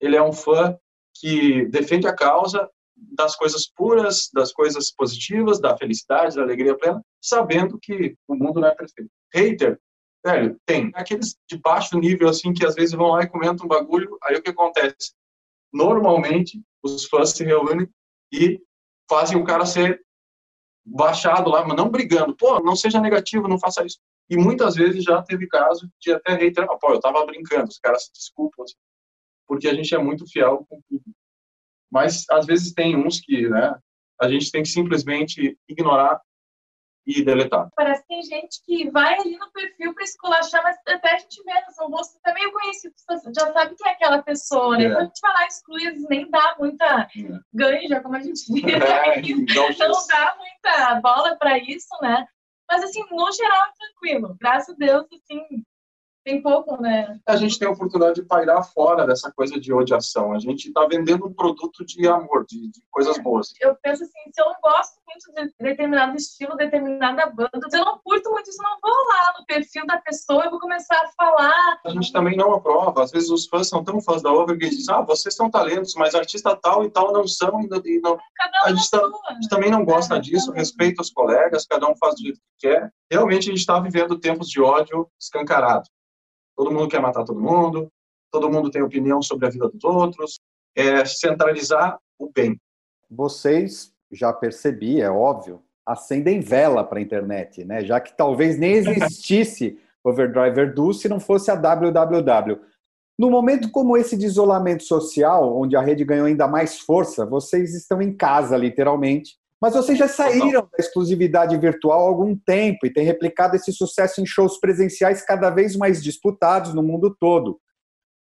ele 0.00 0.16
é 0.16 0.22
um 0.22 0.32
fã 0.32 0.76
que 1.14 1.66
defende 1.66 2.06
a 2.06 2.14
causa, 2.14 2.68
das 3.12 3.36
coisas 3.36 3.66
puras, 3.66 4.28
das 4.32 4.52
coisas 4.52 4.92
positivas, 4.92 5.60
da 5.60 5.76
felicidade, 5.76 6.36
da 6.36 6.42
alegria 6.42 6.76
plena, 6.76 7.02
sabendo 7.20 7.78
que 7.80 8.16
o 8.28 8.34
mundo 8.34 8.60
não 8.60 8.68
é 8.68 8.74
perfeito. 8.74 9.10
Hater, 9.34 9.80
velho, 10.24 10.56
tem. 10.66 10.90
Aqueles 10.94 11.36
de 11.48 11.58
baixo 11.58 11.98
nível, 11.98 12.28
assim, 12.28 12.52
que 12.52 12.66
às 12.66 12.74
vezes 12.74 12.94
vão 12.94 13.08
lá 13.08 13.22
e 13.22 13.28
comentam 13.28 13.64
um 13.64 13.68
bagulho, 13.68 14.18
aí 14.22 14.36
o 14.36 14.42
que 14.42 14.50
acontece? 14.50 15.14
Normalmente, 15.72 16.62
os 16.82 17.06
fãs 17.06 17.30
se 17.30 17.44
reúnem 17.44 17.88
e 18.32 18.60
fazem 19.08 19.38
o 19.38 19.44
cara 19.44 19.64
ser 19.64 20.02
baixado 20.84 21.50
lá, 21.50 21.64
mas 21.64 21.76
não 21.76 21.88
brigando. 21.88 22.36
Pô, 22.36 22.60
não 22.60 22.74
seja 22.74 23.00
negativo, 23.00 23.48
não 23.48 23.58
faça 23.58 23.84
isso. 23.84 23.98
E 24.28 24.36
muitas 24.36 24.76
vezes 24.76 25.02
já 25.02 25.22
teve 25.22 25.46
caso 25.48 25.90
de 26.00 26.12
até 26.12 26.34
hater, 26.34 26.64
ah, 26.64 26.76
pô, 26.76 26.92
eu 26.92 27.00
tava 27.00 27.24
brincando, 27.26 27.68
os 27.68 27.78
caras 27.78 28.04
se 28.04 28.12
desculpam, 28.12 28.64
assim, 28.64 28.76
porque 29.46 29.66
a 29.68 29.74
gente 29.74 29.92
é 29.94 29.98
muito 29.98 30.24
fiel 30.30 30.64
com 30.68 30.80
tudo. 30.88 31.02
Mas 31.90 32.24
às 32.30 32.46
vezes 32.46 32.72
tem 32.72 32.96
uns 32.96 33.20
que, 33.20 33.48
né, 33.48 33.74
a 34.20 34.28
gente 34.28 34.50
tem 34.50 34.62
que 34.62 34.68
simplesmente 34.68 35.58
ignorar 35.68 36.20
e 37.06 37.24
deletar. 37.24 37.68
Parece 37.74 38.02
que 38.02 38.08
tem 38.08 38.22
gente 38.22 38.62
que 38.64 38.90
vai 38.90 39.18
ali 39.18 39.36
no 39.36 39.50
perfil 39.50 39.94
para 39.94 40.04
esculachar, 40.04 40.62
mas 40.62 40.76
até 40.86 41.14
a 41.14 41.18
gente 41.18 41.42
vê, 41.42 41.52
o 41.82 41.88
rosto 41.88 42.20
tá 42.22 42.32
meio 42.32 42.52
conhecido, 42.52 42.94
já 43.34 43.52
sabe 43.52 43.74
quem 43.74 43.90
é 43.90 43.94
aquela 43.94 44.22
pessoa, 44.22 44.76
né? 44.76 44.84
É. 44.84 44.88
Quando 44.90 45.00
a 45.00 45.04
gente 45.04 45.20
vai 45.20 45.32
lá 45.32 45.46
exclui, 45.46 46.06
nem 46.08 46.30
dá 46.30 46.56
muita 46.58 46.84
é. 46.84 47.08
ganja, 47.52 48.00
como 48.00 48.16
a 48.16 48.20
gente 48.20 48.52
diz. 48.52 48.62
É, 48.70 49.20
então, 49.24 49.68
não 49.78 50.06
dá 50.06 50.36
muita 50.38 51.00
bola 51.00 51.36
para 51.36 51.58
isso, 51.58 51.88
né? 52.02 52.26
Mas, 52.68 52.84
assim, 52.84 53.02
no 53.10 53.32
geral, 53.32 53.66
é 53.66 53.72
tranquilo. 53.78 54.36
Graças 54.38 54.74
a 54.74 54.78
Deus, 54.78 55.06
assim, 55.12 55.64
tem 56.24 56.42
pouco, 56.42 56.80
né? 56.80 57.18
A 57.26 57.36
gente 57.36 57.58
tem 57.58 57.66
a 57.66 57.70
oportunidade 57.70 58.20
de 58.20 58.26
pairar 58.26 58.62
fora 58.62 59.06
dessa 59.06 59.32
coisa 59.32 59.58
de 59.58 59.72
odiação. 59.72 60.32
A 60.32 60.38
gente 60.38 60.68
está 60.68 60.86
vendendo 60.86 61.26
um 61.26 61.32
produto 61.32 61.84
de 61.84 62.06
amor, 62.06 62.44
de, 62.46 62.70
de 62.70 62.82
coisas 62.90 63.18
é. 63.18 63.22
boas. 63.22 63.52
Eu 63.60 63.76
penso 63.82 64.04
assim, 64.04 64.30
se 64.32 64.40
eu 64.40 64.46
não 64.46 64.56
gosto 64.62 65.00
muito 65.06 65.50
de 65.50 65.54
determinado 65.58 66.16
estilo, 66.16 66.56
determinada 66.56 67.26
banda, 67.26 67.68
se 67.68 67.78
eu 67.78 67.84
não 67.84 67.98
curto 68.04 68.30
muito 68.30 68.48
isso, 68.48 68.62
eu 68.62 68.68
não 68.68 68.78
vou 68.82 69.06
lá 69.08 69.34
no 69.38 69.46
perfil 69.46 69.86
da 69.86 69.98
pessoa 69.98 70.46
e 70.46 70.50
vou 70.50 70.60
começar 70.60 70.96
a 70.96 71.08
falar. 71.12 71.80
A 71.84 71.90
gente 71.90 72.12
também 72.12 72.36
não 72.36 72.52
aprova. 72.52 73.02
Às 73.02 73.10
vezes 73.10 73.30
os 73.30 73.46
fãs 73.46 73.68
são 73.68 73.82
tão 73.82 74.00
fãs 74.00 74.22
da 74.22 74.32
Over 74.32 74.58
que 74.58 74.68
dizem, 74.68 74.94
ah, 74.94 75.00
vocês 75.00 75.34
são 75.34 75.50
talentos, 75.50 75.94
mas 75.94 76.14
artista 76.14 76.54
tal 76.54 76.84
e 76.84 76.90
tal 76.90 77.12
não 77.12 77.26
são. 77.26 77.60
E 77.60 78.00
não... 78.00 78.18
Cada 78.34 78.62
um 78.62 78.66
a, 78.66 78.74
gente 78.74 78.90
tá, 78.90 79.10
a 79.28 79.34
gente 79.34 79.48
também 79.48 79.70
não 79.70 79.84
gosta 79.84 80.16
é, 80.16 80.20
disso, 80.20 80.52
respeita 80.52 81.02
os 81.02 81.10
colegas, 81.10 81.66
cada 81.66 81.88
um 81.88 81.96
faz 81.96 82.14
do 82.14 82.22
jeito 82.22 82.38
que 82.38 82.68
quer. 82.68 82.90
Realmente 83.10 83.48
a 83.48 83.52
gente 83.52 83.60
está 83.60 83.80
vivendo 83.80 84.18
tempos 84.18 84.48
de 84.48 84.60
ódio 84.60 85.08
escancarado. 85.18 85.88
Todo 86.60 86.72
mundo 86.72 86.88
quer 86.88 87.00
matar 87.00 87.24
todo 87.24 87.40
mundo, 87.40 87.90
todo 88.30 88.50
mundo 88.50 88.70
tem 88.70 88.82
opinião 88.82 89.22
sobre 89.22 89.46
a 89.46 89.48
vida 89.48 89.66
dos 89.66 89.82
outros. 89.82 90.38
É 90.76 91.02
centralizar 91.06 91.98
o 92.18 92.30
bem. 92.30 92.60
Vocês, 93.10 93.94
já 94.12 94.30
percebi, 94.30 95.00
é 95.00 95.08
óbvio, 95.10 95.62
acendem 95.86 96.38
vela 96.38 96.84
para 96.84 96.98
a 96.98 97.02
internet, 97.02 97.64
né? 97.64 97.82
Já 97.82 97.98
que 97.98 98.14
talvez 98.14 98.58
nem 98.58 98.72
existisse 98.72 99.80
Overdrive 100.04 100.54
Verdue 100.54 100.92
se 100.92 101.08
não 101.08 101.18
fosse 101.18 101.50
a 101.50 101.54
www. 101.54 102.60
No 103.18 103.30
momento 103.30 103.70
como 103.70 103.96
esse 103.96 104.14
de 104.14 104.26
isolamento 104.26 104.82
social, 104.82 105.58
onde 105.58 105.76
a 105.76 105.80
rede 105.80 106.04
ganhou 106.04 106.26
ainda 106.26 106.46
mais 106.46 106.78
força, 106.78 107.24
vocês 107.24 107.74
estão 107.74 108.02
em 108.02 108.14
casa, 108.14 108.54
literalmente. 108.58 109.39
Mas 109.60 109.74
vocês 109.74 109.98
já 109.98 110.08
saíram 110.08 110.62
da 110.62 110.78
exclusividade 110.78 111.56
virtual 111.58 112.00
há 112.00 112.08
algum 112.08 112.34
tempo 112.34 112.86
e 112.86 112.92
têm 112.92 113.04
replicado 113.04 113.56
esse 113.56 113.72
sucesso 113.72 114.20
em 114.20 114.26
shows 114.26 114.58
presenciais 114.58 115.22
cada 115.24 115.50
vez 115.50 115.76
mais 115.76 116.02
disputados 116.02 116.72
no 116.72 116.82
mundo 116.82 117.14
todo. 117.18 117.60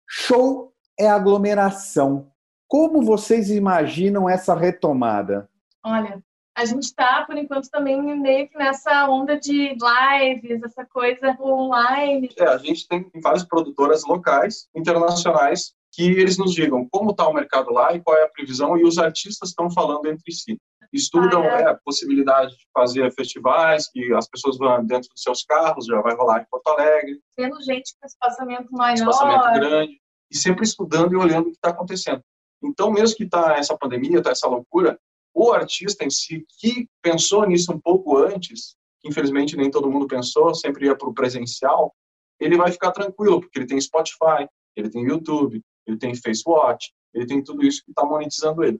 Show 0.07 0.71
é 0.99 1.09
aglomeração. 1.09 2.31
Como 2.67 3.03
vocês 3.03 3.49
imaginam 3.49 4.29
essa 4.29 4.53
retomada? 4.53 5.49
Olha, 5.83 6.23
a 6.55 6.63
gente 6.63 6.83
está, 6.83 7.25
por 7.25 7.37
enquanto, 7.37 7.69
também 7.69 8.01
meio 8.17 8.47
que 8.47 8.57
nessa 8.57 9.09
onda 9.09 9.37
de 9.37 9.75
lives, 9.75 10.63
essa 10.63 10.85
coisa 10.85 11.35
online. 11.41 12.29
É, 12.37 12.45
a 12.45 12.57
gente 12.57 12.87
tem 12.87 13.09
várias 13.21 13.43
produtoras 13.43 14.03
locais, 14.05 14.69
internacionais, 14.75 15.73
que 15.91 16.03
eles 16.03 16.37
nos 16.37 16.53
digam 16.53 16.87
como 16.89 17.11
está 17.11 17.27
o 17.27 17.33
mercado 17.33 17.71
lá 17.71 17.93
e 17.93 18.01
qual 18.01 18.17
é 18.17 18.23
a 18.23 18.29
previsão, 18.29 18.77
e 18.77 18.83
os 18.83 18.97
artistas 18.97 19.49
estão 19.49 19.69
falando 19.69 20.05
entre 20.07 20.31
si. 20.31 20.57
Estudam 20.95 21.43
ah, 21.43 21.45
é. 21.45 21.61
É, 21.61 21.69
a 21.69 21.75
possibilidade 21.83 22.51
de 22.51 22.67
fazer 22.73 23.11
festivais, 23.13 23.89
que 23.91 24.13
as 24.13 24.29
pessoas 24.29 24.57
vão 24.57 24.85
dentro 24.85 25.09
dos 25.09 25.21
seus 25.21 25.43
carros, 25.43 25.85
já 25.85 26.01
vai 26.01 26.15
rolar 26.15 26.41
em 26.41 26.45
Porto 26.49 26.67
Alegre. 26.69 27.19
Tendo 27.35 27.61
gente 27.61 27.93
com 27.99 28.07
espaçamento 28.07 28.71
maior. 28.71 28.95
Espaçamento 28.95 29.59
grande. 29.59 30.01
E 30.31 30.37
sempre 30.37 30.63
estudando 30.63 31.11
e 31.13 31.17
olhando 31.17 31.47
o 31.47 31.51
que 31.51 31.57
está 31.57 31.69
acontecendo. 31.69 32.21
Então, 32.63 32.89
mesmo 32.91 33.17
que 33.17 33.25
está 33.25 33.57
essa 33.57 33.77
pandemia, 33.77 34.19
está 34.19 34.31
essa 34.31 34.47
loucura, 34.47 34.97
o 35.33 35.51
artista 35.51 36.05
em 36.05 36.09
si, 36.09 36.45
que 36.59 36.87
pensou 37.01 37.45
nisso 37.45 37.73
um 37.73 37.79
pouco 37.79 38.17
antes, 38.17 38.75
que 39.01 39.09
infelizmente 39.09 39.57
nem 39.57 39.69
todo 39.69 39.91
mundo 39.91 40.07
pensou, 40.07 40.55
sempre 40.55 40.85
ia 40.85 40.97
para 40.97 41.09
o 41.09 41.13
presencial, 41.13 41.93
ele 42.39 42.57
vai 42.57 42.71
ficar 42.71 42.91
tranquilo, 42.91 43.41
porque 43.41 43.59
ele 43.59 43.67
tem 43.67 43.79
Spotify, 43.79 44.47
ele 44.75 44.89
tem 44.89 45.03
YouTube, 45.03 45.61
ele 45.85 45.97
tem 45.97 46.15
FaceWatch, 46.15 46.89
ele 47.13 47.25
tem 47.25 47.43
tudo 47.43 47.65
isso 47.65 47.83
que 47.83 47.91
está 47.91 48.05
monetizando 48.05 48.63
ele. 48.63 48.79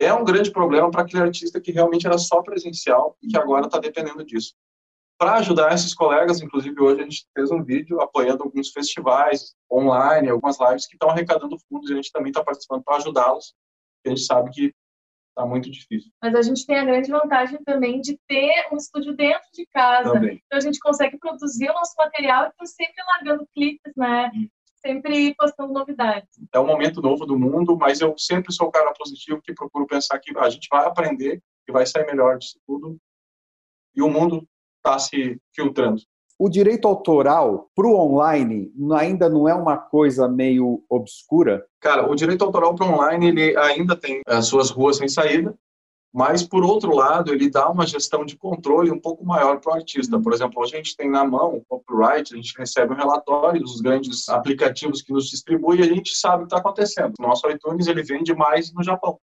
É 0.00 0.14
um 0.14 0.24
grande 0.24 0.50
problema 0.50 0.90
para 0.90 1.02
aquele 1.02 1.22
artista 1.22 1.60
que 1.60 1.70
realmente 1.70 2.06
era 2.06 2.16
só 2.16 2.40
presencial 2.42 3.18
e 3.22 3.28
que 3.28 3.36
agora 3.36 3.66
está 3.66 3.78
dependendo 3.78 4.24
disso. 4.24 4.54
Para 5.18 5.34
ajudar 5.34 5.74
esses 5.74 5.94
colegas, 5.94 6.40
inclusive 6.40 6.80
hoje 6.80 7.00
a 7.02 7.04
gente 7.04 7.26
fez 7.34 7.50
um 7.50 7.62
vídeo 7.62 8.00
apoiando 8.00 8.42
alguns 8.42 8.70
festivais 8.70 9.54
online, 9.70 10.30
algumas 10.30 10.58
lives 10.58 10.86
que 10.86 10.94
estão 10.94 11.10
arrecadando 11.10 11.58
fundos 11.68 11.90
e 11.90 11.92
a 11.92 11.96
gente 11.96 12.10
também 12.10 12.30
está 12.30 12.42
participando 12.42 12.82
para 12.82 12.96
ajudá-los. 12.96 13.54
A 14.06 14.08
gente 14.08 14.22
sabe 14.22 14.50
que 14.50 14.74
está 15.28 15.44
muito 15.44 15.70
difícil. 15.70 16.10
Mas 16.22 16.34
a 16.34 16.40
gente 16.40 16.64
tem 16.64 16.78
a 16.78 16.84
grande 16.84 17.10
vantagem 17.10 17.62
também 17.64 18.00
de 18.00 18.18
ter 18.26 18.68
um 18.72 18.76
estúdio 18.76 19.14
dentro 19.14 19.46
de 19.52 19.66
casa. 19.66 20.12
Também. 20.14 20.42
Então 20.46 20.58
a 20.58 20.62
gente 20.62 20.78
consegue 20.78 21.18
produzir 21.18 21.68
o 21.68 21.74
nosso 21.74 21.94
material 21.98 22.46
e 22.46 22.48
estar 22.48 22.66
sempre 22.66 23.02
largando 23.04 23.46
clipes, 23.54 23.92
né? 23.94 24.30
Hum. 24.34 24.48
Sempre 24.80 25.34
postando 25.34 25.72
novidades. 25.72 26.28
É 26.52 26.58
um 26.58 26.66
momento 26.66 27.02
novo 27.02 27.26
do 27.26 27.38
mundo, 27.38 27.76
mas 27.76 28.00
eu 28.00 28.14
sempre 28.16 28.52
sou 28.52 28.68
o 28.68 28.72
cara 28.72 28.92
positivo 28.92 29.42
que 29.42 29.52
procuro 29.52 29.86
pensar 29.86 30.18
que 30.18 30.36
a 30.38 30.48
gente 30.48 30.68
vai 30.70 30.86
aprender 30.86 31.42
e 31.68 31.72
vai 31.72 31.86
sair 31.86 32.06
melhor 32.06 32.38
disso 32.38 32.58
tudo. 32.66 32.96
E 33.94 34.02
o 34.02 34.08
mundo 34.08 34.46
está 34.78 34.98
se 34.98 35.38
filtrando 35.54 36.00
o 36.40 36.48
direito 36.48 36.88
autoral 36.88 37.70
para 37.76 37.86
o 37.86 37.94
online 37.94 38.72
ainda 38.98 39.28
não 39.28 39.46
é 39.46 39.54
uma 39.54 39.76
coisa 39.76 40.26
meio 40.26 40.82
obscura? 40.88 41.66
Cara, 41.78 42.10
o 42.10 42.14
direito 42.14 42.42
autoral 42.42 42.74
para 42.74 42.86
o 42.86 42.94
online 42.94 43.28
ele 43.28 43.56
ainda 43.58 43.94
tem 43.94 44.22
as 44.26 44.46
suas 44.46 44.70
ruas 44.70 44.96
sem 44.96 45.06
saída, 45.06 45.54
mas 46.12 46.42
por 46.42 46.64
outro 46.64 46.94
lado 46.94 47.32
ele 47.32 47.48
dá 47.48 47.68
uma 47.68 47.86
gestão 47.86 48.24
de 48.24 48.36
controle 48.36 48.90
um 48.90 49.00
pouco 49.00 49.24
maior 49.24 49.60
para 49.60 49.72
o 49.72 49.76
artista. 49.76 50.20
Por 50.20 50.32
exemplo, 50.32 50.62
a 50.62 50.66
gente 50.66 50.96
tem 50.96 51.08
na 51.08 51.24
mão 51.24 51.56
o 51.56 51.64
copyright, 51.64 52.32
a 52.32 52.36
gente 52.36 52.52
recebe 52.58 52.92
um 52.92 52.96
relatório 52.96 53.60
dos 53.60 53.80
grandes 53.80 54.28
aplicativos 54.28 55.02
que 55.02 55.12
nos 55.12 55.28
distribuem 55.28 55.80
e 55.80 55.82
a 55.84 55.86
gente 55.86 56.16
sabe 56.16 56.42
o 56.42 56.46
que 56.46 56.54
está 56.54 56.58
acontecendo. 56.58 57.14
O 57.18 57.22
nosso 57.22 57.48
iTunes 57.48 57.86
ele 57.86 58.02
vende 58.02 58.34
mais 58.34 58.72
no 58.72 58.82
Japão. 58.82 59.18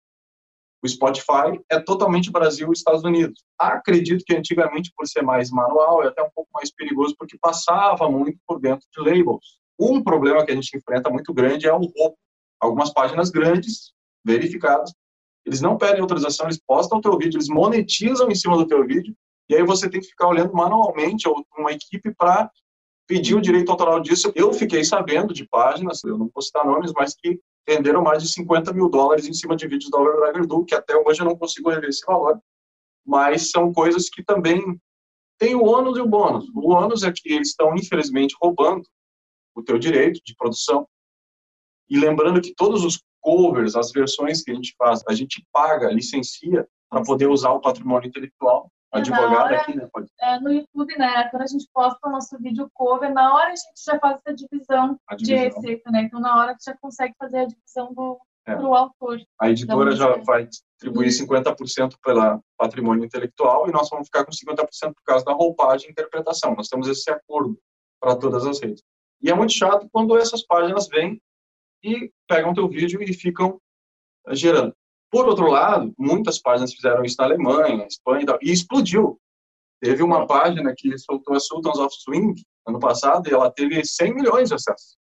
O 0.82 0.88
Spotify 0.88 1.60
é 1.70 1.80
totalmente 1.80 2.32
Brasil 2.32 2.70
e 2.70 2.74
Estados 2.74 3.04
Unidos. 3.04 3.44
Acredito 3.58 4.24
que 4.24 4.36
antigamente, 4.36 4.94
por 4.96 5.08
ser 5.08 5.24
mais 5.24 5.50
manual, 5.50 6.04
é 6.04 6.08
até 6.08 6.22
um 6.22 6.30
pouco 6.34 6.50
mais 6.54 6.72
perigoso, 6.72 7.16
porque 7.18 7.38
passava 7.42 8.10
muito 8.10 8.40
por 8.48 8.60
dentro 8.60 8.88
de 8.96 9.02
labels. 9.02 9.60
Um 9.80 10.04
problema 10.04 10.46
que 10.46 10.52
a 10.52 10.56
gente 10.56 10.78
enfrenta 10.78 11.10
muito 11.10 11.34
grande 11.34 11.68
é 11.68 11.74
o 11.74 11.80
roubo. 11.80 12.18
Algumas 12.60 12.94
páginas 12.94 13.30
grandes, 13.30 13.92
verificadas, 14.24 14.94
eles 15.48 15.62
não 15.62 15.78
pedem 15.78 16.02
autorização, 16.02 16.46
eles 16.46 16.60
postam 16.60 17.00
o 17.00 17.02
teu 17.02 17.18
vídeo, 17.18 17.38
eles 17.38 17.48
monetizam 17.48 18.30
em 18.30 18.36
cima 18.36 18.58
do 18.58 18.68
teu 18.68 18.86
vídeo, 18.86 19.16
e 19.50 19.56
aí 19.56 19.64
você 19.64 19.90
tem 19.90 20.02
que 20.02 20.08
ficar 20.08 20.28
olhando 20.28 20.54
manualmente 20.54 21.28
ou 21.28 21.46
uma 21.58 21.72
equipe 21.72 22.14
para 22.14 22.52
pedir 23.08 23.34
o 23.34 23.42
direito 23.42 23.72
autoral 23.72 24.02
disso. 24.02 24.32
Eu 24.36 24.52
fiquei 24.52 24.84
sabendo 24.84 25.34
de 25.34 25.48
páginas, 25.48 26.04
eu 26.04 26.18
não 26.18 26.30
vou 26.34 26.44
citar 26.44 26.66
nomes, 26.66 26.92
mas 26.94 27.16
que 27.16 27.40
venderam 27.66 28.04
mais 28.04 28.22
de 28.22 28.30
50 28.30 28.74
mil 28.74 28.90
dólares 28.90 29.26
em 29.26 29.34
cima 29.34 29.56
de 29.56 29.66
vídeos 29.68 29.90
da 29.90 29.98
Overdrive 29.98 30.46
Do, 30.46 30.66
que 30.66 30.76
até 30.76 30.98
hoje 30.98 31.22
eu 31.22 31.26
não 31.26 31.38
consigo 31.38 31.70
rever 31.70 31.90
esse 31.90 32.06
valor. 32.06 32.38
Mas 33.06 33.50
são 33.50 33.72
coisas 33.72 34.10
que 34.10 34.22
também 34.22 34.62
têm 35.40 35.56
o 35.56 35.64
ônus 35.64 35.98
e 35.98 36.02
o 36.02 36.08
bônus. 36.08 36.46
O 36.54 36.74
ônus 36.74 37.04
é 37.04 37.12
que 37.12 37.32
eles 37.32 37.50
estão, 37.50 37.74
infelizmente, 37.74 38.36
roubando 38.42 38.84
o 39.56 39.64
teu 39.64 39.80
direito 39.80 40.20
de 40.26 40.36
produção. 40.36 40.86
E 41.90 41.98
lembrando 41.98 42.42
que 42.42 42.54
todos 42.54 42.84
os 42.84 43.02
covers, 43.28 43.76
as 43.76 43.92
versões 43.92 44.42
que 44.42 44.52
a 44.52 44.56
gente 44.56 44.74
faz, 44.78 45.04
a 45.10 45.14
gente 45.14 45.46
paga, 45.52 45.92
licencia 45.92 46.66
para 46.90 47.04
poder 47.04 47.28
usar 47.28 47.52
o 47.52 47.60
patrimônio 47.60 48.08
intelectual 48.08 48.72
advogada 48.90 49.44
hora, 49.44 49.62
aqui, 49.62 49.76
né? 49.76 49.86
Pode... 49.92 50.08
É, 50.22 50.40
no 50.40 50.50
YouTube, 50.50 50.98
né? 50.98 51.28
Quando 51.30 51.42
a 51.42 51.48
gente 51.48 51.68
posta 51.74 52.08
o 52.08 52.12
nosso 52.12 52.38
vídeo 52.40 52.70
cover, 52.74 53.14
na 53.14 53.36
hora 53.36 53.52
a 53.52 53.56
gente 53.56 53.84
já 53.86 54.00
faz 54.00 54.22
essa 54.26 54.34
divisão, 54.34 54.98
divisão. 55.12 55.18
de 55.18 55.36
receita, 55.36 55.92
né? 55.92 56.04
Então, 56.04 56.22
na 56.22 56.38
hora 56.38 56.56
você 56.58 56.72
já 56.72 56.78
consegue 56.78 57.14
fazer 57.20 57.40
a 57.40 57.46
divisão 57.46 57.94
do 57.94 58.18
é. 58.48 58.54
autor. 58.54 59.20
A 59.42 59.50
editora 59.50 59.92
já 59.94 60.16
vai 60.24 60.48
distribuir 60.48 61.10
Isso. 61.10 61.28
50% 61.28 61.96
pela 62.02 62.40
patrimônio 62.58 63.04
intelectual 63.04 63.68
e 63.68 63.74
nós 63.74 63.90
vamos 63.90 64.08
ficar 64.08 64.24
com 64.24 64.32
50% 64.32 64.94
por 64.94 65.04
causa 65.06 65.26
da 65.26 65.34
roupagem 65.34 65.90
e 65.90 65.92
interpretação. 65.92 66.56
Nós 66.56 66.70
temos 66.70 66.88
esse 66.88 67.12
acordo 67.12 67.60
para 68.00 68.16
todas 68.16 68.46
as 68.46 68.62
redes. 68.62 68.82
E 69.22 69.30
é 69.30 69.34
muito 69.34 69.52
chato 69.52 69.86
quando 69.92 70.18
essas 70.18 70.46
páginas 70.46 70.88
vêm 70.88 71.22
e 71.84 72.12
pegam 72.28 72.54
teu 72.54 72.68
vídeo 72.68 73.02
e 73.02 73.14
ficam 73.14 73.60
gerando. 74.32 74.76
Por 75.10 75.28
outro 75.28 75.50
lado, 75.50 75.94
muitas 75.98 76.40
páginas 76.40 76.74
fizeram 76.74 77.04
isso 77.04 77.16
na 77.20 77.26
Alemanha, 77.26 77.86
Espanha 77.88 78.24
e, 78.24 78.26
tal, 78.26 78.40
e 78.42 78.52
explodiu. 78.52 79.20
Teve 79.82 80.04
uma 80.04 80.26
página 80.26 80.74
que 80.76 80.98
soltou 80.98 81.36
a 81.36 81.40
Sultans 81.40 81.78
of 81.78 81.96
Swing 81.96 82.34
ano 82.68 82.80
passado 82.80 83.30
e 83.30 83.34
ela 83.34 83.52
teve 83.52 83.84
100 83.86 84.14
milhões 84.14 84.50
de 84.50 84.56
acessos. 84.56 84.98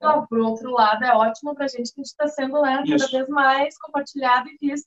Não, 0.00 0.26
por 0.26 0.38
outro 0.38 0.70
lado, 0.70 1.04
é 1.04 1.12
ótimo 1.12 1.54
para 1.54 1.64
a 1.64 1.68
gente 1.68 1.92
que 1.92 2.00
está 2.02 2.28
sendo 2.28 2.60
né, 2.62 2.82
cada 2.86 3.06
vez 3.06 3.28
mais 3.28 3.78
compartilhado 3.78 4.48
e 4.48 4.56
visto. 4.60 4.86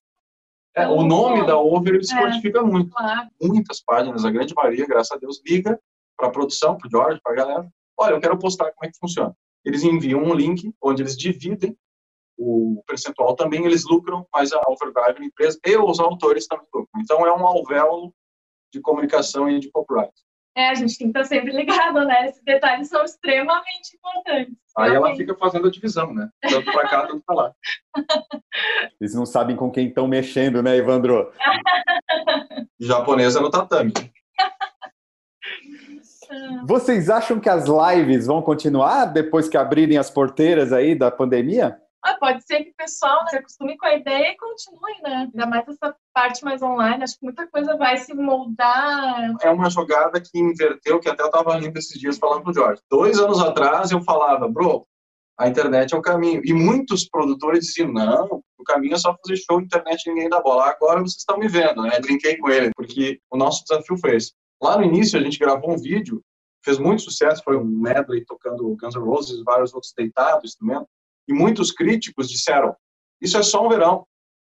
É, 0.76 0.88
o 0.88 1.02
nome 1.04 1.46
da 1.46 1.58
Over 1.58 2.04
se 2.04 2.14
é, 2.14 2.62
muito. 2.62 2.92
Claro. 2.92 3.28
Muitas 3.42 3.82
páginas, 3.82 4.24
a 4.24 4.30
grande 4.30 4.54
maioria, 4.54 4.86
graças 4.86 5.12
a 5.12 5.18
Deus, 5.18 5.42
liga 5.46 5.80
para 6.16 6.28
a 6.28 6.32
produção, 6.32 6.78
para 6.78 6.88
o 6.88 6.92
George, 6.92 7.20
para 7.24 7.34
a 7.34 7.36
galera. 7.36 7.68
Olha, 8.00 8.14
eu 8.14 8.20
quero 8.20 8.38
postar 8.38 8.72
como 8.74 8.88
é 8.88 8.92
que 8.92 8.98
funciona. 9.00 9.36
Eles 9.66 9.84
enviam 9.84 10.24
um 10.24 10.34
link 10.34 10.74
onde 10.82 11.02
eles 11.02 11.18
dividem 11.18 11.78
o 12.38 12.84
percentual 12.86 13.36
também 13.36 13.66
eles 13.66 13.84
lucram, 13.84 14.26
mas 14.32 14.54
a 14.54 14.62
Overdrive, 14.68 15.22
a 15.22 15.26
empresa, 15.26 15.60
e 15.66 15.76
os 15.76 16.00
autores 16.00 16.46
também 16.46 16.68
lucram. 16.74 17.02
Então 17.02 17.26
é 17.26 17.34
um 17.34 17.46
alvéolo 17.46 18.14
de 18.72 18.80
comunicação 18.80 19.50
e 19.50 19.60
de 19.60 19.72
copyright. 19.72 20.14
É, 20.56 20.70
a 20.70 20.74
gente 20.74 20.98
tem 20.98 21.12
que 21.12 21.20
estar 21.20 21.36
sempre 21.36 21.52
ligado, 21.52 22.04
né? 22.04 22.30
Esses 22.30 22.44
detalhes 22.44 22.90
são 22.90 23.04
extremamente 23.04 23.96
importantes. 23.96 24.56
Aí 24.76 24.96
ela 24.96 25.16
fica 25.16 25.36
fazendo 25.36 25.68
a 25.68 25.72
divisão, 25.72 26.14
né? 26.14 26.30
Tanto 26.42 26.72
para 26.72 26.88
cá, 26.88 27.06
tanto 27.06 27.24
para 27.24 27.36
lá. 27.36 27.54
Eles 29.00 29.14
não 29.14 29.26
sabem 29.26 29.56
com 29.56 29.70
quem 29.70 29.88
estão 29.88 30.08
mexendo, 30.08 30.64
né, 30.64 30.76
Evandro? 30.76 31.32
Japonesa 32.80 33.40
no 33.40 33.52
tatame. 33.52 33.94
Vocês 36.66 37.10
acham 37.10 37.40
que 37.40 37.50
as 37.50 37.66
lives 37.66 38.28
vão 38.28 38.42
continuar 38.42 39.06
depois 39.06 39.48
que 39.48 39.58
abrirem 39.58 39.98
as 39.98 40.10
porteiras 40.10 40.74
aí 40.74 40.96
da 40.96 41.10
pandemia? 41.12 41.78
Ah, 42.04 42.16
pode 42.20 42.46
ser 42.46 42.64
que 42.64 42.70
o 42.70 42.76
pessoal 42.76 43.24
né, 43.24 43.30
se 43.32 43.38
acostume 43.38 43.78
com 43.78 43.86
a 43.86 43.96
ideia 43.96 44.32
e 44.32 44.38
continue, 44.38 45.02
né? 45.04 45.30
Ainda 45.34 45.46
mais 45.46 45.68
essa 45.68 45.96
parte 46.14 46.44
mais 46.44 46.62
online, 46.62 47.04
acho 47.04 47.20
que 47.20 47.26
muita 47.26 47.46
coisa 47.48 47.76
vai 47.76 47.98
se 47.98 48.14
moldar. 48.14 49.36
É 49.42 49.50
uma 49.50 49.70
jogada 49.70 50.22
que 50.22 50.40
inverteu, 50.40 51.00
que 51.00 51.10
até 51.10 51.24
eu 51.24 51.28
estava 51.28 51.58
rindo 51.58 51.78
esses 51.78 52.00
dias 52.00 52.18
falando 52.18 52.44
pro 52.44 52.54
Jorge. 52.54 52.82
Dois 52.90 53.20
anos 53.20 53.42
atrás 53.42 53.92
eu 53.92 54.02
falava, 54.02 54.48
bro, 54.48 54.88
a 55.38 55.48
internet 55.48 55.94
é 55.94 55.98
o 55.98 56.02
caminho. 56.02 56.42
E 56.46 56.54
muitos 56.54 57.10
produtores 57.10 57.66
diziam, 57.66 57.92
não, 57.92 58.42
o 58.58 58.64
caminho 58.64 58.96
é 58.96 58.98
só 58.98 59.16
fazer 59.22 59.38
show, 59.38 59.60
internet 59.60 60.08
ninguém 60.08 60.30
dá 60.30 60.40
bola. 60.40 60.66
Agora 60.70 61.00
vocês 61.00 61.18
estão 61.18 61.38
me 61.38 61.50
vendo, 61.50 61.82
né? 61.82 62.00
Brinquei 62.00 62.38
com 62.38 62.50
ele, 62.50 62.72
porque 62.76 63.20
o 63.30 63.38
nosso 63.38 63.64
desafio 63.68 63.98
foi 63.98 64.16
esse. 64.16 64.32
Lá 64.62 64.78
no 64.78 64.84
início 64.84 65.20
a 65.20 65.24
gente 65.24 65.38
gravou 65.38 65.72
um 65.72 65.78
vídeo, 65.78 66.22
fez 66.64 66.78
muito 66.78 67.02
sucesso, 67.04 67.44
foi 67.44 67.58
um 67.58 67.64
medley 67.64 68.26
tocando 68.26 68.76
Guns 68.76 68.96
N' 68.96 69.04
Roses, 69.04 69.44
vários 69.44 69.74
outros 69.74 69.94
deitados, 69.96 70.52
instrumentos. 70.52 70.88
E 71.28 71.34
muitos 71.34 71.72
críticos 71.72 72.30
disseram: 72.30 72.76
isso 73.22 73.38
é 73.38 73.44
só 73.44 73.66
um 73.66 73.70
verão. 73.70 74.06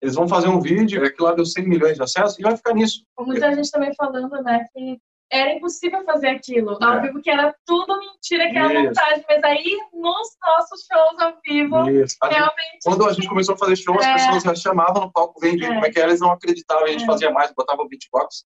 Eles 0.02 0.14
vão 0.14 0.28
fazer 0.28 0.48
um 0.48 0.60
vídeo, 0.60 1.02
aquilo 1.02 1.28
lá 1.28 1.34
deu 1.34 1.46
100 1.46 1.66
milhões 1.66 1.96
de 1.96 2.02
acessos 2.02 2.38
e 2.38 2.42
vai 2.42 2.56
ficar 2.56 2.74
nisso. 2.74 3.04
Muita 3.18 3.54
gente 3.54 3.70
também 3.70 3.94
falando, 3.96 4.42
né, 4.42 4.66
que 4.72 4.98
era 5.32 5.54
impossível 5.54 6.04
fazer 6.04 6.28
aquilo 6.28 6.76
ao 6.82 6.94
é. 6.94 7.00
vivo, 7.02 7.20
que 7.22 7.30
era 7.30 7.54
tudo 7.66 7.98
mentira, 7.98 8.50
que 8.50 8.58
era 8.58 8.72
Isso. 8.72 8.84
montagem, 8.84 9.24
mas 9.28 9.44
aí 9.44 9.78
nos 9.92 10.28
nossos 10.46 10.86
shows 10.86 11.20
ao 11.20 11.38
vivo, 11.44 11.90
Isso. 11.90 12.16
realmente. 12.22 12.78
quando 12.84 13.06
a 13.06 13.12
gente 13.12 13.28
começou 13.28 13.54
a 13.54 13.58
fazer 13.58 13.76
show, 13.76 13.94
é. 14.00 14.12
as 14.12 14.24
pessoas 14.24 14.42
já 14.42 14.54
chamavam 14.54 15.04
no 15.04 15.12
palco, 15.12 15.40
vem 15.40 15.62
é. 15.62 15.66
como 15.66 15.86
é 15.86 15.90
que 15.90 15.98
eles 15.98 16.20
não 16.20 16.30
acreditavam, 16.30 16.84
a 16.84 16.88
gente 16.88 17.04
é. 17.04 17.06
fazia 17.06 17.30
mais, 17.30 17.52
botava 17.52 17.82
o 17.82 17.88
beatbox. 17.88 18.44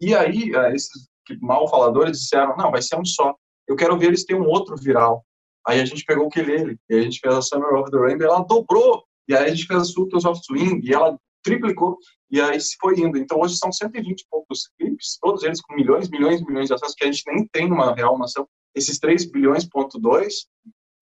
E 0.00 0.14
aí, 0.14 0.52
é, 0.54 0.74
esses 0.74 1.08
mal 1.40 1.68
faladores 1.68 2.20
disseram: 2.20 2.56
não, 2.56 2.70
vai 2.70 2.82
ser 2.82 2.96
um 2.96 3.04
só. 3.04 3.34
Eu 3.66 3.76
quero 3.76 3.98
ver 3.98 4.06
eles 4.06 4.24
ter 4.24 4.34
um 4.34 4.46
outro 4.46 4.76
viral. 4.76 5.24
Aí 5.66 5.80
a 5.80 5.84
gente 5.84 6.04
pegou 6.04 6.26
o 6.26 6.30
Kelele, 6.30 6.78
e 6.88 6.94
a 6.94 7.02
gente 7.02 7.20
fez 7.20 7.34
a 7.34 7.42
Summer 7.42 7.74
of 7.74 7.90
the 7.90 7.98
Rainbow, 7.98 8.26
ela 8.26 8.40
dobrou. 8.40 9.04
E 9.28 9.34
aí 9.36 9.44
a 9.44 9.54
gente 9.54 9.66
fez 9.66 9.82
a 9.82 9.84
Sultans 9.84 10.24
of 10.24 10.40
Swing, 10.42 10.80
e 10.82 10.94
ela 10.94 11.18
triplicou, 11.42 11.98
e 12.30 12.40
aí 12.40 12.60
se 12.60 12.76
foi 12.80 12.98
indo. 12.98 13.18
Então 13.18 13.40
hoje 13.40 13.56
são 13.56 13.70
120 13.70 14.20
e 14.20 14.24
poucos 14.30 14.70
clipes, 14.78 15.18
todos 15.20 15.42
eles 15.42 15.60
com 15.60 15.74
milhões, 15.74 16.08
milhões, 16.08 16.42
milhões 16.42 16.68
de 16.68 16.74
acessos, 16.74 16.94
que 16.94 17.04
a 17.04 17.12
gente 17.12 17.22
nem 17.26 17.46
tem 17.48 17.70
uma 17.70 17.94
real 17.94 18.18
noção. 18.18 18.48
Esses 18.74 18.98
3 18.98 19.30
bilhões, 19.30 19.68
ponto 19.68 19.98
2, 19.98 20.46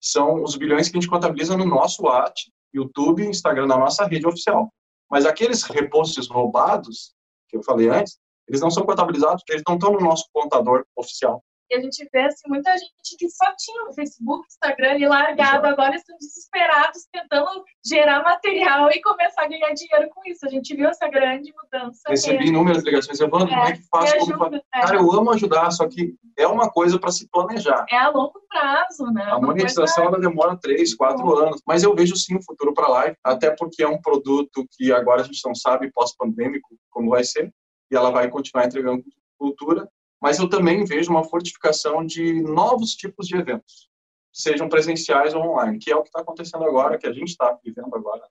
são 0.01 0.43
os 0.43 0.55
bilhões 0.55 0.89
que 0.89 0.97
a 0.97 1.01
gente 1.01 1.09
contabiliza 1.09 1.55
no 1.57 1.65
nosso 1.65 2.07
at, 2.07 2.33
YouTube 2.73 3.25
Instagram, 3.25 3.67
na 3.67 3.77
nossa 3.77 4.05
rede 4.05 4.27
oficial. 4.27 4.71
Mas 5.09 5.25
aqueles 5.25 5.63
reposts 5.63 6.27
roubados, 6.27 7.13
que 7.49 7.57
eu 7.57 7.63
falei 7.63 7.89
antes, 7.89 8.17
eles 8.47 8.61
não 8.61 8.71
são 8.71 8.85
contabilizados, 8.85 9.43
eles 9.49 9.63
não 9.67 9.75
estão 9.75 9.91
no 9.91 9.99
nosso 9.99 10.25
contador 10.33 10.85
oficial. 10.95 11.43
E 11.69 11.75
a 11.75 11.81
gente 11.81 12.07
vê 12.13 12.21
assim, 12.21 12.47
muita 12.47 12.71
gente 12.77 13.17
que 13.19 13.29
só 13.29 13.45
tinha 13.57 13.83
o 13.89 13.93
Facebook, 13.93 14.47
Instagram 14.47 14.91
ali 14.91 15.07
largado, 15.07 15.41
Exato. 15.41 15.67
agora 15.67 15.95
estão 15.95 16.17
desesperados 16.17 17.05
tentando 17.11 17.63
gerar 17.85 18.23
material 18.23 18.89
e 18.89 19.01
começar 19.01 19.43
a 19.43 19.47
ganhar 19.47 19.73
dinheiro 19.73 20.09
com 20.09 20.21
isso. 20.25 20.45
A 20.45 20.49
gente 20.49 20.73
viu 20.73 20.87
essa 20.87 21.07
grande 21.09 21.53
mudança. 21.53 22.01
Recebi 22.07 22.37
mesmo. 22.37 22.51
inúmeras 22.51 22.83
ligações. 22.83 23.19
Falando, 23.19 23.51
é, 23.51 23.55
como 23.55 23.67
é 23.67 23.71
que 23.73 23.83
faço? 23.89 24.15
Ajuda, 24.15 24.63
é. 24.73 24.81
Cara, 24.81 24.95
eu 24.95 25.11
amo 25.11 25.31
ajudar, 25.31 25.71
só 25.71 25.87
que 25.89 26.15
é 26.37 26.47
uma 26.47 26.71
coisa 26.71 26.97
para 26.97 27.11
se 27.11 27.27
planejar. 27.29 27.85
É 27.89 27.97
a 27.97 28.09
longo 28.09 28.39
prazo, 28.47 29.05
né? 29.11 29.23
A 29.29 29.39
monetização 29.39 30.05
ela 30.05 30.19
demora 30.19 30.57
três, 30.57 30.95
quatro 30.95 31.35
anos, 31.37 31.61
mas 31.67 31.83
eu 31.83 31.93
vejo 31.93 32.15
sim 32.15 32.37
o 32.37 32.43
futuro 32.43 32.73
para 32.73 32.85
a 32.85 32.91
live, 32.91 33.17
até 33.21 33.51
porque 33.51 33.83
é 33.83 33.87
um 33.87 34.01
produto 34.01 34.65
que 34.71 34.93
agora 34.93 35.21
a 35.21 35.25
gente 35.25 35.45
não 35.45 35.53
sabe 35.53 35.91
pós-pandêmico 35.91 36.69
como 36.89 37.09
vai 37.09 37.25
ser, 37.25 37.51
e 37.91 37.95
ela 37.95 38.11
vai 38.11 38.29
continuar 38.29 38.65
entregando 38.65 39.03
cultura 39.37 39.89
mas 40.21 40.39
eu 40.39 40.49
também 40.49 40.83
vejo 40.83 41.11
uma 41.11 41.23
fortificação 41.23 42.05
de 42.05 42.41
novos 42.41 42.95
tipos 42.95 43.27
de 43.27 43.35
eventos, 43.35 43.89
sejam 44.33 44.67
presenciais 44.67 45.33
ou 45.33 45.41
online, 45.41 45.77
que 45.77 45.91
é 45.91 45.95
o 45.95 46.01
que 46.01 46.09
está 46.09 46.21
acontecendo 46.21 46.63
agora, 46.65 46.97
que 46.97 47.07
a 47.07 47.13
gente 47.13 47.29
está 47.29 47.57
vivendo 47.63 47.93
agora, 47.95 48.23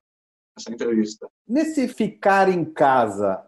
essa 0.57 0.73
entrevista. 0.73 1.29
Nesse 1.47 1.87
ficar 1.87 2.49
em 2.49 2.64
casa, 2.64 3.40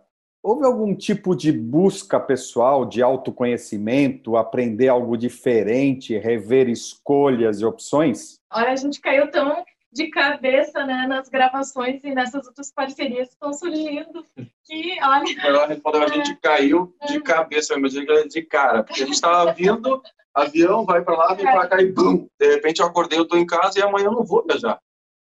houve 0.42 0.64
algum 0.64 0.94
tipo 0.94 1.34
de 1.34 1.50
busca 1.50 2.20
pessoal 2.20 2.84
de 2.84 3.02
autoconhecimento, 3.02 4.36
aprender 4.36 4.88
algo 4.88 5.16
diferente, 5.16 6.16
rever 6.16 6.68
escolhas 6.68 7.60
e 7.60 7.64
opções? 7.64 8.38
Olha, 8.52 8.70
a 8.70 8.76
gente 8.76 9.00
caiu 9.00 9.30
tão 9.30 9.64
de 9.92 10.08
cabeça 10.08 10.84
né, 10.84 11.06
nas 11.06 11.28
gravações 11.28 12.02
e 12.04 12.14
nessas 12.14 12.46
outras 12.46 12.72
parcerias 12.72 13.28
que 13.28 13.34
estão 13.34 13.52
surgindo. 13.52 14.24
Que, 14.64 14.98
olha. 15.02 15.22
A 15.22 16.08
gente 16.08 16.36
caiu 16.40 16.94
de 17.06 17.16
é. 17.16 17.20
cabeça, 17.20 17.72
eu 17.72 17.78
imagino 17.78 18.28
de 18.28 18.42
cara, 18.42 18.82
porque 18.82 19.02
a 19.02 19.06
gente 19.06 19.14
estava 19.14 19.52
vindo, 19.52 20.02
avião 20.34 20.84
vai 20.84 21.02
para 21.02 21.16
lá, 21.16 21.34
vem 21.34 21.46
para 21.46 21.68
cá 21.68 21.80
e 21.80 21.90
bum! 21.90 22.28
De 22.38 22.54
repente 22.54 22.80
eu 22.80 22.86
acordei, 22.86 23.18
eu 23.18 23.22
estou 23.22 23.38
em 23.38 23.46
casa 23.46 23.78
e 23.78 23.82
amanhã 23.82 24.06
eu 24.06 24.12
não 24.12 24.24
vou 24.24 24.44
viajar. 24.44 24.78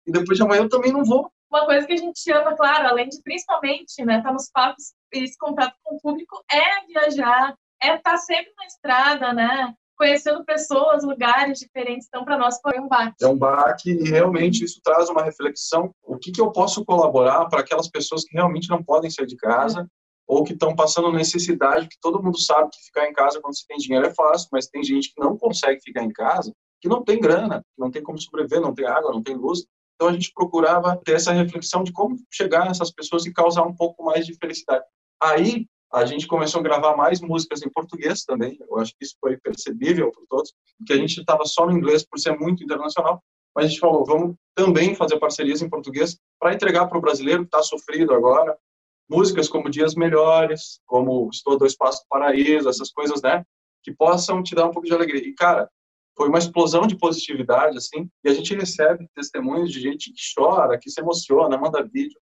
E 0.06 0.12
depois 0.12 0.36
de 0.36 0.44
amanhã 0.44 0.62
eu 0.62 0.68
também 0.68 0.92
não 0.92 1.04
vou. 1.04 1.30
Uma 1.50 1.64
coisa 1.64 1.86
que 1.86 1.94
a 1.94 1.96
gente 1.96 2.30
ama, 2.30 2.56
claro, 2.56 2.88
além 2.88 3.08
de 3.08 3.20
principalmente 3.22 4.04
né, 4.04 4.18
estar 4.18 4.28
tá 4.28 4.32
nos 4.32 4.50
papos, 4.50 4.92
esse 5.12 5.36
contato 5.36 5.74
com 5.82 5.96
o 5.96 6.00
público, 6.00 6.40
é 6.50 6.86
viajar, 6.86 7.56
é 7.82 7.96
estar 7.96 8.12
tá 8.12 8.16
sempre 8.18 8.52
na 8.56 8.66
estrada, 8.66 9.32
né? 9.32 9.74
Conhecendo 10.00 10.42
pessoas, 10.46 11.04
lugares 11.04 11.58
diferentes. 11.58 12.08
Então, 12.08 12.24
para 12.24 12.38
nós 12.38 12.58
foi 12.62 12.80
um 12.80 12.88
baque. 12.88 13.22
É 13.22 13.28
um 13.28 13.36
baque 13.36 13.90
e 13.90 14.08
realmente 14.08 14.64
isso 14.64 14.80
traz 14.82 15.10
uma 15.10 15.22
reflexão. 15.22 15.94
O 16.02 16.16
que, 16.16 16.32
que 16.32 16.40
eu 16.40 16.50
posso 16.50 16.82
colaborar 16.86 17.44
para 17.50 17.60
aquelas 17.60 17.86
pessoas 17.86 18.24
que 18.24 18.32
realmente 18.32 18.70
não 18.70 18.82
podem 18.82 19.10
sair 19.10 19.26
de 19.26 19.36
casa 19.36 19.86
ou 20.26 20.42
que 20.42 20.54
estão 20.54 20.74
passando 20.74 21.12
necessidade, 21.12 21.86
que 21.86 21.98
todo 22.00 22.22
mundo 22.22 22.40
sabe 22.40 22.70
que 22.70 22.82
ficar 22.86 23.06
em 23.06 23.12
casa 23.12 23.40
quando 23.42 23.54
você 23.54 23.64
tem 23.68 23.76
dinheiro 23.76 24.06
é 24.06 24.14
fácil, 24.14 24.48
mas 24.50 24.68
tem 24.68 24.82
gente 24.82 25.12
que 25.12 25.20
não 25.20 25.36
consegue 25.36 25.82
ficar 25.82 26.02
em 26.02 26.12
casa, 26.12 26.50
que 26.80 26.88
não 26.88 27.04
tem 27.04 27.20
grana, 27.20 27.62
não 27.76 27.90
tem 27.90 28.02
como 28.02 28.18
sobreviver, 28.18 28.60
não 28.60 28.72
tem 28.72 28.86
água, 28.86 29.12
não 29.12 29.22
tem 29.22 29.36
luz. 29.36 29.66
Então 29.96 30.08
a 30.08 30.12
gente 30.12 30.32
procurava 30.32 30.96
ter 31.04 31.16
essa 31.16 31.32
reflexão 31.32 31.84
de 31.84 31.92
como 31.92 32.16
chegar 32.32 32.64
nessas 32.64 32.90
pessoas 32.90 33.26
e 33.26 33.32
causar 33.34 33.64
um 33.64 33.74
pouco 33.74 34.02
mais 34.02 34.24
de 34.24 34.34
felicidade. 34.34 34.84
Aí 35.22 35.66
a 35.92 36.04
gente 36.04 36.26
começou 36.26 36.60
a 36.60 36.64
gravar 36.64 36.96
mais 36.96 37.20
músicas 37.20 37.62
em 37.62 37.70
português 37.70 38.24
também. 38.24 38.56
Eu 38.60 38.78
acho 38.78 38.92
que 38.96 39.04
isso 39.04 39.16
foi 39.20 39.36
percebível 39.36 40.10
para 40.12 40.22
todos, 40.28 40.54
porque 40.78 40.92
a 40.92 40.96
gente 40.96 41.20
estava 41.20 41.44
só 41.44 41.66
no 41.66 41.72
inglês 41.72 42.04
por 42.04 42.18
ser 42.18 42.38
muito 42.38 42.62
internacional. 42.62 43.22
Mas 43.54 43.64
a 43.64 43.68
gente 43.68 43.80
falou, 43.80 44.04
vamos 44.04 44.36
também 44.54 44.94
fazer 44.94 45.18
parcerias 45.18 45.60
em 45.60 45.68
português 45.68 46.16
para 46.38 46.54
entregar 46.54 46.86
para 46.86 46.96
o 46.96 47.00
brasileiro 47.00 47.42
que 47.42 47.48
está 47.48 47.62
sofrido 47.62 48.14
agora. 48.14 48.56
Músicas 49.08 49.48
como 49.48 49.68
Dias 49.68 49.96
Melhores, 49.96 50.80
como 50.86 51.28
Estou 51.32 51.58
Dois 51.58 51.76
Passos 51.76 52.02
do 52.02 52.08
Paraíso, 52.08 52.68
essas 52.68 52.92
coisas, 52.92 53.20
né? 53.20 53.44
Que 53.82 53.92
possam 53.92 54.40
te 54.40 54.54
dar 54.54 54.66
um 54.66 54.70
pouco 54.70 54.86
de 54.86 54.94
alegria. 54.94 55.26
E, 55.26 55.34
cara, 55.34 55.68
foi 56.16 56.28
uma 56.28 56.38
explosão 56.38 56.86
de 56.86 56.96
positividade, 56.96 57.76
assim, 57.76 58.08
e 58.22 58.28
a 58.28 58.34
gente 58.34 58.54
recebe 58.54 59.08
testemunhos 59.14 59.72
de 59.72 59.80
gente 59.80 60.12
que 60.12 60.20
chora, 60.36 60.78
que 60.78 60.90
se 60.90 61.00
emociona, 61.00 61.58
manda 61.58 61.82
vídeo 61.82 62.20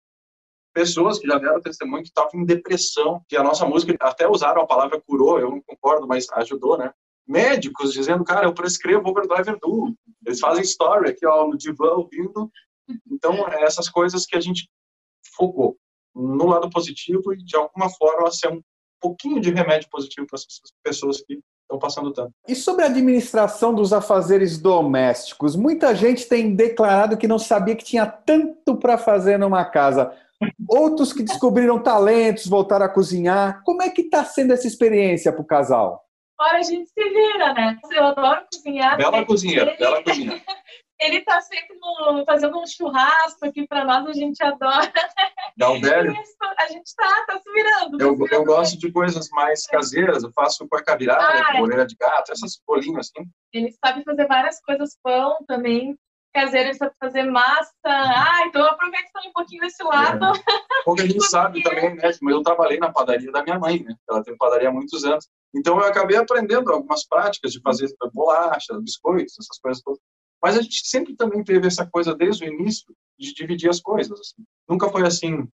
pessoas 0.78 1.18
que 1.18 1.26
já 1.26 1.36
deram 1.38 1.60
testemunho 1.60 2.04
que 2.04 2.08
estavam 2.08 2.40
em 2.40 2.44
depressão, 2.44 3.20
que 3.28 3.36
a 3.36 3.42
nossa 3.42 3.66
música 3.66 3.96
até 3.98 4.28
usaram 4.28 4.62
a 4.62 4.66
palavra 4.66 5.00
curou, 5.00 5.40
eu 5.40 5.50
não 5.50 5.60
concordo, 5.60 6.06
mas 6.06 6.30
ajudou, 6.34 6.78
né? 6.78 6.92
Médicos 7.26 7.92
dizendo, 7.92 8.22
cara, 8.22 8.46
eu 8.46 8.54
prescrevo 8.54 9.08
Overdrive 9.08 9.58
Duo. 9.60 9.92
Eles 10.24 10.38
fazem 10.38 10.62
story 10.62 11.10
aqui, 11.10 11.26
ó, 11.26 11.48
no 11.48 11.58
divã 11.58 11.94
ouvindo. 11.94 12.48
Então, 13.10 13.34
é 13.48 13.64
essas 13.64 13.88
coisas 13.88 14.24
que 14.24 14.36
a 14.36 14.40
gente 14.40 14.70
focou 15.34 15.76
no 16.14 16.46
lado 16.46 16.70
positivo 16.70 17.34
e, 17.34 17.38
de 17.38 17.56
alguma 17.56 17.90
forma, 17.90 18.30
ser 18.30 18.52
um 18.52 18.62
pouquinho 19.00 19.40
de 19.40 19.50
remédio 19.50 19.90
positivo 19.90 20.28
para 20.28 20.36
essas 20.36 20.60
pessoas 20.84 21.20
que 21.22 21.40
estão 21.68 21.78
passando 21.78 22.12
tanto. 22.12 22.32
E 22.48 22.54
sobre 22.54 22.82
a 22.82 22.86
administração 22.86 23.74
dos 23.74 23.92
afazeres 23.92 24.58
domésticos? 24.58 25.54
Muita 25.54 25.94
gente 25.94 26.26
tem 26.26 26.54
declarado 26.54 27.16
que 27.18 27.28
não 27.28 27.38
sabia 27.38 27.76
que 27.76 27.84
tinha 27.84 28.06
tanto 28.06 28.76
para 28.76 28.96
fazer 28.96 29.38
numa 29.38 29.64
casa. 29.66 30.10
Outros 30.68 31.12
que 31.12 31.22
descobriram 31.22 31.82
talentos, 31.82 32.46
voltaram 32.46 32.86
a 32.86 32.88
cozinhar. 32.88 33.62
Como 33.64 33.82
é 33.82 33.90
que 33.90 34.02
está 34.02 34.24
sendo 34.24 34.52
essa 34.52 34.66
experiência 34.66 35.32
para 35.32 35.42
o 35.42 35.46
casal? 35.46 36.04
Olha, 36.40 36.58
a 36.58 36.62
gente 36.62 36.88
se 36.88 37.04
vira, 37.04 37.52
né? 37.52 37.76
Eu 37.90 38.04
adoro 38.04 38.46
cozinhar. 38.52 38.96
Bela 38.96 39.24
cozinheira, 39.24 39.76
bela 39.78 40.02
cozinha. 40.02 40.40
Ele 41.00 41.18
está 41.18 41.40
sempre 41.40 41.76
no... 41.78 42.24
fazendo 42.24 42.58
um 42.58 42.66
churrasco 42.66 43.46
aqui 43.46 43.66
para 43.66 43.84
nós, 43.84 44.06
a 44.06 44.12
gente 44.12 44.42
adora. 44.42 44.92
Dá 45.56 45.70
um 45.70 45.80
velho? 45.80 46.10
A 46.58 46.66
gente 46.66 46.86
está 46.86 47.24
tá 47.26 47.38
se 47.38 47.52
virando. 47.52 47.98
Tá 47.98 48.04
eu, 48.04 48.16
eu 48.30 48.44
gosto 48.44 48.78
de 48.78 48.90
coisas 48.90 49.28
mais 49.30 49.66
caseiras, 49.66 50.22
eu 50.24 50.32
faço 50.32 50.66
cueca 50.68 50.96
virada, 50.96 51.22
ah, 51.22 51.52
com 51.52 51.62
orelha 51.62 51.86
de 51.86 51.96
gato, 51.96 52.32
essas 52.32 52.60
bolinhas 52.66 53.10
assim. 53.14 53.28
Ele 53.52 53.72
sabe 53.84 54.02
fazer 54.04 54.26
várias 54.26 54.60
coisas, 54.60 54.98
pão 55.02 55.38
também 55.46 55.96
caseiro, 56.32 56.68
ele 56.68 56.74
sabe 56.74 56.94
fazer 57.00 57.24
massa. 57.24 57.72
Ah, 57.84 58.44
então 58.46 58.64
aproveita 58.64 59.08
também 59.12 59.30
um 59.30 59.32
pouquinho 59.32 59.60
desse 59.60 59.82
lado. 59.82 60.26
É. 60.26 60.84
Pouco 60.84 61.00
a 61.00 61.06
gente 61.06 61.24
sabe 61.26 61.62
também, 61.62 61.94
né? 61.96 62.10
Mas 62.20 62.34
eu 62.34 62.42
trabalhei 62.42 62.78
na 62.78 62.92
padaria 62.92 63.30
da 63.32 63.42
minha 63.42 63.58
mãe, 63.58 63.82
né? 63.82 63.94
Ela 64.08 64.22
teve 64.22 64.36
padaria 64.36 64.68
há 64.68 64.72
muitos 64.72 65.04
anos. 65.04 65.28
Então 65.54 65.78
eu 65.78 65.86
acabei 65.86 66.16
aprendendo 66.16 66.70
algumas 66.72 67.06
práticas 67.06 67.52
de 67.52 67.60
fazer 67.60 67.88
bolacha, 68.12 68.78
biscoitos, 68.80 69.34
essas 69.38 69.58
coisas 69.60 69.82
todas. 69.82 70.00
Mas 70.42 70.56
a 70.56 70.62
gente 70.62 70.86
sempre 70.86 71.16
também 71.16 71.42
teve 71.42 71.66
essa 71.66 71.86
coisa 71.86 72.14
desde 72.14 72.44
o 72.44 72.48
início 72.48 72.94
de 73.18 73.34
dividir 73.34 73.68
as 73.68 73.80
coisas. 73.80 74.18
Assim. 74.18 74.44
Nunca 74.68 74.88
foi 74.88 75.06
assim, 75.06 75.48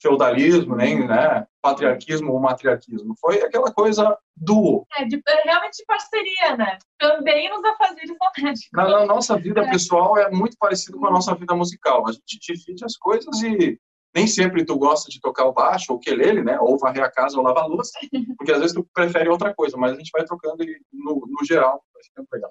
feudalismo, 0.00 0.76
nem 0.76 1.06
né, 1.06 1.46
patriarquismo 1.62 2.32
ou 2.32 2.40
matriarquismo. 2.40 3.14
Foi 3.20 3.42
aquela 3.42 3.72
coisa 3.72 4.16
duo. 4.36 4.86
É, 4.96 5.04
de, 5.04 5.16
é 5.26 5.42
realmente 5.44 5.78
de 5.78 5.84
parceria, 5.86 6.56
né? 6.56 6.78
Também 6.98 7.48
nos 7.48 7.64
afazeres 7.64 8.10
domésticos. 8.10 8.70
Na, 8.72 8.88
na 8.88 9.06
nossa 9.06 9.38
vida 9.38 9.62
é. 9.62 9.70
pessoal 9.70 10.18
é 10.18 10.30
muito 10.30 10.56
parecido 10.58 10.98
com 10.98 11.06
a 11.06 11.10
nossa 11.10 11.34
vida 11.34 11.54
musical. 11.54 12.06
A 12.06 12.12
gente 12.12 12.38
divide 12.40 12.84
as 12.84 12.96
coisas 12.96 13.42
e 13.42 13.78
nem 14.14 14.26
sempre 14.26 14.64
tu 14.64 14.78
gosta 14.78 15.10
de 15.10 15.20
tocar 15.20 15.44
o 15.44 15.52
baixo 15.52 15.92
ou 15.92 15.98
quelele, 15.98 16.42
né? 16.42 16.58
Ou 16.60 16.78
varrer 16.78 17.04
a 17.04 17.10
casa 17.10 17.36
ou 17.36 17.42
lavar 17.42 17.64
a 17.64 17.66
louça, 17.66 17.92
porque 18.36 18.52
às 18.52 18.60
vezes 18.60 18.74
tu 18.74 18.86
prefere 18.94 19.28
outra 19.28 19.54
coisa, 19.54 19.76
mas 19.76 19.92
a 19.92 19.96
gente 19.96 20.10
vai 20.10 20.24
trocando 20.24 20.62
e 20.62 20.80
no, 20.92 21.14
no 21.26 21.44
geral 21.44 21.82
vai 21.92 22.02
ficando 22.02 22.28
legal. 22.32 22.50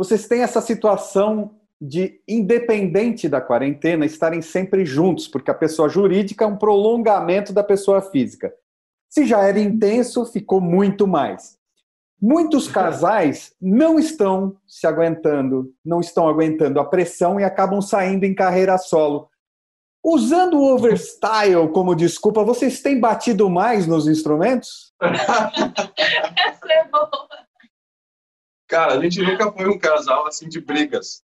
Vocês 0.00 0.26
têm 0.26 0.40
essa 0.40 0.62
situação 0.62 1.56
de, 1.78 2.22
independente 2.26 3.28
da 3.28 3.38
quarentena, 3.38 4.06
estarem 4.06 4.40
sempre 4.40 4.86
juntos, 4.86 5.28
porque 5.28 5.50
a 5.50 5.54
pessoa 5.54 5.90
jurídica 5.90 6.42
é 6.42 6.48
um 6.48 6.56
prolongamento 6.56 7.52
da 7.52 7.62
pessoa 7.62 8.00
física. 8.00 8.50
Se 9.10 9.26
já 9.26 9.42
era 9.42 9.60
intenso, 9.60 10.24
ficou 10.24 10.58
muito 10.58 11.06
mais. 11.06 11.58
Muitos 12.18 12.66
casais 12.66 13.54
não 13.60 13.98
estão 13.98 14.56
se 14.66 14.86
aguentando, 14.86 15.70
não 15.84 16.00
estão 16.00 16.26
aguentando 16.26 16.80
a 16.80 16.84
pressão 16.86 17.38
e 17.38 17.44
acabam 17.44 17.82
saindo 17.82 18.24
em 18.24 18.34
carreira 18.34 18.78
solo. 18.78 19.28
Usando 20.02 20.56
o 20.58 20.74
overstyle 20.76 21.68
como 21.74 21.94
desculpa, 21.94 22.42
vocês 22.42 22.80
têm 22.80 22.98
batido 22.98 23.50
mais 23.50 23.86
nos 23.86 24.08
instrumentos? 24.08 24.94
Essa 25.02 26.72
é 26.72 26.88
boa. 26.88 27.49
Cara, 28.70 28.94
a 28.94 29.02
gente 29.02 29.20
nunca 29.20 29.52
foi 29.52 29.68
um 29.68 29.78
casal 29.78 30.26
assim 30.26 30.48
de 30.48 30.60
brigas 30.60 31.22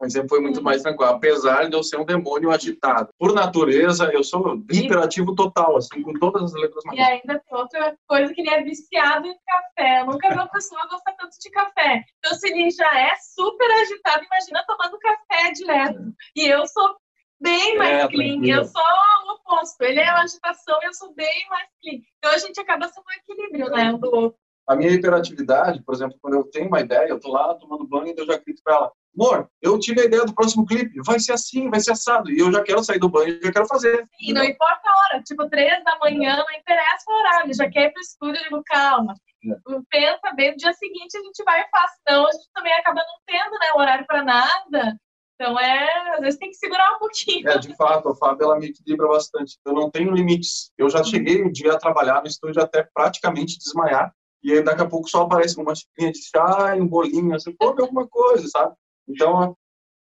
mas 0.00 0.12
sempre 0.12 0.28
foi 0.28 0.40
muito 0.40 0.62
mais 0.62 0.82
tranquilo, 0.82 1.10
apesar 1.10 1.68
de 1.68 1.74
eu 1.74 1.82
ser 1.82 1.98
um 1.98 2.04
demônio 2.04 2.50
agitado. 2.50 3.08
Por 3.18 3.34
natureza, 3.34 4.10
eu 4.12 4.22
sou 4.22 4.62
hiperativo 4.70 5.34
total, 5.34 5.76
assim, 5.76 6.02
com 6.02 6.12
todas 6.14 6.42
as 6.42 6.52
letras 6.52 6.84
mais. 6.84 6.98
E 6.98 7.02
ainda 7.02 7.38
tem 7.40 7.58
outra 7.58 7.96
coisa 8.06 8.32
que 8.32 8.40
ele 8.40 8.50
é 8.50 8.62
viciado 8.62 9.26
em 9.26 9.36
café. 9.44 10.00
Eu 10.00 10.06
nunca 10.06 10.28
vi 10.28 10.34
uma 10.34 10.48
pessoa 10.48 10.86
gostar 10.88 11.12
tanto 11.14 11.36
de 11.40 11.50
café. 11.50 12.04
Então, 12.18 12.38
se 12.38 12.48
ele 12.48 12.70
já 12.70 12.98
é 12.98 13.14
super 13.16 13.70
agitado, 13.70 14.24
imagina 14.24 14.64
tomando 14.66 14.98
café 14.98 15.52
direto. 15.52 16.14
E 16.36 16.46
eu 16.46 16.64
sou 16.68 16.96
bem 17.40 17.76
mais 17.76 18.04
é, 18.04 18.08
clean. 18.08 18.34
Tranquilo. 18.34 18.56
Eu 18.56 18.64
sou 18.66 18.82
o 18.82 19.32
oposto. 19.32 19.82
Ele 19.82 20.00
é 20.00 20.10
uma 20.12 20.22
agitação, 20.22 20.78
eu 20.82 20.94
sou 20.94 21.12
bem 21.14 21.46
mais 21.50 21.68
clean. 21.82 21.98
Então, 22.18 22.30
a 22.30 22.38
gente 22.38 22.60
acaba 22.60 22.86
sendo 22.86 23.04
um 23.04 23.32
equilíbrio, 23.32 23.70
né, 23.70 23.92
um 23.92 23.98
do 23.98 24.14
outro. 24.14 24.38
A 24.68 24.76
minha 24.76 24.90
hiperatividade, 24.90 25.82
por 25.82 25.94
exemplo, 25.94 26.18
quando 26.20 26.34
eu 26.34 26.44
tenho 26.44 26.68
uma 26.68 26.80
ideia, 26.80 27.08
eu 27.08 27.18
tô 27.18 27.32
lá 27.32 27.54
tomando 27.54 27.86
banho 27.86 28.14
e 28.14 28.20
eu 28.20 28.26
já 28.26 28.36
grito 28.36 28.60
para 28.62 28.74
ela, 28.74 28.92
amor, 29.18 29.48
eu 29.62 29.78
tive 29.78 30.02
a 30.02 30.04
ideia 30.04 30.24
do 30.24 30.34
próximo 30.34 30.66
clipe, 30.66 31.00
vai 31.04 31.18
ser 31.18 31.32
assim, 31.32 31.70
vai 31.70 31.80
ser 31.80 31.92
assado, 31.92 32.30
e 32.30 32.38
eu 32.38 32.52
já 32.52 32.62
quero 32.62 32.84
sair 32.84 32.98
do 32.98 33.08
banho, 33.08 33.40
já 33.42 33.50
quero 33.50 33.66
fazer. 33.66 34.04
E 34.20 34.32
não 34.32 34.44
importa 34.44 34.82
a 34.84 34.98
hora, 34.98 35.22
tipo, 35.22 35.48
três 35.48 35.82
da 35.84 35.98
manhã, 35.98 36.36
não 36.36 36.58
interessa 36.58 37.04
o 37.08 37.14
horário, 37.14 37.54
já 37.54 37.68
quer 37.70 37.86
ir 37.86 37.92
pro 37.92 38.02
estúdio, 38.02 38.36
eu 38.36 38.44
digo, 38.44 38.62
calma, 38.66 39.14
é. 39.44 39.54
pensa 39.90 40.34
bem, 40.36 40.50
no 40.50 40.56
dia 40.56 40.72
seguinte 40.74 41.16
a 41.16 41.22
gente 41.22 41.42
vai 41.44 41.62
e 41.62 41.68
faz, 41.70 41.90
senão 42.06 42.26
a 42.26 42.32
gente 42.32 42.48
também 42.54 42.72
acaba 42.74 43.00
não 43.00 43.18
tendo, 43.26 43.52
né, 43.52 43.72
horário 43.74 44.06
para 44.06 44.22
nada, 44.22 44.98
então, 45.40 45.58
é, 45.58 46.14
às 46.14 46.20
vezes 46.20 46.38
tem 46.38 46.50
que 46.50 46.56
segurar 46.56 46.96
um 46.96 46.98
pouquinho. 46.98 47.48
É, 47.48 47.58
de 47.58 47.74
fato, 47.76 48.08
a 48.08 48.16
Fábio, 48.16 48.42
ela 48.42 48.58
me 48.58 48.66
equilibra 48.66 49.06
bastante. 49.06 49.56
Eu 49.64 49.72
não 49.72 49.88
tenho 49.88 50.12
limites. 50.12 50.72
Eu 50.76 50.90
já 50.90 51.04
cheguei 51.04 51.44
um 51.44 51.52
dia 51.52 51.74
a 51.74 51.78
trabalhar 51.78 52.20
no 52.20 52.26
estúdio 52.26 52.60
até 52.60 52.82
praticamente 52.92 53.56
desmaiar, 53.56 54.12
e 54.42 54.52
aí 54.52 54.62
daqui 54.62 54.82
a 54.82 54.86
pouco 54.86 55.08
só 55.08 55.22
aparece 55.22 55.60
uma 55.60 55.74
xícara 55.74 56.12
de 56.12 56.22
chá 56.22 56.76
e 56.76 56.80
um 56.80 56.86
bolinho, 56.86 57.34
assim, 57.34 57.54
come 57.56 57.80
alguma 57.80 58.06
coisa, 58.06 58.46
sabe? 58.48 58.74
Então, 59.08 59.56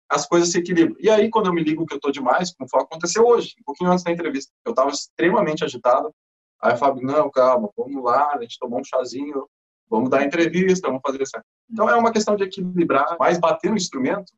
as 0.10 0.28
coisas 0.28 0.52
se 0.52 0.60
equilibram. 0.60 0.96
E 1.00 1.10
aí, 1.10 1.30
quando 1.30 1.48
eu 1.48 1.54
me 1.54 1.64
ligo 1.64 1.86
que 1.86 1.94
eu 1.94 2.00
tô 2.00 2.12
demais, 2.12 2.54
como 2.54 2.70
foi 2.70 2.82
aconteceu 2.82 3.26
hoje, 3.26 3.56
um 3.60 3.64
pouquinho 3.64 3.92
antes 3.92 4.04
da 4.04 4.12
entrevista, 4.12 4.52
eu 4.66 4.72
estava 4.72 4.90
extremamente 4.90 5.64
agitado. 5.64 6.14
Aí 6.62 6.74
a 6.74 6.78
Fábio, 6.78 7.04
não, 7.04 7.30
calma, 7.30 7.70
vamos 7.78 8.04
lá, 8.04 8.34
a 8.34 8.42
gente 8.42 8.60
tomou 8.60 8.80
um 8.80 8.84
chazinho, 8.84 9.48
vamos 9.90 10.10
dar 10.10 10.24
entrevista, 10.24 10.88
vamos 10.88 11.02
fazer 11.06 11.22
isso. 11.22 11.32
Então, 11.70 11.90
é 11.90 11.96
uma 11.96 12.12
questão 12.12 12.36
de 12.36 12.44
equilibrar, 12.44 13.16
mas 13.20 13.40
bater 13.40 13.70
no 13.70 13.78
instrumento, 13.78 14.32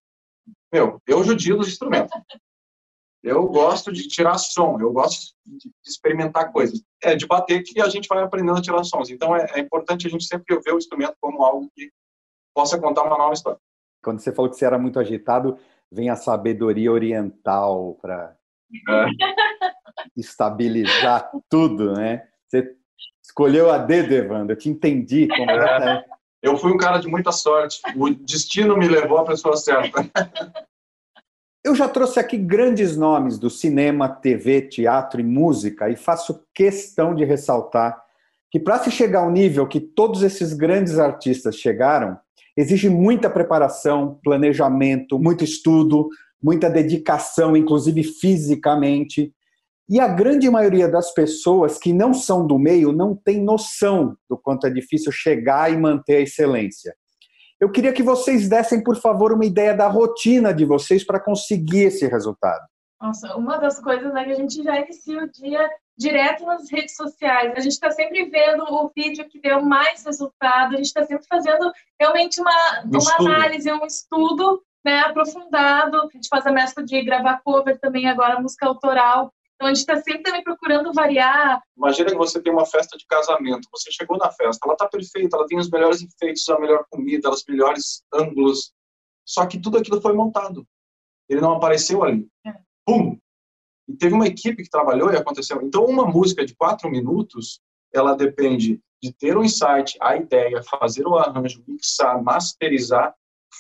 meu, 0.72 1.02
eu 1.08 1.24
judio 1.24 1.58
dos 1.58 1.68
instrumentos. 1.68 2.12
Eu 3.28 3.48
gosto 3.48 3.92
de 3.92 4.08
tirar 4.08 4.38
som, 4.38 4.80
eu 4.80 4.92
gosto 4.92 5.34
de 5.46 5.70
experimentar 5.86 6.52
coisas. 6.52 6.82
É 7.04 7.16
de 7.16 7.28
bater 7.28 7.62
que 7.63 7.82
a 7.82 7.90
gente 7.90 8.08
vai 8.08 8.24
aprendendo 8.24 8.58
a 8.58 8.62
tirar 8.62 8.84
sons. 8.84 9.10
Então, 9.10 9.36
é, 9.36 9.46
é 9.56 9.60
importante 9.60 10.08
a 10.08 10.10
gente 10.10 10.24
sempre 10.24 10.60
ver 10.60 10.74
o 10.74 10.78
instrumento 10.78 11.16
como 11.20 11.44
algo 11.44 11.70
que 11.76 11.92
possa 12.56 12.80
contar 12.80 13.04
uma 13.04 13.18
nova 13.18 13.34
história. 13.34 13.60
Quando 14.02 14.20
você 14.20 14.32
falou 14.32 14.50
que 14.50 14.58
você 14.58 14.66
era 14.66 14.80
muito 14.80 15.00
agitado, 15.00 15.58
vem 15.92 16.10
a 16.10 16.16
sabedoria 16.16 16.92
oriental 16.92 17.98
para 18.02 18.36
é. 18.90 19.06
estabilizar 20.16 21.30
tudo, 21.50 21.94
né? 21.94 22.28
Você 22.48 22.76
escolheu 23.24 23.70
a 23.70 23.78
dedo, 23.78 24.13
Evandro, 24.13 24.54
eu 24.54 24.58
te 24.58 24.70
entendi 24.70 25.28
completamente. 25.28 26.10
É. 26.10 26.18
Eu 26.42 26.56
fui 26.56 26.72
um 26.72 26.78
cara 26.78 27.00
de 27.00 27.08
muita 27.08 27.32
sorte. 27.32 27.82
O 27.96 28.10
destino 28.10 28.78
me 28.78 28.88
levou 28.88 29.18
à 29.18 29.26
pessoa 29.26 29.58
certa. 29.58 30.00
Eu 31.68 31.76
já 31.76 31.90
trouxe 31.90 32.18
aqui 32.18 32.38
grandes 32.38 32.96
nomes 32.96 33.38
do 33.38 33.50
cinema, 33.50 34.08
TV, 34.08 34.62
teatro 34.62 35.20
e 35.20 35.24
música 35.26 35.90
e 35.90 35.98
faço 35.98 36.42
questão 36.56 37.14
de 37.14 37.26
ressaltar 37.26 38.02
que 38.50 38.58
para 38.58 38.80
se 38.80 38.90
chegar 38.90 39.20
ao 39.20 39.30
nível 39.30 39.68
que 39.68 39.82
todos 39.82 40.24
esses 40.24 40.54
grandes 40.54 40.98
artistas 40.98 41.58
chegaram, 41.58 42.18
exige 42.56 42.88
muita 42.88 43.30
preparação, 43.30 44.18
planejamento, 44.24 45.20
muito 45.20 45.44
estudo, 45.44 46.08
muita 46.42 46.70
dedicação, 46.70 47.58
inclusive 47.58 48.02
fisicamente. 48.02 49.34
E 49.90 50.00
a 50.00 50.08
grande 50.08 50.50
maioria 50.50 50.88
das 50.88 51.14
pessoas 51.14 51.78
que 51.78 51.92
não 51.92 52.14
são 52.14 52.48
do 52.48 52.58
meio 52.58 52.94
não 52.94 53.14
tem 53.14 53.44
noção 53.44 54.16
do 54.30 54.38
quanto 54.38 54.68
é 54.68 54.70
difícil 54.70 55.12
chegar 55.12 55.70
e 55.70 55.76
manter 55.76 56.16
a 56.16 56.22
excelência. 56.22 56.96
Eu 57.60 57.72
queria 57.72 57.91
que 57.91 58.04
vocês 58.04 58.48
dessem, 58.48 58.84
por 58.84 58.96
favor, 58.96 59.34
uma 59.34 59.46
ideia 59.46 59.74
da 59.74 59.88
rotina 59.88 60.54
de 60.54 60.63
vocês 60.63 61.04
para 61.04 61.20
conseguir 61.20 61.86
esse 61.86 62.08
resultado. 62.08 62.65
Nossa, 63.02 63.36
uma 63.36 63.58
das 63.58 63.80
coisas 63.80 64.13
é 64.15 64.24
que 64.24 64.32
a 64.32 64.36
gente 64.36 64.63
já 64.63 64.80
inicia 64.80 65.24
o 65.24 65.32
dia 65.32 65.70
direto 65.98 66.46
nas 66.46 66.70
redes 66.72 66.96
sociais. 66.96 67.54
A 67.56 67.60
gente 67.60 67.74
está 67.74 67.89
sempre 67.91 68.26
vendo 68.26 68.63
o 68.63 68.91
vídeo 68.96 69.28
que 69.28 69.39
deu 69.39 69.62
mais 69.62 70.04
resultado, 70.06 70.74
a 70.74 70.78
gente 70.78 70.86
está 70.86 71.04
sempre 71.04 71.26
fazendo 71.28 71.72
realmente 72.00 72.39
uma, 72.39 72.84
uma 72.86 73.15
análise, 73.20 73.72
um 73.72 73.86
estudo 73.86 74.62
né, 74.86 75.00
aprofundado. 75.00 75.98
A 75.98 76.10
gente 76.13 76.28
faz 76.30 76.46
a 76.46 76.52
mescla 76.52 76.84
de 76.84 77.02
gravar 77.04 77.41
cover 77.43 77.80
também 77.80 78.08
agora, 78.08 78.39
música 78.39 78.67
autoral. 78.67 79.34
Então 79.58 79.70
a 79.70 79.74
gente 79.74 79.80
está 79.80 79.96
sempre 79.96 80.22
também 80.22 80.43
procurando 80.43 80.93
variar. 80.93 81.60
Imagina 81.76 82.12
que 82.12 82.15
você 82.15 82.39
tem 82.39 82.54
uma 82.54 82.65
festa 82.65 82.96
de 82.96 83.06
casamento. 83.08 83.67
Você 83.72 83.91
chegou 83.91 84.15
na 84.15 84.32
festa, 84.32 84.60
ela 84.63 84.74
está 84.74 84.88
perfeita, 84.88 85.36
ela 85.36 85.48
tem 85.48 85.58
os 85.58 85.70
melhores 85.70 86.00
efeitos, 86.04 86.48
a 86.48 86.60
melhor 86.60 86.86
comida, 86.91 87.32
os 87.32 87.43
melhores 87.50 88.04
ângulos. 88.13 88.72
Só 89.26 89.48
que 89.48 89.60
tudo 89.60 89.80
aquilo 89.80 90.00
foi 90.00 90.13
montado. 90.13 90.63
Ele 91.28 91.41
não 91.41 91.54
apareceu 91.54 92.04
ali. 92.04 92.28
É. 92.46 92.54
Pum! 92.86 93.17
E 93.88 93.96
teve 93.96 94.13
uma 94.13 94.28
equipe 94.28 94.63
que 94.63 94.70
trabalhou 94.70 95.12
e 95.12 95.17
aconteceu. 95.17 95.60
Então, 95.63 95.86
uma 95.86 96.06
música 96.06 96.46
de 96.46 96.56
quatro 96.56 96.89
minutos, 96.89 97.60
ela 97.91 98.13
depende 98.13 98.80
de 99.02 99.12
ter 99.12 99.36
um 99.36 99.43
insight, 99.43 99.98
a 100.00 100.15
ideia, 100.15 100.62
fazer 100.63 101.08
o 101.08 101.15
arranjo, 101.17 101.63
mixar, 101.67 102.22
masterizar, 102.22 103.15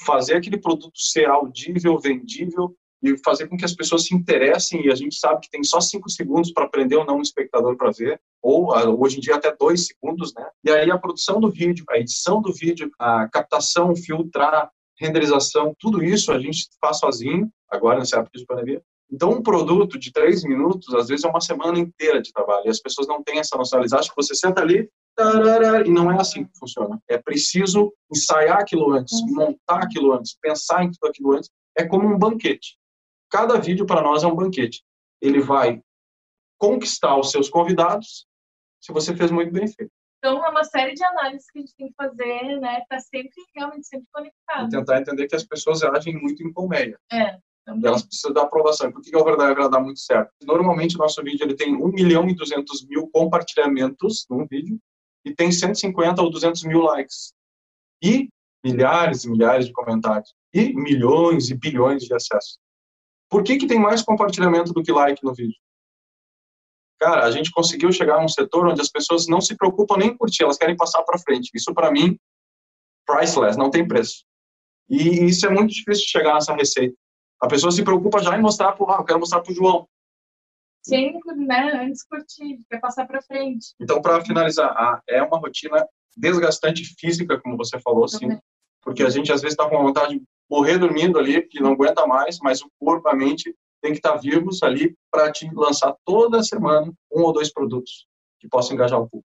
fazer 0.05 0.35
aquele 0.35 0.59
produto 0.59 0.99
ser 0.99 1.27
audível, 1.27 1.97
vendível 1.97 2.75
e 3.03 3.17
fazer 3.23 3.47
com 3.47 3.57
que 3.57 3.65
as 3.65 3.73
pessoas 3.73 4.05
se 4.05 4.15
interessem. 4.15 4.85
E 4.85 4.91
a 4.91 4.95
gente 4.95 5.15
sabe 5.15 5.41
que 5.41 5.49
tem 5.49 5.63
só 5.63 5.79
cinco 5.79 6.09
segundos 6.09 6.51
para 6.51 6.65
aprender 6.65 6.95
ou 6.95 7.05
não 7.05 7.17
um 7.17 7.21
espectador 7.21 7.75
para 7.77 7.91
ver, 7.91 8.19
ou 8.41 8.73
ah, 8.73 8.89
hoje 8.89 9.17
em 9.17 9.21
dia 9.21 9.35
até 9.35 9.55
dois 9.55 9.87
segundos, 9.87 10.33
né? 10.33 10.45
E 10.63 10.71
aí 10.71 10.89
a 10.89 10.97
produção 10.97 11.39
do 11.39 11.51
vídeo, 11.51 11.85
a 11.89 11.97
edição 11.97 12.41
do 12.41 12.53
vídeo, 12.53 12.89
a 12.99 13.27
captação, 13.29 13.95
filtrar, 13.95 14.69
renderização, 14.99 15.75
tudo 15.79 16.03
isso 16.03 16.31
a 16.31 16.39
gente 16.39 16.67
faz 16.81 16.99
sozinho, 16.99 17.49
agora 17.69 17.99
nessa 17.99 18.17
época 18.17 18.37
de 18.37 18.45
pandemia, 18.45 18.81
então, 19.11 19.31
um 19.31 19.41
produto 19.41 19.97
de 19.97 20.11
três 20.11 20.43
minutos, 20.43 20.93
às 20.93 21.07
vezes, 21.07 21.23
é 21.23 21.29
uma 21.29 21.39
semana 21.39 21.79
inteira 21.79 22.21
de 22.21 22.31
trabalho. 22.31 22.63
E 22.65 22.69
as 22.69 22.79
pessoas 22.79 23.07
não 23.07 23.23
têm 23.23 23.39
essa 23.39 23.57
noção. 23.57 23.79
Eles 23.79 23.93
acham 23.93 24.09
que 24.09 24.21
você 24.21 24.35
senta 24.35 24.61
ali 24.61 24.89
e 25.85 25.89
não 25.89 26.11
é 26.11 26.19
assim 26.19 26.43
que 26.43 26.57
funciona. 26.59 27.01
É 27.09 27.17
preciso 27.17 27.93
ensaiar 28.13 28.59
aquilo 28.59 28.91
antes, 28.91 29.19
uhum. 29.21 29.33
montar 29.33 29.83
aquilo 29.83 30.13
antes, 30.13 30.37
pensar 30.39 30.83
em 30.83 30.91
tudo 30.91 31.09
aquilo 31.09 31.33
antes. 31.33 31.49
É 31.75 31.85
como 31.85 32.07
um 32.07 32.17
banquete. 32.17 32.77
Cada 33.29 33.59
vídeo 33.59 33.85
para 33.85 34.01
nós 34.01 34.23
é 34.23 34.27
um 34.27 34.35
banquete. 34.35 34.83
Ele 35.21 35.39
vai 35.39 35.81
conquistar 36.57 37.17
os 37.17 37.31
seus 37.31 37.49
convidados 37.49 38.25
se 38.81 38.91
você 38.91 39.15
fez 39.15 39.31
muito 39.31 39.51
bem 39.51 39.67
feito. 39.67 39.91
Então, 40.17 40.43
é 40.43 40.49
uma 40.49 40.63
série 40.63 40.93
de 40.93 41.03
análises 41.03 41.49
que 41.51 41.59
a 41.59 41.61
gente 41.61 41.75
tem 41.75 41.87
que 41.87 41.93
fazer, 41.95 42.59
né? 42.59 42.81
Tá 42.89 42.99
sempre, 42.99 43.35
realmente, 43.55 43.87
sempre 43.87 44.07
conectado. 44.11 44.67
E 44.67 44.69
tentar 44.69 44.99
entender 44.99 45.27
que 45.27 45.35
as 45.35 45.43
pessoas 45.43 45.83
agem 45.83 46.19
muito 46.19 46.41
em 46.43 46.51
colmeia. 46.51 46.97
É. 47.11 47.37
Também. 47.65 47.87
Elas 47.87 48.03
precisam 48.03 48.33
da 48.33 48.43
aprovação. 48.43 48.91
Por 48.91 49.01
que 49.01 49.15
a 49.15 49.23
verdade 49.23 49.53
vai 49.53 49.69
dar 49.69 49.81
muito 49.81 49.99
certo? 49.99 50.31
Normalmente, 50.43 50.95
o 50.95 50.99
nosso 50.99 51.21
vídeo 51.21 51.43
ele 51.43 51.55
tem 51.55 51.75
1 51.75 51.87
milhão 51.89 52.27
e 52.27 52.33
200 52.33 52.87
mil 52.87 53.09
compartilhamentos 53.09 54.25
num 54.29 54.47
vídeo 54.47 54.79
e 55.25 55.35
tem 55.35 55.51
150 55.51 56.21
ou 56.21 56.29
200 56.29 56.63
mil 56.63 56.79
likes. 56.79 57.33
E 58.01 58.29
milhares 58.63 59.25
e 59.25 59.29
milhares 59.29 59.67
de 59.67 59.73
comentários. 59.73 60.33
E 60.53 60.73
milhões 60.73 61.49
e 61.49 61.55
bilhões 61.55 62.03
de 62.03 62.13
acessos. 62.13 62.57
Por 63.29 63.43
que, 63.43 63.57
que 63.57 63.67
tem 63.67 63.79
mais 63.79 64.01
compartilhamento 64.01 64.73
do 64.73 64.81
que 64.81 64.91
like 64.91 65.23
no 65.23 65.33
vídeo? 65.33 65.57
Cara, 66.99 67.25
a 67.25 67.31
gente 67.31 67.51
conseguiu 67.51 67.91
chegar 67.91 68.15
a 68.15 68.23
um 68.23 68.27
setor 68.27 68.67
onde 68.67 68.81
as 68.81 68.89
pessoas 68.89 69.27
não 69.27 69.39
se 69.39 69.55
preocupam 69.55 69.97
nem 69.97 70.09
em 70.09 70.17
curtir, 70.17 70.43
elas 70.43 70.57
querem 70.57 70.75
passar 70.75 71.03
para 71.03 71.19
frente. 71.19 71.51
Isso, 71.53 71.73
para 71.73 71.91
mim, 71.91 72.17
priceless, 73.05 73.57
não 73.57 73.69
tem 73.69 73.87
preço. 73.87 74.25
E 74.89 75.25
isso 75.25 75.45
é 75.45 75.49
muito 75.49 75.73
difícil 75.73 76.05
de 76.05 76.09
chegar 76.09 76.33
nessa 76.33 76.55
receita. 76.55 76.95
A 77.39 77.47
pessoa 77.47 77.71
se 77.71 77.83
preocupa 77.83 78.19
já 78.19 78.35
em 78.35 78.41
mostrar 78.41 78.71
para 78.73 78.95
ah, 78.95 78.99
eu 78.99 79.05
quero 79.05 79.19
mostrar 79.19 79.41
para 79.41 79.51
o 79.51 79.55
João. 79.55 79.87
Sim, 80.81 81.19
né? 81.35 81.83
Antes 81.83 82.03
curtir, 82.03 82.61
quer 82.69 82.79
passar 82.79 83.05
para 83.05 83.21
frente. 83.21 83.75
Então, 83.79 84.01
para 84.01 84.23
finalizar, 84.23 84.71
ah, 84.71 85.01
é 85.07 85.21
uma 85.21 85.37
rotina 85.37 85.85
desgastante 86.15 86.83
física, 86.97 87.39
como 87.39 87.57
você 87.57 87.79
falou, 87.79 88.07
sim. 88.07 88.39
Porque 88.81 89.03
a 89.03 89.09
gente 89.09 89.31
às 89.31 89.41
vezes 89.41 89.53
está 89.53 89.69
com 89.69 89.83
vontade 89.83 90.17
de 90.17 90.25
morrer 90.49 90.77
dormindo 90.77 91.17
ali, 91.17 91.41
porque 91.41 91.59
não 91.59 91.73
aguenta 91.73 92.05
mais, 92.05 92.39
mas 92.41 92.61
o 92.61 92.69
corpo, 92.79 93.07
a 93.07 93.15
mente 93.15 93.53
tem 93.81 93.91
que 93.91 93.99
estar 93.99 94.13
tá 94.13 94.17
vivos 94.17 94.63
ali 94.63 94.95
para 95.11 95.31
te 95.31 95.49
lançar 95.53 95.95
toda 96.05 96.43
semana 96.43 96.91
um 97.11 97.21
ou 97.21 97.33
dois 97.33 97.51
produtos 97.51 98.07
que 98.39 98.47
possam 98.47 98.75
engajar 98.75 98.99
o 98.99 99.07
público. 99.07 99.27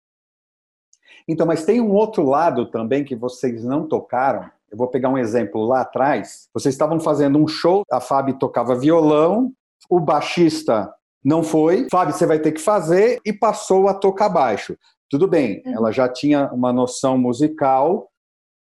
Então, 1.27 1.47
mas 1.47 1.65
tem 1.65 1.81
um 1.81 1.93
outro 1.93 2.25
lado 2.29 2.67
também 2.67 3.05
que 3.05 3.17
vocês 3.17 3.65
não 3.65 3.87
tocaram, 3.87 4.51
eu 4.71 4.77
vou 4.77 4.89
pegar 4.89 5.09
um 5.09 5.17
exemplo 5.17 5.65
lá 5.65 5.83
atrás. 5.83 6.49
Vocês 6.53 6.75
estavam 6.75 6.99
fazendo 6.99 7.39
um 7.39 7.47
show, 7.47 7.83
a 7.91 8.01
Fábio 8.01 8.39
tocava 8.39 8.75
violão, 8.75 9.53
O 9.89 10.01
baixista 10.01 10.93
não 11.25 11.43
foi. 11.43 11.87
Fábio, 11.91 12.15
você 12.15 12.27
vai 12.27 12.39
ter 12.39 12.53
que 12.53 12.61
fazer 12.61 13.21
e 13.25 13.33
passou 13.33 13.89
a 13.89 13.95
tocar 13.95 14.29
baixo. 14.29 14.77
Tudo 15.09 15.29
bem, 15.29 15.63
uhum. 15.65 15.75
ela 15.75 15.93
já 15.93 16.09
tinha 16.09 16.51
uma 16.53 16.73
noção 16.73 17.17
musical, 17.17 18.11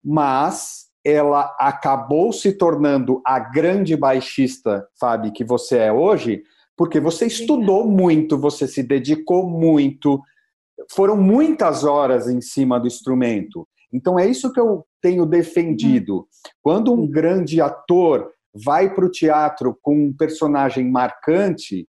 mas 0.03 0.90
ela 1.03 1.55
acabou 1.59 2.31
se 2.31 2.53
tornando 2.53 3.21
a 3.25 3.39
grande 3.39 3.95
baixista, 3.95 4.87
Fábio, 4.99 5.33
que 5.33 5.43
você 5.43 5.77
é 5.77 5.91
hoje, 5.91 6.43
porque 6.77 6.99
você 6.99 7.25
estudou 7.25 7.87
muito, 7.87 8.37
você 8.37 8.67
se 8.67 8.83
dedicou 8.83 9.47
muito, 9.47 10.21
foram 10.91 11.17
muitas 11.17 11.83
horas 11.83 12.27
em 12.27 12.41
cima 12.41 12.79
do 12.79 12.87
instrumento. 12.87 13.67
Então 13.93 14.17
é 14.17 14.27
isso 14.27 14.51
que 14.53 14.59
eu 14.59 14.85
tenho 15.01 15.25
defendido. 15.25 16.27
Quando 16.61 16.93
um 16.93 17.07
grande 17.07 17.59
ator 17.59 18.31
vai 18.53 18.93
para 18.93 19.05
o 19.05 19.11
teatro 19.11 19.77
com 19.81 20.07
um 20.07 20.13
personagem 20.13 20.89
marcante, 20.89 21.87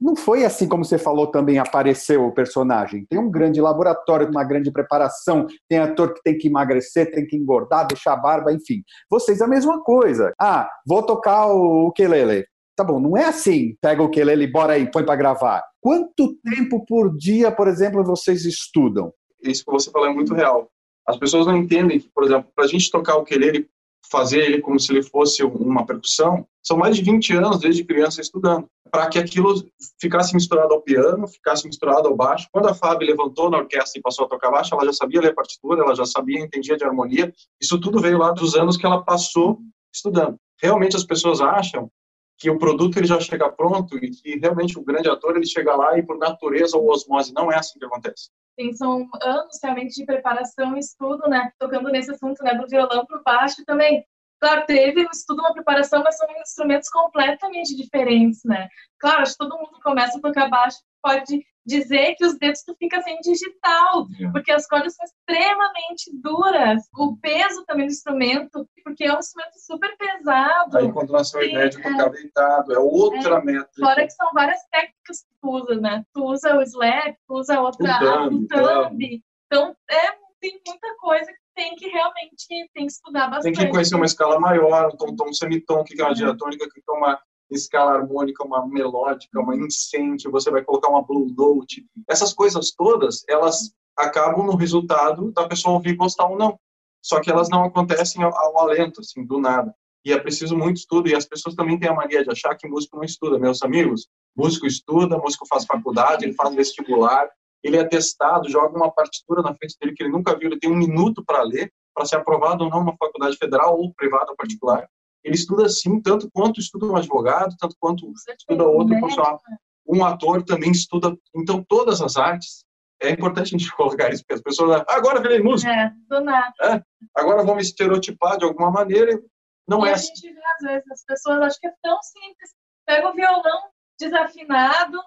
não 0.00 0.14
foi 0.14 0.44
assim 0.44 0.68
como 0.68 0.84
você 0.84 0.96
falou 0.96 1.26
também 1.26 1.58
apareceu 1.58 2.24
o 2.24 2.32
personagem. 2.32 3.04
Tem 3.08 3.18
um 3.18 3.30
grande 3.30 3.60
laboratório, 3.60 4.28
uma 4.28 4.44
grande 4.44 4.70
preparação, 4.70 5.46
tem 5.68 5.78
ator 5.78 6.14
que 6.14 6.22
tem 6.22 6.38
que 6.38 6.48
emagrecer, 6.48 7.10
tem 7.10 7.26
que 7.26 7.36
engordar, 7.36 7.86
deixar 7.86 8.12
a 8.12 8.16
barba, 8.16 8.52
enfim. 8.52 8.82
Vocês 9.10 9.42
a 9.42 9.48
mesma 9.48 9.82
coisa. 9.82 10.32
Ah, 10.40 10.68
vou 10.86 11.02
tocar 11.02 11.46
o 11.46 11.88
ukulele. 11.88 12.46
Tá 12.76 12.84
bom, 12.84 13.00
não 13.00 13.16
é 13.16 13.24
assim, 13.24 13.76
pega 13.80 14.00
o 14.00 14.06
ukulele, 14.06 14.46
bora 14.46 14.74
aí, 14.74 14.88
põe 14.88 15.04
para 15.04 15.16
gravar. 15.16 15.64
Quanto 15.80 16.36
tempo 16.44 16.84
por 16.86 17.16
dia, 17.16 17.50
por 17.50 17.66
exemplo, 17.66 18.04
vocês 18.04 18.44
estudam? 18.44 19.12
Isso 19.42 19.64
que 19.64 19.72
você 19.72 19.90
falou 19.90 20.08
é 20.08 20.12
muito 20.12 20.32
real. 20.32 20.68
As 21.06 21.16
pessoas 21.16 21.46
não 21.46 21.56
entendem 21.56 21.98
que, 21.98 22.08
por 22.08 22.22
exemplo, 22.22 22.50
para 22.54 22.64
a 22.64 22.68
gente 22.68 22.90
tocar 22.90 23.16
o 23.16 23.22
ukulele, 23.22 23.68
fazer 24.10 24.40
ele 24.40 24.60
como 24.60 24.78
se 24.78 24.92
ele 24.92 25.02
fosse 25.02 25.42
uma 25.42 25.84
percussão, 25.84 26.46
são 26.62 26.76
mais 26.76 26.96
de 26.96 27.02
20 27.02 27.34
anos 27.34 27.60
desde 27.60 27.84
criança 27.84 28.20
estudando, 28.20 28.66
para 28.90 29.08
que 29.08 29.18
aquilo 29.18 29.54
ficasse 30.00 30.34
misturado 30.34 30.72
ao 30.74 30.82
piano, 30.82 31.26
ficasse 31.28 31.66
misturado 31.66 32.08
ao 32.08 32.16
baixo. 32.16 32.48
Quando 32.52 32.68
a 32.68 32.74
Fábio 32.74 33.06
levantou 33.06 33.50
na 33.50 33.58
orquestra 33.58 33.98
e 33.98 34.02
passou 34.02 34.26
a 34.26 34.28
tocar 34.28 34.50
baixo, 34.50 34.74
ela 34.74 34.84
já 34.84 34.92
sabia 34.92 35.20
ler 35.20 35.34
partitura, 35.34 35.82
ela 35.82 35.94
já 35.94 36.04
sabia, 36.04 36.40
entendia 36.40 36.76
de 36.76 36.84
harmonia. 36.84 37.32
Isso 37.60 37.78
tudo 37.80 38.00
veio 38.00 38.18
lá 38.18 38.32
dos 38.32 38.54
anos 38.54 38.76
que 38.76 38.86
ela 38.86 39.02
passou 39.02 39.58
estudando. 39.92 40.36
Realmente 40.60 40.96
as 40.96 41.04
pessoas 41.04 41.40
acham 41.40 41.90
que 42.38 42.48
o 42.48 42.58
produto 42.58 42.96
ele 42.96 43.06
já 43.06 43.18
chega 43.18 43.50
pronto 43.50 43.96
e 43.96 44.10
que 44.10 44.38
realmente 44.38 44.78
o 44.78 44.84
grande 44.84 45.10
ator 45.10 45.36
ele 45.36 45.46
chega 45.46 45.74
lá 45.74 45.98
e 45.98 46.02
por 46.04 46.16
natureza 46.16 46.78
ou 46.78 46.88
osmose 46.88 47.34
não 47.34 47.50
é 47.50 47.56
assim 47.56 47.78
que 47.78 47.84
acontece. 47.84 48.30
Sim, 48.58 48.72
são 48.74 49.08
anos 49.20 49.58
realmente 49.62 49.94
de 49.94 50.06
preparação 50.06 50.76
e 50.76 50.80
estudo, 50.80 51.28
né? 51.28 51.50
Tocando 51.58 51.90
nesse 51.90 52.12
assunto, 52.12 52.42
né, 52.42 52.54
do 52.54 52.68
violão 52.68 53.04
para 53.04 53.18
o 53.18 53.22
baixo 53.22 53.64
também. 53.66 54.04
Claro, 54.40 54.64
teve 54.66 55.04
um 55.04 55.10
estudo, 55.10 55.40
uma 55.40 55.52
preparação, 55.52 56.02
mas 56.04 56.16
são 56.16 56.28
instrumentos 56.40 56.88
completamente 56.88 57.76
diferentes, 57.76 58.40
né? 58.44 58.68
Claro, 58.98 59.22
acho 59.22 59.32
que 59.32 59.38
todo 59.38 59.58
mundo 59.58 59.80
começa 59.82 60.16
a 60.16 60.20
tocar 60.20 60.48
baixo 60.48 60.78
pode 61.02 61.42
dizer 61.68 62.14
que 62.16 62.24
os 62.24 62.38
dedos 62.38 62.62
tu 62.62 62.74
fica 62.78 63.00
sem 63.02 63.20
digital, 63.20 64.06
é. 64.18 64.30
porque 64.32 64.50
as 64.50 64.66
cordas 64.66 64.94
são 64.94 65.04
extremamente 65.04 66.10
duras. 66.14 66.82
O 66.96 67.16
peso 67.18 67.62
também 67.66 67.86
do 67.86 67.92
instrumento, 67.92 68.66
porque 68.82 69.04
é 69.04 69.14
um 69.14 69.18
instrumento 69.18 69.52
super 69.66 69.94
pesado. 69.98 70.78
A 70.78 70.82
encontração 70.82 71.42
ideia 71.42 71.68
de 71.68 71.76
tocar 71.76 72.06
é, 72.06 72.10
deitado, 72.10 72.72
é 72.72 72.78
outra 72.78 73.36
é, 73.36 73.44
métrica. 73.44 73.86
Fora 73.86 74.06
que 74.06 74.12
são 74.12 74.30
várias 74.32 74.60
técnicas 74.70 75.20
que 75.20 75.34
tu 75.42 75.50
usa, 75.50 75.74
né? 75.78 76.04
Tu 76.14 76.24
usa 76.24 76.56
o 76.56 76.62
slap, 76.62 77.16
tu 77.26 77.34
usa 77.34 77.60
outra, 77.60 78.26
o 78.26 78.46
thumb. 78.46 79.22
Então, 79.46 79.76
é, 79.90 80.12
tem 80.40 80.60
muita 80.66 80.96
coisa 80.98 81.26
que 81.26 81.38
tem 81.54 81.74
que 81.74 81.88
realmente 81.88 82.46
tem 82.48 82.86
que 82.86 82.92
estudar 82.92 83.28
bastante. 83.28 83.56
Tem 83.56 83.66
que 83.66 83.72
conhecer 83.72 83.94
uma 83.94 84.06
escala 84.06 84.38
maior, 84.40 84.88
um 84.94 84.96
tom-tom, 84.96 85.32
semitom, 85.32 85.80
o 85.80 85.84
que 85.84 86.00
é 86.00 86.04
uma 86.04 86.14
diatônica, 86.14 86.64
o 86.64 86.68
que 86.68 86.80
é 86.88 86.92
uma 86.92 87.20
escala 87.50 87.92
harmônica, 87.92 88.44
uma 88.44 88.66
melódica, 88.66 89.40
uma 89.40 89.56
incêndio, 89.56 90.30
você 90.30 90.50
vai 90.50 90.62
colocar 90.62 90.88
uma 90.88 91.02
blue 91.02 91.32
note. 91.36 91.86
Essas 92.08 92.32
coisas 92.34 92.72
todas, 92.72 93.24
elas 93.28 93.72
acabam 93.96 94.46
no 94.46 94.56
resultado 94.56 95.32
da 95.32 95.48
pessoa 95.48 95.74
ouvir 95.74 95.96
gostar 95.96 96.26
ou 96.26 96.36
não. 96.36 96.58
Só 97.02 97.20
que 97.20 97.30
elas 97.30 97.48
não 97.48 97.64
acontecem 97.64 98.22
ao, 98.22 98.36
ao 98.36 98.60
alento, 98.60 99.00
assim, 99.00 99.24
do 99.24 99.40
nada. 99.40 99.74
E 100.04 100.12
é 100.12 100.18
preciso 100.18 100.56
muito 100.56 100.76
estudo, 100.76 101.08
e 101.08 101.14
as 101.14 101.26
pessoas 101.26 101.54
também 101.54 101.78
têm 101.78 101.88
a 101.88 101.94
mania 101.94 102.22
de 102.22 102.30
achar 102.30 102.54
que 102.54 102.68
músico 102.68 102.96
não 102.96 103.04
estuda. 103.04 103.38
Meus 103.38 103.62
amigos, 103.62 104.08
músico 104.36 104.66
estuda, 104.66 105.18
músico 105.18 105.46
faz 105.46 105.64
faculdade, 105.64 106.24
ele 106.24 106.34
faz 106.34 106.54
vestibular, 106.54 107.28
ele 107.62 107.76
é 107.76 107.84
testado, 107.84 108.48
joga 108.48 108.76
uma 108.76 108.90
partitura 108.90 109.42
na 109.42 109.54
frente 109.54 109.76
dele 109.80 109.94
que 109.94 110.02
ele 110.02 110.12
nunca 110.12 110.36
viu, 110.36 110.48
ele 110.48 110.60
tem 110.60 110.70
um 110.70 110.76
minuto 110.76 111.24
para 111.24 111.42
ler, 111.42 111.72
para 111.94 112.04
ser 112.04 112.16
aprovado 112.16 112.64
ou 112.64 112.70
não 112.70 112.80
numa 112.80 112.96
faculdade 112.96 113.36
federal 113.36 113.76
ou 113.78 113.92
privada 113.94 114.32
particular 114.36 114.88
ele 115.28 115.36
estuda 115.36 115.66
assim, 115.66 116.00
tanto 116.00 116.30
quanto 116.32 116.58
estuda 116.58 116.86
um 116.86 116.96
advogado, 116.96 117.54
tanto 117.58 117.76
quanto 117.78 118.10
estuda 118.12 118.64
outro 118.64 118.98
profissional. 118.98 119.40
Um 119.86 120.04
ator 120.04 120.42
também 120.42 120.70
estuda, 120.70 121.16
então 121.34 121.62
todas 121.68 122.00
as 122.00 122.16
artes. 122.16 122.64
É 123.00 123.10
importante 123.10 123.54
a 123.54 123.58
gente 123.58 123.70
colocar 123.76 124.10
isso, 124.10 124.22
porque 124.22 124.34
as 124.34 124.42
pessoas, 124.42 124.80
ah, 124.80 124.96
agora 124.96 125.20
virei 125.20 125.40
músico. 125.40 125.70
É, 125.70 125.92
do 126.08 126.20
nada. 126.20 126.52
É, 126.62 126.82
agora 127.14 127.44
vou 127.44 127.54
me 127.54 127.62
estereotipar 127.62 128.38
de 128.38 128.44
alguma 128.44 128.70
maneira. 128.70 129.20
Não 129.68 129.84
e 129.84 129.88
é 129.88 129.92
a 129.92 129.94
assim. 129.94 130.08
gente 130.08 130.32
vê, 130.32 130.40
às 130.40 130.62
vezes, 130.62 130.90
as 130.90 131.04
pessoas 131.04 131.40
acham 131.40 131.58
que 131.60 131.68
é 131.68 131.74
tão 131.82 132.02
simples. 132.02 132.50
Pega 132.86 133.08
o 133.08 133.14
violão 133.14 133.68
desafinado, 134.00 134.98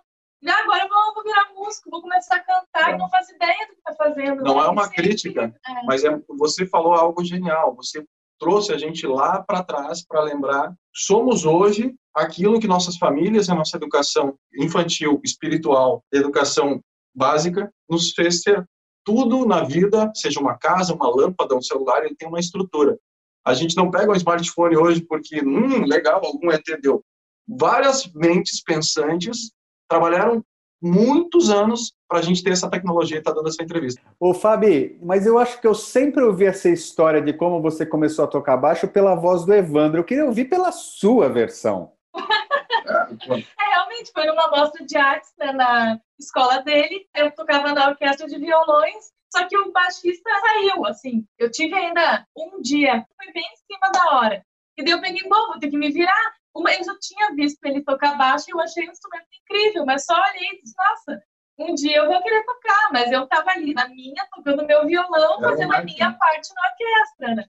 e 0.41 0.49
agora 0.49 0.83
eu 0.83 0.89
vou, 0.89 1.13
vou 1.13 1.23
virar 1.23 1.53
músico, 1.53 1.89
vou 1.89 2.01
começar 2.01 2.35
a 2.35 2.43
cantar 2.43 2.91
é. 2.91 2.95
e 2.95 2.97
não 2.97 3.09
faz 3.09 3.29
ideia 3.29 3.67
do 3.67 3.73
que 3.73 3.79
está 3.79 3.93
fazendo. 3.93 4.43
Não 4.43 4.55
né? 4.55 4.67
é 4.67 4.69
uma 4.69 4.89
crítica, 4.89 5.43
é. 5.43 5.85
mas 5.85 6.03
é, 6.03 6.09
você 6.29 6.65
falou 6.65 6.93
algo 6.93 7.23
genial. 7.23 7.75
Você 7.75 8.05
trouxe 8.41 8.73
a 8.73 8.77
gente 8.77 9.05
lá 9.05 9.43
para 9.43 9.63
trás 9.63 10.03
para 10.03 10.23
lembrar. 10.23 10.73
Somos 10.91 11.45
hoje 11.45 11.93
aquilo 12.13 12.59
que 12.59 12.67
nossas 12.67 12.97
famílias, 12.97 13.49
a 13.49 13.55
nossa 13.55 13.77
educação 13.77 14.35
infantil, 14.57 15.21
espiritual, 15.23 16.03
educação 16.11 16.81
básica, 17.15 17.71
nos 17.87 18.13
fez 18.13 18.41
ser 18.41 18.67
tudo 19.05 19.45
na 19.45 19.63
vida, 19.63 20.11
seja 20.15 20.39
uma 20.39 20.57
casa, 20.57 20.95
uma 20.95 21.07
lâmpada, 21.07 21.55
um 21.55 21.61
celular, 21.61 22.03
ele 22.03 22.15
tem 22.15 22.27
uma 22.27 22.39
estrutura. 22.39 22.97
A 23.45 23.53
gente 23.53 23.77
não 23.77 23.91
pega 23.91 24.11
um 24.11 24.15
smartphone 24.15 24.75
hoje 24.75 25.01
porque, 25.01 25.39
hum, 25.43 25.85
legal, 25.85 26.25
algum 26.25 26.51
ET 26.51 26.65
deu. 26.81 27.03
Várias 27.47 28.11
mentes 28.11 28.61
pensantes 28.63 29.51
trabalharam 29.87 30.43
muitos 30.81 31.49
anos 31.49 31.93
para 32.07 32.19
a 32.19 32.21
gente 32.21 32.43
ter 32.43 32.51
essa 32.51 32.69
tecnologia 32.69 33.17
e 33.17 33.19
estar 33.19 33.31
tá 33.31 33.37
dando 33.37 33.49
essa 33.49 33.61
entrevista. 33.61 34.01
Ô, 34.19 34.33
Fabi, 34.33 34.97
mas 35.01 35.25
eu 35.25 35.37
acho 35.37 35.61
que 35.61 35.67
eu 35.67 35.75
sempre 35.75 36.23
ouvi 36.23 36.45
essa 36.45 36.69
história 36.69 37.21
de 37.21 37.33
como 37.33 37.61
você 37.61 37.85
começou 37.85 38.25
a 38.25 38.27
tocar 38.27 38.57
baixo 38.57 38.87
pela 38.87 39.15
voz 39.15 39.45
do 39.45 39.53
Evandro. 39.53 39.99
Eu 39.99 40.03
queria 40.03 40.25
ouvir 40.25 40.45
pela 40.45 40.71
sua 40.71 41.29
versão. 41.29 41.93
é, 42.17 43.69
realmente, 43.69 44.11
foi 44.13 44.25
numa 44.25 44.49
mostra 44.49 44.85
de 44.85 44.97
artes 44.97 45.31
né, 45.37 45.51
na 45.51 45.99
escola 46.19 46.57
dele. 46.63 47.07
Eu 47.15 47.31
tocava 47.31 47.73
na 47.73 47.89
orquestra 47.89 48.27
de 48.27 48.37
violões, 48.37 49.11
só 49.31 49.47
que 49.47 49.57
o 49.57 49.71
baixista 49.71 50.29
saiu, 50.41 50.85
assim. 50.85 51.25
Eu 51.37 51.51
tive 51.51 51.75
ainda 51.75 52.25
um 52.35 52.61
dia, 52.61 53.05
foi 53.15 53.31
bem 53.31 53.43
em 53.43 53.73
cima 53.73 53.91
da 53.91 54.17
hora. 54.17 54.45
E 54.77 54.83
daí 54.83 54.93
eu 54.93 55.01
peguei, 55.01 55.27
bom, 55.29 55.47
vou 55.47 55.59
ter 55.59 55.69
que 55.69 55.77
me 55.77 55.91
virar. 55.91 56.33
Uma, 56.53 56.73
eu 56.73 56.83
já 56.83 56.97
tinha 56.99 57.33
visto 57.35 57.63
ele 57.63 57.83
tocar 57.83 58.17
baixo 58.17 58.45
e 58.47 58.51
eu 58.51 58.59
achei 58.59 58.87
um 58.87 58.91
instrumento 58.91 59.27
incrível, 59.41 59.85
mas 59.85 60.05
só 60.05 60.13
olhei 60.13 60.49
e 60.51 60.61
disse, 60.61 60.75
nossa, 60.77 61.23
um 61.57 61.73
dia 61.75 61.97
eu 61.97 62.07
vou 62.07 62.21
querer 62.21 62.43
tocar, 62.43 62.89
mas 62.91 63.11
eu 63.11 63.23
estava 63.23 63.51
ali 63.51 63.73
na 63.73 63.87
minha, 63.87 64.27
tocando 64.33 64.65
meu 64.65 64.85
violão, 64.85 65.39
fazendo 65.39 65.73
a 65.73 65.83
minha 65.83 66.11
parte 66.13 66.53
na 66.53 66.69
orquestra, 66.69 67.35
né? 67.35 67.45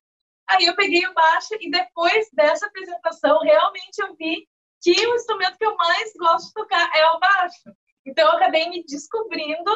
Aí 0.50 0.66
eu 0.66 0.76
peguei 0.76 1.06
o 1.06 1.14
baixo 1.14 1.54
e 1.60 1.70
depois 1.70 2.28
dessa 2.32 2.66
apresentação, 2.66 3.40
realmente 3.40 3.98
eu 3.98 4.14
vi 4.16 4.46
que 4.82 5.06
o 5.06 5.14
instrumento 5.14 5.56
que 5.56 5.64
eu 5.64 5.76
mais 5.76 6.12
gosto 6.18 6.48
de 6.48 6.54
tocar 6.54 6.90
é 6.94 7.06
o 7.06 7.18
baixo. 7.18 7.74
Então 8.04 8.26
eu 8.26 8.36
acabei 8.36 8.68
me 8.68 8.84
descobrindo 8.84 9.70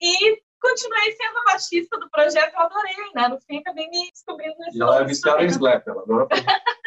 e 0.00 0.42
continuei 0.60 1.12
sendo 1.12 1.44
baixista 1.46 1.98
do 1.98 2.10
projeto, 2.10 2.52
eu 2.54 2.60
adorei, 2.60 3.10
né? 3.14 3.28
No 3.28 3.40
fim 3.40 3.58
acabei 3.58 3.88
me 3.88 4.10
descobrindo 4.10 4.54
nesse 4.58 4.78
E 4.78 4.82
ela 4.82 5.00
é 5.00 5.04
viciada 5.04 5.42
em 5.42 5.46
slap, 5.46 5.86
ela 5.88 6.02
adora 6.02 6.28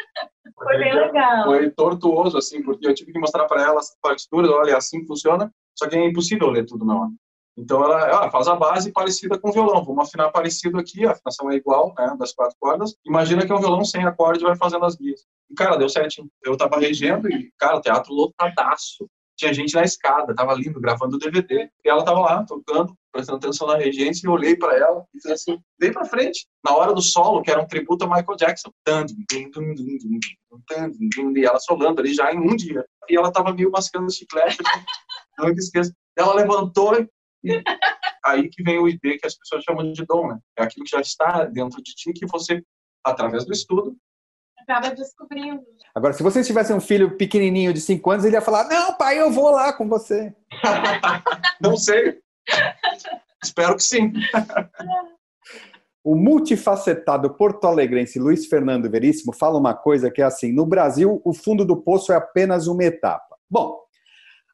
Foi 0.56 0.78
bem 0.78 0.94
legal. 0.94 1.44
Foi 1.44 1.70
tortuoso, 1.70 2.38
assim, 2.38 2.62
porque 2.62 2.86
eu 2.86 2.94
tive 2.94 3.12
que 3.12 3.18
mostrar 3.18 3.44
para 3.46 3.62
ela 3.62 3.80
as 3.80 3.96
partituras, 4.00 4.50
olha, 4.50 4.76
assim 4.76 5.04
funciona, 5.06 5.52
só 5.76 5.88
que 5.88 5.96
é 5.96 6.06
impossível 6.06 6.48
ler 6.48 6.64
tudo 6.64 6.84
na 6.84 7.00
hora. 7.00 7.10
Então 7.56 7.84
ela, 7.84 8.08
ela, 8.08 8.30
faz 8.30 8.48
a 8.48 8.56
base 8.56 8.92
parecida 8.92 9.38
com 9.38 9.48
o 9.48 9.52
violão. 9.52 9.84
Vamos 9.84 10.08
afinar 10.08 10.30
parecido 10.30 10.78
aqui, 10.78 11.06
a 11.06 11.12
afinação 11.12 11.50
é 11.50 11.54
igual, 11.54 11.94
né, 11.96 12.16
das 12.18 12.32
quatro 12.32 12.56
cordas. 12.58 12.96
Imagina 13.06 13.46
que 13.46 13.52
é 13.52 13.54
um 13.54 13.60
violão 13.60 13.84
sem 13.84 14.04
acorde 14.04 14.42
vai 14.42 14.56
fazendo 14.56 14.84
as 14.84 14.96
guias. 14.96 15.20
E 15.50 15.54
cara, 15.54 15.76
deu 15.76 15.88
certinho. 15.88 16.28
Eu 16.44 16.56
tava 16.56 16.78
regendo 16.78 17.28
e, 17.28 17.52
cara, 17.56 17.80
teatro 17.80 18.12
lotadaço 18.12 19.08
tinha 19.36 19.52
gente 19.52 19.74
na 19.74 19.82
escada, 19.82 20.34
tava 20.34 20.54
lindo, 20.54 20.80
gravando 20.80 21.16
o 21.16 21.18
DVD. 21.18 21.68
E 21.84 21.88
ela 21.88 22.04
tava 22.04 22.20
lá, 22.20 22.44
tocando, 22.44 22.94
prestando 23.12 23.38
atenção 23.38 23.66
na 23.66 23.76
regência, 23.76 24.26
e 24.26 24.28
eu 24.28 24.32
olhei 24.32 24.56
para 24.56 24.76
ela 24.76 25.04
e 25.14 25.20
fiz 25.20 25.30
assim, 25.30 25.58
vem 25.78 25.92
para 25.92 26.04
frente. 26.04 26.46
Na 26.64 26.74
hora 26.74 26.92
do 26.92 27.02
solo, 27.02 27.42
que 27.42 27.50
era 27.50 27.60
um 27.60 27.66
tributo 27.66 28.04
a 28.04 28.08
Michael 28.08 28.36
Jackson. 28.36 28.70
E 31.36 31.44
ela 31.44 31.58
solando 31.58 32.00
ali 32.00 32.14
já 32.14 32.32
em 32.32 32.38
um 32.38 32.56
dia. 32.56 32.84
E 33.08 33.16
ela 33.16 33.32
tava 33.32 33.52
meio 33.52 33.70
mascando 33.70 34.12
chiclete, 34.12 34.58
assim, 34.64 34.84
não 35.38 35.48
me 35.48 35.54
esqueço. 35.54 35.92
Ela 36.16 36.34
levantou 36.34 36.94
e 37.44 37.62
aí 38.24 38.48
que 38.48 38.62
vem 38.62 38.78
o 38.78 38.88
ID 38.88 39.00
que 39.20 39.26
as 39.26 39.36
pessoas 39.36 39.62
chamam 39.64 39.92
de 39.92 40.04
dom, 40.06 40.28
né? 40.28 40.38
É 40.58 40.62
aquilo 40.62 40.84
que 40.84 40.90
já 40.90 41.00
está 41.00 41.44
dentro 41.44 41.82
de 41.82 41.94
ti 41.94 42.12
que 42.12 42.26
você, 42.26 42.62
através 43.04 43.44
do 43.44 43.52
estudo, 43.52 43.96
acaba 44.64 44.94
descobrindo. 44.94 45.62
Agora, 45.94 46.12
se 46.12 46.22
vocês 46.22 46.46
tivessem 46.46 46.74
um 46.74 46.80
filho 46.80 47.16
pequenininho 47.16 47.72
de 47.72 47.80
5 47.80 48.10
anos, 48.10 48.24
ele 48.24 48.34
ia 48.34 48.40
falar: 48.40 48.64
Não, 48.64 48.94
pai, 48.94 49.20
eu 49.20 49.30
vou 49.30 49.50
lá 49.50 49.72
com 49.72 49.88
você. 49.88 50.34
Não 51.60 51.76
sei. 51.76 52.18
Espero 53.42 53.76
que 53.76 53.82
sim. 53.82 54.12
O 56.02 56.16
multifacetado 56.16 57.32
porto-alegrense 57.34 58.18
Luiz 58.18 58.46
Fernando 58.46 58.90
Veríssimo 58.90 59.32
fala 59.32 59.58
uma 59.58 59.74
coisa 59.74 60.10
que 60.10 60.20
é 60.20 60.24
assim: 60.24 60.52
no 60.52 60.66
Brasil, 60.66 61.20
o 61.24 61.32
fundo 61.32 61.64
do 61.64 61.76
poço 61.76 62.12
é 62.12 62.16
apenas 62.16 62.66
uma 62.66 62.84
etapa. 62.84 63.36
Bom, 63.48 63.83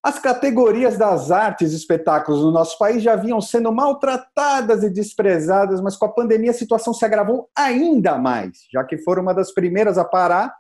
as 0.03 0.19
categorias 0.19 0.97
das 0.97 1.31
artes 1.31 1.73
e 1.73 1.77
espetáculos 1.77 2.43
no 2.43 2.51
nosso 2.51 2.79
país 2.79 3.03
já 3.03 3.17
vinham 3.17 3.41
sendo 3.41 3.71
maltratadas 3.71 4.83
e 4.83 4.89
desprezadas, 4.89 5.81
mas 5.81 5.97
com 5.97 6.07
a 6.07 6.13
pandemia 6.13 6.53
a 6.53 6.55
situação 6.55 6.95
se 6.95 7.05
agravou 7.05 7.51
ainda 7.57 8.17
mais, 8.17 8.67
já 8.73 8.83
que 8.83 8.97
foram 8.99 9.23
uma 9.23 9.35
das 9.35 9.53
primeiras 9.53 9.99
a 9.99 10.05
parar 10.05 10.55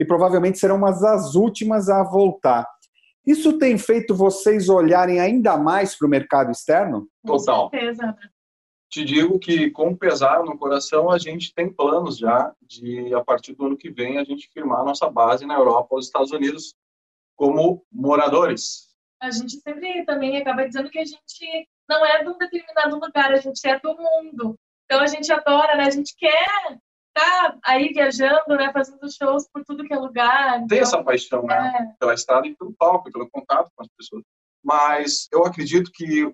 e 0.00 0.04
provavelmente 0.04 0.58
serão 0.58 0.76
uma 0.76 0.92
das 0.92 1.34
últimas 1.34 1.90
a 1.90 2.02
voltar. 2.02 2.66
Isso 3.26 3.58
tem 3.58 3.76
feito 3.76 4.14
vocês 4.14 4.70
olharem 4.70 5.20
ainda 5.20 5.58
mais 5.58 5.94
para 5.94 6.06
o 6.06 6.10
mercado 6.10 6.50
externo? 6.50 7.06
Total. 7.26 7.68
Com 7.68 7.76
certeza. 7.76 8.16
Te 8.90 9.04
digo 9.04 9.38
que, 9.38 9.70
com 9.70 9.94
pesar 9.94 10.42
no 10.42 10.56
coração, 10.56 11.10
a 11.10 11.18
gente 11.18 11.52
tem 11.54 11.70
planos 11.70 12.16
já 12.16 12.54
de, 12.62 13.12
a 13.12 13.22
partir 13.22 13.52
do 13.52 13.66
ano 13.66 13.76
que 13.76 13.90
vem, 13.90 14.16
a 14.16 14.24
gente 14.24 14.48
firmar 14.50 14.82
nossa 14.82 15.10
base 15.10 15.44
na 15.44 15.56
Europa 15.56 15.88
ou 15.90 15.98
nos 15.98 16.06
Estados 16.06 16.32
Unidos, 16.32 16.74
como 17.38 17.86
moradores. 17.90 18.88
A 19.22 19.30
gente 19.30 19.60
sempre 19.60 20.04
também 20.04 20.36
acaba 20.36 20.66
dizendo 20.66 20.90
que 20.90 20.98
a 20.98 21.04
gente 21.04 21.68
não 21.88 22.04
é 22.04 22.22
de 22.22 22.28
um 22.28 22.36
determinado 22.36 22.98
lugar, 22.98 23.32
a 23.32 23.36
gente 23.36 23.66
é 23.66 23.78
do 23.78 23.96
mundo. 23.96 24.58
Então 24.84 25.00
a 25.00 25.06
gente 25.06 25.32
adora, 25.32 25.76
né? 25.76 25.84
A 25.84 25.90
gente 25.90 26.14
quer 26.16 26.46
estar 27.16 27.52
tá 27.52 27.58
aí 27.64 27.92
viajando, 27.92 28.56
né? 28.56 28.72
Fazendo 28.72 29.10
shows 29.10 29.48
por 29.52 29.64
tudo 29.64 29.84
que 29.84 29.94
é 29.94 29.98
lugar. 29.98 30.58
Tem 30.66 30.78
então, 30.78 30.78
essa 30.78 31.02
paixão, 31.02 31.42
né? 31.44 31.72
É. 31.78 31.96
Pela 31.98 32.14
estrada 32.14 32.46
e 32.46 32.56
pelo 32.56 32.74
palco, 32.74 33.10
pelo 33.10 33.30
contato 33.30 33.70
com 33.74 33.82
as 33.82 33.88
pessoas. 33.96 34.22
Mas 34.62 35.28
eu 35.32 35.44
acredito 35.44 35.90
que 35.94 36.32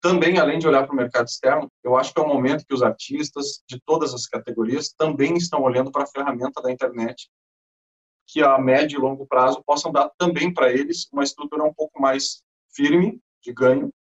também, 0.00 0.38
além 0.38 0.58
de 0.58 0.66
olhar 0.66 0.84
para 0.84 0.92
o 0.92 0.96
mercado 0.96 1.28
externo, 1.28 1.68
eu 1.84 1.96
acho 1.96 2.12
que 2.12 2.20
é 2.20 2.24
um 2.24 2.28
momento 2.28 2.66
que 2.66 2.74
os 2.74 2.82
artistas 2.82 3.62
de 3.68 3.80
todas 3.86 4.12
as 4.12 4.26
categorias 4.26 4.92
também 4.98 5.36
estão 5.36 5.62
olhando 5.62 5.92
para 5.92 6.02
a 6.02 6.08
ferramenta 6.08 6.60
da 6.60 6.72
internet 6.72 7.28
que 8.32 8.42
a 8.42 8.58
médio 8.58 8.98
e 8.98 9.00
longo 9.00 9.26
prazo 9.26 9.62
possam 9.62 9.92
dar 9.92 10.10
também 10.16 10.52
para 10.52 10.72
eles 10.72 11.06
uma 11.12 11.22
estrutura 11.22 11.64
um 11.64 11.74
pouco 11.74 12.00
mais 12.00 12.42
firme 12.74 13.20
de 13.42 13.52
ganho, 13.52 13.92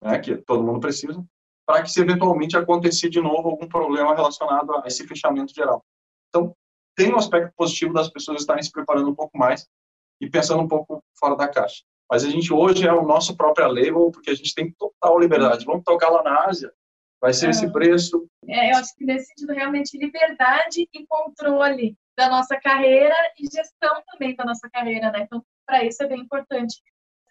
né, 0.00 0.20
que 0.20 0.36
todo 0.36 0.62
mundo 0.62 0.78
precisa, 0.78 1.22
para 1.66 1.82
que 1.82 1.90
se 1.90 2.00
eventualmente 2.00 2.56
acontecer 2.56 3.08
de 3.08 3.20
novo 3.20 3.48
algum 3.48 3.66
problema 3.66 4.14
relacionado 4.14 4.72
a 4.76 4.84
esse 4.86 5.04
fechamento 5.06 5.52
geral. 5.52 5.84
Então, 6.28 6.54
tem 6.94 7.12
um 7.12 7.16
aspecto 7.16 7.52
positivo 7.56 7.92
das 7.92 8.08
pessoas 8.08 8.42
estarem 8.42 8.62
se 8.62 8.70
preparando 8.70 9.10
um 9.10 9.14
pouco 9.14 9.36
mais 9.36 9.66
e 10.20 10.30
pensando 10.30 10.62
um 10.62 10.68
pouco 10.68 11.02
fora 11.18 11.34
da 11.34 11.48
caixa. 11.48 11.82
Mas 12.08 12.24
a 12.24 12.30
gente 12.30 12.52
hoje 12.52 12.86
é 12.86 12.92
o 12.92 13.04
nosso 13.04 13.36
próprio 13.36 13.66
label, 13.66 14.12
porque 14.12 14.30
a 14.30 14.34
gente 14.34 14.54
tem 14.54 14.70
total 14.72 15.18
liberdade. 15.18 15.64
Vamos 15.64 15.82
tocar 15.82 16.10
lá 16.10 16.22
na 16.22 16.44
Ásia, 16.44 16.72
vai 17.20 17.32
ser 17.32 17.46
é. 17.46 17.50
esse 17.50 17.72
preço. 17.72 18.28
É, 18.46 18.72
eu 18.72 18.76
acho 18.76 18.94
que 18.94 19.04
nesse 19.04 19.26
sentido, 19.26 19.52
realmente, 19.54 19.98
liberdade 19.98 20.88
e 20.92 21.06
controle 21.06 21.96
da 22.16 22.28
nossa 22.28 22.58
carreira 22.58 23.14
e 23.38 23.44
gestão 23.44 24.02
também 24.10 24.34
da 24.34 24.44
nossa 24.44 24.68
carreira, 24.70 25.10
né? 25.10 25.22
Então, 25.22 25.42
para 25.66 25.84
isso 25.84 26.02
é 26.02 26.06
bem 26.06 26.20
importante. 26.20 26.82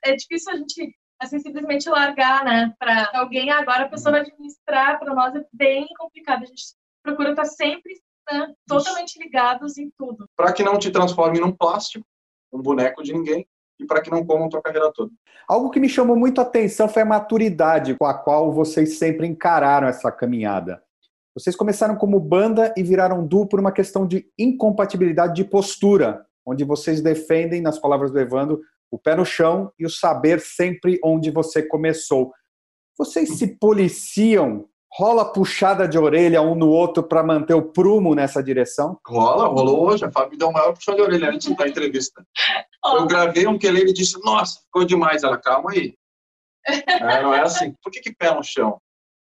É 0.04 0.16
difícil 0.16 0.54
a 0.54 0.56
gente 0.56 0.96
assim 1.20 1.40
simplesmente 1.40 1.88
largar, 1.88 2.44
né, 2.44 2.74
para 2.80 3.12
alguém 3.14 3.52
agora 3.52 3.84
a 3.84 3.90
pessoa 3.90 4.14
vai 4.14 4.22
administrar, 4.22 5.00
para 5.00 5.14
nós 5.14 5.36
é 5.36 5.46
bem 5.54 5.88
complicado. 5.96 6.42
A 6.42 6.48
gente 6.48 6.74
procura 7.04 7.30
estar 7.30 7.46
sempre 7.46 7.94
né, 8.32 8.54
totalmente 8.68 9.20
ligados 9.20 9.78
em 9.78 9.92
tudo. 9.96 10.28
Para 10.36 10.52
que 10.52 10.64
não 10.64 10.80
te 10.80 10.90
transforme 10.90 11.40
num 11.40 11.52
plástico, 11.52 12.06
um 12.52 12.60
boneco 12.60 13.04
de 13.04 13.14
ninguém, 13.14 13.48
e 13.80 13.86
para 13.86 14.02
que 14.02 14.10
não 14.10 14.26
comam 14.26 14.50
tua 14.50 14.62
carreira 14.62 14.92
toda. 14.94 15.12
Algo 15.48 15.70
que 15.70 15.80
me 15.80 15.90
chamou 15.90 16.16
muito 16.16 16.40
a 16.40 16.44
atenção 16.44 16.88
foi 16.88 17.02
a 17.02 17.06
maturidade 17.06 17.96
com 17.96 18.06
a 18.06 18.14
qual 18.14 18.52
vocês 18.52 18.98
sempre 18.98 19.28
encararam 19.28 19.88
essa 19.88 20.12
caminhada. 20.12 20.84
Vocês 21.34 21.56
começaram 21.56 21.96
como 21.96 22.20
banda 22.20 22.74
e 22.76 22.84
viraram 22.84 23.26
duo 23.26 23.48
por 23.48 23.60
uma 23.60 23.72
questão 23.72 24.06
de 24.06 24.26
incompatibilidade 24.38 25.34
de 25.34 25.46
postura, 25.46 26.26
onde 26.46 26.66
vocês 26.66 27.02
defendem, 27.02 27.62
nas 27.62 27.80
palavras 27.80 28.12
do 28.12 28.20
Evandro, 28.20 28.60
o 28.92 29.00
pé 29.00 29.16
no 29.16 29.26
chão 29.26 29.72
e 29.80 29.86
o 29.86 29.90
saber 29.90 30.42
sempre 30.42 31.00
onde 31.04 31.32
você 31.32 31.64
começou. 31.64 32.34
Vocês 32.98 33.38
se 33.38 33.48
policiam? 33.58 34.68
Rola 34.94 35.32
puxada 35.32 35.88
de 35.88 35.98
orelha 35.98 36.42
um 36.42 36.54
no 36.54 36.68
outro 36.68 37.02
para 37.02 37.24
manter 37.24 37.54
o 37.54 37.72
prumo 37.72 38.14
nessa 38.14 38.44
direção? 38.44 39.00
Rola, 39.08 39.48
rolou 39.48 39.88
hoje. 39.88 40.04
A 40.04 40.12
Fábio 40.12 40.38
deu 40.38 40.50
uma 40.50 40.60
maior 40.60 40.74
puxada 40.74 40.98
de 40.98 41.04
orelha 41.04 41.30
antes 41.30 41.56
da 41.56 41.66
entrevista. 41.66 42.22
Eu 42.84 43.08
gravei 43.08 43.48
um 43.48 43.58
que 43.58 43.66
ele 43.66 43.94
disse: 43.94 44.20
Nossa, 44.22 44.60
ficou 44.66 44.84
demais. 44.84 45.24
Ela, 45.24 45.38
calma 45.38 45.72
aí. 45.72 45.96
É, 46.88 47.24
não 47.24 47.34
é 47.34 47.42
assim. 47.42 47.74
Por 47.82 47.92
que, 47.92 48.02
que 48.02 48.14
pé 48.14 48.36
no 48.36 48.44
chão? 48.44 48.80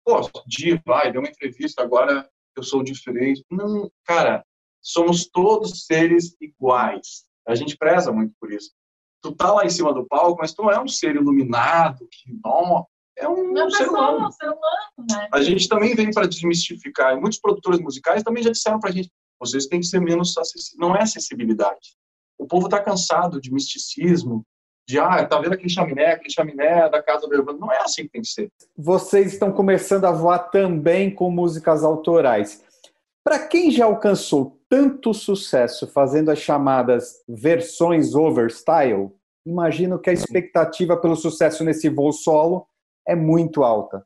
Pô, 0.04 0.20
Di, 0.46 0.80
vai, 0.84 1.10
deu 1.10 1.20
uma 1.20 1.30
entrevista, 1.30 1.82
agora 1.82 2.28
eu 2.56 2.62
sou 2.62 2.82
diferente. 2.82 3.44
Não, 3.50 3.90
cara, 4.04 4.44
somos 4.82 5.26
todos 5.26 5.86
seres 5.86 6.36
iguais. 6.40 7.24
A 7.46 7.54
gente 7.54 7.76
preza 7.76 8.12
muito 8.12 8.34
por 8.40 8.52
isso. 8.52 8.70
Tu 9.22 9.34
tá 9.34 9.52
lá 9.52 9.64
em 9.64 9.70
cima 9.70 9.92
do 9.92 10.06
palco, 10.06 10.38
mas 10.40 10.52
tu 10.52 10.62
não 10.62 10.70
é 10.70 10.80
um 10.80 10.88
ser 10.88 11.16
iluminado, 11.16 12.06
que 12.10 12.38
não, 12.44 12.86
é 13.16 13.28
um 13.28 13.52
não, 13.52 13.70
ser 13.70 13.88
humano. 13.88 14.26
Um 14.26 14.30
ser 14.30 14.46
humano 14.46 14.84
né? 15.10 15.28
A 15.32 15.42
gente 15.42 15.68
também 15.68 15.94
vem 15.94 16.10
para 16.10 16.28
desmistificar, 16.28 17.14
e 17.14 17.20
muitos 17.20 17.38
produtores 17.38 17.80
musicais 17.80 18.22
também 18.22 18.42
já 18.42 18.50
disseram 18.50 18.78
pra 18.78 18.90
gente, 18.90 19.10
vocês 19.38 19.66
têm 19.66 19.80
que 19.80 19.86
ser 19.86 20.00
menos 20.00 20.36
acessíveis. 20.36 20.78
Não 20.78 20.94
é 20.94 21.02
acessibilidade. 21.02 21.96
O 22.38 22.46
povo 22.46 22.68
tá 22.68 22.82
cansado 22.82 23.40
de 23.40 23.52
misticismo, 23.52 24.44
de 24.86 24.98
ah, 24.98 25.24
tá 25.24 25.40
vendo 25.40 25.54
aquele 25.54 25.68
chaminé, 25.68 26.12
aquele 26.12 26.30
chaminé 26.30 26.88
da 26.88 27.02
casa 27.02 27.26
do 27.26 27.34
Evandro. 27.34 27.58
Não 27.58 27.72
é 27.72 27.78
assim 27.82 28.02
que 28.02 28.10
tem 28.10 28.22
que 28.22 28.28
ser. 28.28 28.50
Vocês 28.76 29.32
estão 29.32 29.50
começando 29.50 30.04
a 30.04 30.12
voar 30.12 30.50
também 30.50 31.14
com 31.14 31.30
músicas 31.30 31.82
autorais. 31.82 32.62
Para 33.24 33.38
quem 33.38 33.70
já 33.70 33.86
alcançou 33.86 34.60
tanto 34.68 35.14
sucesso 35.14 35.86
fazendo 35.86 36.30
as 36.30 36.38
chamadas 36.38 37.22
versões 37.26 38.14
overstyle, 38.14 39.10
imagino 39.46 39.98
que 39.98 40.10
a 40.10 40.12
expectativa 40.12 40.96
pelo 40.96 41.16
sucesso 41.16 41.64
nesse 41.64 41.88
voo 41.88 42.12
solo 42.12 42.66
é 43.06 43.14
muito 43.14 43.64
alta. 43.64 44.04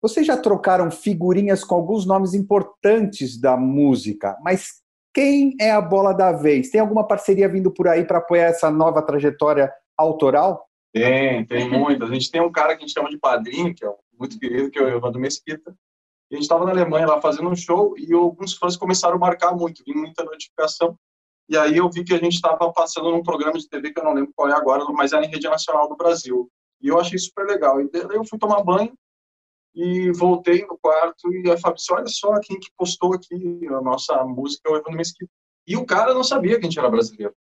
Vocês 0.00 0.26
já 0.26 0.36
trocaram 0.36 0.90
figurinhas 0.90 1.64
com 1.64 1.74
alguns 1.74 2.06
nomes 2.06 2.34
importantes 2.34 3.40
da 3.40 3.56
música, 3.56 4.36
mas 4.42 4.82
quem 5.14 5.56
é 5.60 5.70
a 5.70 5.80
bola 5.80 6.12
da 6.12 6.30
vez? 6.30 6.70
Tem 6.70 6.80
alguma 6.80 7.06
parceria 7.06 7.48
vindo 7.48 7.70
por 7.70 7.88
aí 7.88 8.04
para 8.04 8.18
apoiar 8.18 8.46
essa 8.46 8.70
nova 8.70 9.00
trajetória 9.00 9.72
autoral? 9.96 10.68
Tem, 10.92 11.44
tem 11.44 11.68
muitas. 11.68 12.08
A 12.08 12.14
gente 12.14 12.30
tem 12.30 12.40
um 12.40 12.52
cara 12.52 12.76
que 12.76 12.84
a 12.84 12.86
gente 12.86 12.94
chama 12.94 13.10
de 13.10 13.18
padrinho, 13.18 13.74
que 13.74 13.84
é 13.84 13.92
muito 14.18 14.38
querido, 14.38 14.70
que 14.70 14.78
é 14.78 14.82
o 14.82 14.88
Evandro 14.88 15.20
Mesquita. 15.20 15.76
E 16.30 16.34
a 16.34 16.36
gente 16.36 16.44
estava 16.44 16.64
na 16.64 16.70
Alemanha 16.70 17.06
lá 17.06 17.20
fazendo 17.20 17.48
um 17.48 17.56
show 17.56 17.94
e 17.98 18.12
alguns 18.14 18.54
fãs 18.54 18.76
começaram 18.76 19.16
a 19.16 19.18
marcar 19.18 19.54
muito, 19.54 19.82
vi 19.84 19.92
muita 19.92 20.24
notificação. 20.24 20.96
E 21.48 21.56
aí 21.56 21.76
eu 21.76 21.90
vi 21.90 22.04
que 22.04 22.14
a 22.14 22.18
gente 22.18 22.34
estava 22.34 22.72
passando 22.72 23.10
num 23.10 23.22
programa 23.22 23.58
de 23.58 23.68
TV 23.68 23.92
que 23.92 24.00
eu 24.00 24.04
não 24.04 24.14
lembro 24.14 24.32
qual 24.34 24.48
é 24.48 24.54
agora, 24.54 24.84
mas 24.92 25.12
era 25.12 25.24
em 25.24 25.28
rede 25.28 25.48
nacional 25.48 25.88
do 25.88 25.96
Brasil. 25.96 26.48
E 26.80 26.88
eu 26.88 26.98
achei 26.98 27.18
super 27.18 27.44
legal. 27.44 27.80
E 27.80 27.90
daí 27.90 28.16
eu 28.16 28.24
fui 28.24 28.38
tomar 28.38 28.62
banho 28.62 28.92
e 29.74 30.12
voltei 30.12 30.64
no 30.64 30.78
quarto 30.78 31.32
e 31.32 31.50
a 31.50 31.58
Fábio 31.58 31.76
disse, 31.76 31.92
olha 31.92 32.06
só 32.06 32.38
quem 32.40 32.58
que 32.60 32.68
postou 32.78 33.14
aqui 33.14 33.66
a 33.66 33.80
nossa 33.80 34.24
música, 34.24 34.68
é 34.68 34.72
o 34.72 34.76
Evandro 34.76 34.96
Mesquita. 34.96 35.30
E 35.66 35.76
o 35.76 35.84
cara 35.84 36.14
não 36.14 36.22
sabia 36.22 36.58
que 36.58 36.66
a 36.66 36.68
gente 36.68 36.78
era 36.78 36.88
brasileiro 36.88 37.34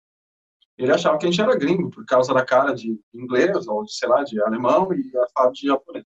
ele 0.78 0.92
achava 0.92 1.18
que 1.18 1.26
a 1.26 1.30
gente 1.30 1.42
era 1.42 1.56
gringo, 1.56 1.90
por 1.90 2.06
causa 2.06 2.34
da 2.34 2.44
cara 2.44 2.74
de 2.74 3.00
inglês, 3.14 3.68
ou 3.68 3.88
sei 3.88 4.10
lá, 4.10 4.24
de 4.24 4.42
alemão, 4.42 4.92
e 4.94 5.18
a 5.18 5.28
Fábio 5.34 5.54
de 5.54 5.68
japonês. 5.68 6.06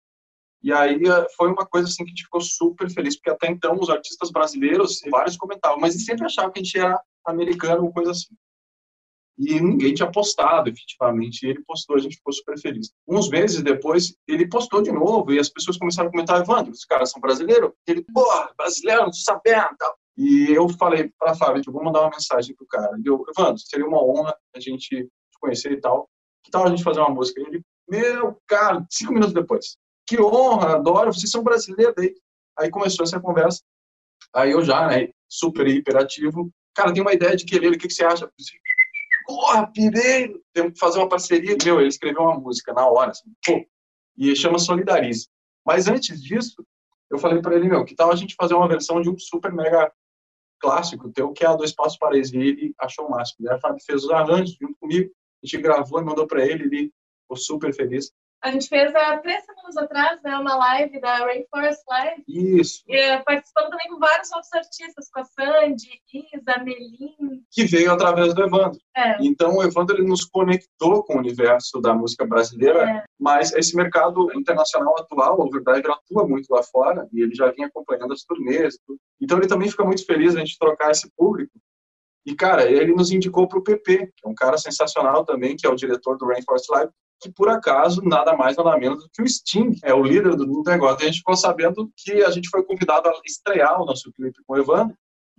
E 0.62 0.72
aí 0.72 1.00
eh, 1.04 1.26
foi 1.36 1.48
uma 1.48 1.64
coisa 1.64 1.86
assim 1.86 2.04
que 2.04 2.11
a 2.11 2.14
gente 2.14 2.24
ficou 2.24 2.40
super 2.40 2.90
feliz, 2.90 3.16
porque 3.16 3.30
até 3.30 3.48
então 3.48 3.78
os 3.78 3.88
artistas 3.88 4.30
brasileiros, 4.30 5.00
vários 5.11 5.36
comentavam, 5.36 5.78
mas 5.78 6.04
sempre 6.04 6.26
achavam 6.26 6.50
que 6.50 6.59
a 6.59 6.62
gente 6.62 6.78
era 6.78 7.00
americano 7.24 7.84
ou 7.84 7.92
coisa 7.92 8.11
assim. 8.11 8.34
E 9.38 9.61
ninguém 9.61 9.94
tinha 9.94 10.11
postado, 10.11 10.68
efetivamente. 10.68 11.46
E 11.46 11.50
ele 11.50 11.62
postou, 11.64 11.94
a 11.94 12.00
gente 12.00 12.16
ficou 12.16 12.32
super 12.32 12.59
feliz. 12.59 12.90
Uns 13.06 13.30
meses 13.30 13.62
depois, 13.62 14.16
ele 14.26 14.48
postou 14.48 14.82
de 14.82 14.90
novo, 14.90 15.32
e 15.32 15.38
as 15.38 15.48
pessoas 15.48 15.78
começaram 15.78 16.09
a 16.09 16.11
comentar, 16.11 16.40
Evandro, 16.40 16.72
os 16.72 16.84
caras 16.84 17.12
são 17.12 17.20
brasileiros? 17.20 17.70
Ele, 17.86 18.04
pô, 18.12 18.26
brasileiro, 18.56 19.02
não 19.02 19.12
sabendo, 19.12 19.76
tal. 19.78 19.96
E 20.18 20.52
eu 20.52 20.68
falei 20.68 21.12
para 21.16 21.30
a 21.30 21.34
Fábio, 21.36 21.62
eu 21.64 21.72
vou 21.72 21.84
mandar 21.84 22.00
uma 22.00 22.10
mensagem 22.10 22.52
pro 22.56 22.66
cara. 22.66 22.90
Eu, 23.04 23.24
Evandro, 23.28 23.58
seria 23.58 23.86
uma 23.86 24.02
honra 24.02 24.36
a 24.52 24.58
gente 24.58 24.88
te 24.88 25.08
conhecer 25.40 25.70
e 25.70 25.80
tal. 25.80 26.10
Que 26.42 26.50
tal 26.50 26.66
a 26.66 26.70
gente 26.70 26.82
fazer 26.82 26.98
uma 26.98 27.14
música? 27.14 27.40
Ele, 27.40 27.62
meu, 27.88 28.36
cara, 28.48 28.84
cinco 28.90 29.12
minutos 29.12 29.32
depois. 29.32 29.76
Que 30.08 30.20
honra, 30.20 30.74
adoro, 30.74 31.12
vocês 31.12 31.30
são 31.30 31.44
brasileiros. 31.44 31.94
Aí, 31.96 32.12
aí 32.58 32.68
começou 32.68 33.04
essa 33.04 33.20
conversa. 33.20 33.62
Aí 34.34 34.50
eu 34.50 34.64
já, 34.64 34.88
né, 34.88 35.08
super 35.28 35.68
hiperativo. 35.68 36.50
Cara, 36.74 36.92
tem 36.92 37.00
uma 37.00 37.14
ideia 37.14 37.36
de 37.36 37.44
querer, 37.44 37.68
o 37.68 37.78
que, 37.78 37.86
que 37.86 37.94
você 37.94 38.04
acha? 38.04 38.28
Porra, 39.24 39.70
pirei, 39.70 40.34
temos 40.52 40.72
que 40.72 40.80
fazer 40.80 40.98
uma 40.98 41.08
parceria. 41.08 41.56
Meu, 41.64 41.78
ele 41.78 41.88
escreveu 41.88 42.22
uma 42.22 42.40
música 42.40 42.72
na 42.72 42.88
hora, 42.88 43.12
assim, 43.12 43.30
pô, 43.46 43.64
e 44.16 44.34
chama 44.34 44.58
Solidarize. 44.58 45.28
Mas 45.64 45.86
antes 45.86 46.20
disso, 46.20 46.66
eu 47.08 47.18
falei 47.18 47.40
para 47.40 47.54
ele, 47.54 47.68
meu, 47.68 47.84
que 47.84 47.94
tal 47.94 48.10
a 48.10 48.16
gente 48.16 48.34
fazer 48.34 48.54
uma 48.54 48.66
versão 48.66 49.00
de 49.00 49.08
um 49.08 49.16
super 49.16 49.52
mega 49.52 49.92
clássico 50.59 51.11
teu, 51.12 51.32
que 51.32 51.44
é 51.44 51.48
a 51.48 51.54
do 51.54 51.64
Espaço 51.64 51.98
Paresi, 51.98 52.36
ele 52.36 52.74
achou 52.78 53.06
o 53.06 53.11
máximo. 53.11 53.46
Daí 53.46 53.56
a 53.56 53.61
Fábio 53.61 53.84
fez 53.84 54.04
os 54.04 54.11
arranjos 54.11 54.56
junto 54.61 54.76
comigo, 54.78 55.11
a 55.42 55.46
gente 55.46 55.62
gravou 55.62 56.00
e 56.00 56.04
mandou 56.04 56.26
para 56.26 56.44
ele, 56.44 56.64
ele 56.64 56.92
ficou 57.22 57.36
super 57.36 57.74
feliz. 57.74 58.12
A 58.41 58.53
gente 58.53 58.68
fez 58.68 58.95
há 58.95 59.18
três 59.18 59.45
semanas 59.45 59.76
atrás, 59.76 60.22
né, 60.22 60.36
uma 60.36 60.55
live 60.55 61.01
da 61.01 61.16
Rainforest 61.18 61.82
Live. 61.89 62.22
Isso. 62.28 62.84
E, 62.86 62.95
eh, 62.97 63.18
participando 63.24 63.70
também 63.70 63.89
com 63.89 63.99
vários 63.99 64.30
outros 64.32 64.53
artistas, 64.53 65.11
com 65.11 65.20
a 65.20 65.24
Sandy, 65.24 66.01
Isa, 66.12 66.62
Melim. 66.62 67.43
Que 67.51 67.64
veio 67.64 67.91
através 67.93 68.32
do 68.34 68.45
Evandro. 68.45 68.78
É. 68.97 69.16
Então 69.20 69.57
o 69.57 69.62
Evandro 69.62 69.97
ele 69.97 70.07
nos 70.07 70.24
conectou 70.24 71.03
com 71.03 71.14
o 71.14 71.18
universo 71.18 71.80
da 71.80 71.93
música 71.93 72.24
brasileira, 72.24 72.89
É. 72.89 73.05
mas 73.18 73.53
esse 73.55 73.74
mercado 73.74 74.32
internacional 74.36 74.95
atual, 75.01 75.39
o 75.41 75.47
Overdrive 75.47 75.91
atua 75.91 76.26
muito 76.26 76.49
lá 76.51 76.62
fora 76.62 77.09
e 77.12 77.20
ele 77.22 77.34
já 77.34 77.51
vinha 77.51 77.66
acompanhando 77.66 78.12
as 78.12 78.22
turnês. 78.22 78.78
Então 79.20 79.39
ele 79.39 79.49
também 79.49 79.68
fica 79.68 79.84
muito 79.84 80.07
feliz 80.07 80.36
a 80.36 80.39
gente 80.39 80.57
trocar 80.59 80.93
esse 80.93 81.11
público. 81.16 81.53
E, 82.24 82.34
cara, 82.34 82.70
ele 82.70 82.93
nos 82.93 83.11
indicou 83.11 83.49
para 83.49 83.59
o 83.59 83.62
PP, 83.64 84.12
que 84.14 84.26
é 84.26 84.28
um 84.28 84.34
cara 84.34 84.59
sensacional 84.59 85.24
também, 85.24 85.57
que 85.57 85.66
é 85.66 85.70
o 85.70 85.74
diretor 85.74 86.16
do 86.18 86.26
Rainforest 86.26 86.70
Live, 86.70 86.93
que 87.20 87.30
por 87.30 87.48
acaso, 87.48 88.02
nada 88.02 88.36
mais, 88.36 88.56
nada 88.56 88.76
menos 88.78 89.02
do 89.02 89.10
que 89.10 89.22
o 89.22 89.28
Sting, 89.28 89.72
é 89.82 89.92
o 89.92 90.02
líder 90.02 90.36
do 90.36 90.62
negócio. 90.64 91.00
E 91.00 91.02
a 91.02 91.06
gente 91.06 91.18
ficou 91.18 91.36
sabendo 91.36 91.90
que 91.96 92.22
a 92.22 92.30
gente 92.30 92.48
foi 92.48 92.62
convidado 92.64 93.08
a 93.08 93.12
estrear 93.24 93.80
o 93.80 93.84
nosso 93.84 94.12
clipe 94.12 94.40
com 94.46 94.54
o 94.54 94.58
Evandro, 94.58 94.96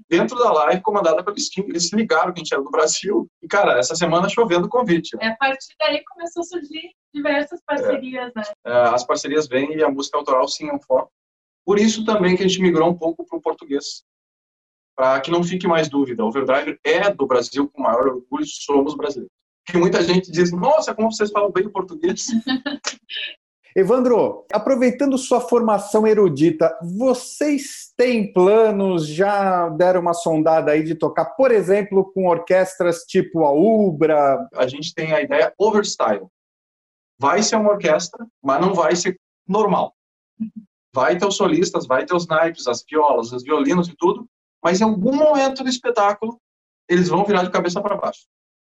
dentro 0.08 0.38
da 0.38 0.52
live 0.52 0.82
comandada 0.82 1.24
pelo 1.24 1.40
Sting. 1.40 1.66
Eles 1.68 1.88
se 1.88 1.96
ligaram 1.96 2.34
que 2.34 2.40
a 2.40 2.44
gente 2.44 2.54
era 2.54 2.64
do 2.64 2.70
Brasil. 2.72 3.28
E, 3.42 3.48
cara, 3.48 3.78
essa 3.78 3.96
semana 3.96 4.30
chovendo 4.30 4.70
convite. 4.70 5.16
né? 5.16 5.26
É, 5.26 5.30
a 5.30 5.36
partir 5.38 5.74
daí 5.80 6.04
começou 6.06 6.42
a 6.42 6.46
surgir 6.46 6.92
diversas 7.14 7.62
parcerias, 7.66 8.32
né? 8.36 8.44
É, 8.66 8.72
as 8.90 9.04
parcerias 9.04 9.48
vêm 9.48 9.76
e 9.76 9.84
a 9.84 9.90
música 9.90 10.18
autoral 10.18 10.48
sim 10.48 10.70
é 10.70 10.74
um 10.74 10.82
foco. 10.82 11.12
Por 11.66 11.80
isso 11.80 12.06
também 12.06 12.36
que 12.36 12.44
a 12.44 12.48
gente 12.48 12.62
migrou 12.62 12.90
um 12.90 12.98
pouco 12.98 13.26
para 13.26 13.38
o 13.38 13.42
português. 13.42 14.04
Para 14.96 15.22
que 15.22 15.32
não 15.32 15.44
fique 15.44 15.68
mais 15.68 15.88
dúvida, 15.88 16.24
o 16.24 16.28
Overdrive 16.28 16.78
é 16.84 17.10
do 17.10 17.26
Brasil 17.26 17.70
com 17.70 17.82
maior 17.82 18.08
orgulho, 18.08 18.46
somos 18.46 18.96
brasileiros. 18.96 19.32
Que 19.70 19.78
muita 19.78 20.02
gente 20.02 20.32
diz, 20.32 20.52
nossa, 20.52 20.96
como 20.96 21.12
vocês 21.12 21.32
falam 21.32 21.52
bem 21.52 21.66
o 21.66 21.72
português. 21.72 22.28
Evandro, 23.76 24.46
aproveitando 24.52 25.18
sua 25.18 25.40
formação 25.40 26.08
erudita, 26.08 26.76
vocês 26.82 27.94
têm 27.96 28.34
planos, 28.34 29.08
já 29.08 29.70
deram 29.70 30.02
uma 30.02 30.14
sondada 30.14 30.72
aí 30.72 30.84
de 30.84 30.96
tocar, 30.96 31.26
por 31.36 31.52
exemplo, 31.52 32.12
com 32.12 32.28
orquestras 32.28 33.04
tipo 33.04 33.46
a 33.46 33.52
Ubra? 33.52 34.50
A 34.56 34.68
gente 34.68 34.94
tem 34.94 35.14
a 35.14 35.22
ideia 35.22 35.54
overstyle. 35.58 36.28
Vai 37.20 37.44
ser 37.44 37.58
uma 37.58 37.72
orquestra, 37.72 38.26
mas 38.44 38.60
não 38.60 38.74
vai 38.74 38.96
ser 38.96 39.20
normal. 39.48 39.94
Vai 40.94 41.18
ter 41.18 41.28
os 41.28 41.36
solistas, 41.36 41.86
vai 41.86 42.06
ter 42.06 42.16
os 42.16 42.26
naipes, 42.26 42.66
as 42.66 42.84
violas, 42.84 43.32
os 43.32 43.44
violinos 43.44 43.88
e 43.88 43.96
tudo, 43.96 44.28
mas 44.64 44.82
em 44.82 44.84
algum 44.84 45.16
momento 45.16 45.64
do 45.64 45.70
espetáculo 45.70 46.40
eles 46.90 47.08
vão 47.08 47.24
virar 47.24 47.44
de 47.44 47.52
cabeça 47.52 47.80
para 47.82 47.96
baixo. 47.96 48.26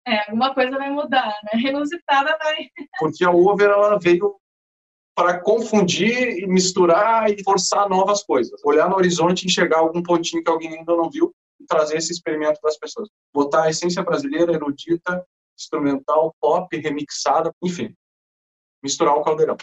É, 0.07 0.21
alguma 0.29 0.53
coisa 0.55 0.77
vai 0.77 0.91
mudar, 0.91 1.33
né? 1.45 1.61
Inusitada 1.71 2.37
vai. 2.43 2.69
Porque 2.99 3.25
a 3.25 3.31
over 3.31 3.71
ela 3.71 3.99
veio 3.99 4.37
para 5.15 5.41
confundir 5.41 6.39
e 6.39 6.47
misturar 6.47 7.31
e 7.31 7.43
forçar 7.43 7.89
novas 7.89 8.23
coisas. 8.23 8.61
Olhar 8.65 8.89
no 8.89 8.97
horizonte 8.97 9.43
e 9.43 9.47
enxergar 9.47 9.79
algum 9.79 10.03
pontinho 10.03 10.43
que 10.43 10.51
alguém 10.51 10.79
ainda 10.79 10.97
não 10.97 11.11
viu 11.11 11.33
e 11.61 11.67
trazer 11.67 11.99
esse 11.99 12.13
experimento 12.13 12.61
para 12.61 12.71
as 12.71 12.79
pessoas. 12.79 13.09
Botar 13.33 13.65
a 13.65 13.71
essência 13.71 14.03
brasileira, 14.03 14.53
erudita, 14.53 15.25
instrumental, 15.59 16.35
pop, 16.41 16.77
remixada, 16.77 17.53
enfim. 17.63 17.95
Misturar 18.83 19.15
o 19.15 19.23
caldeirão. 19.23 19.57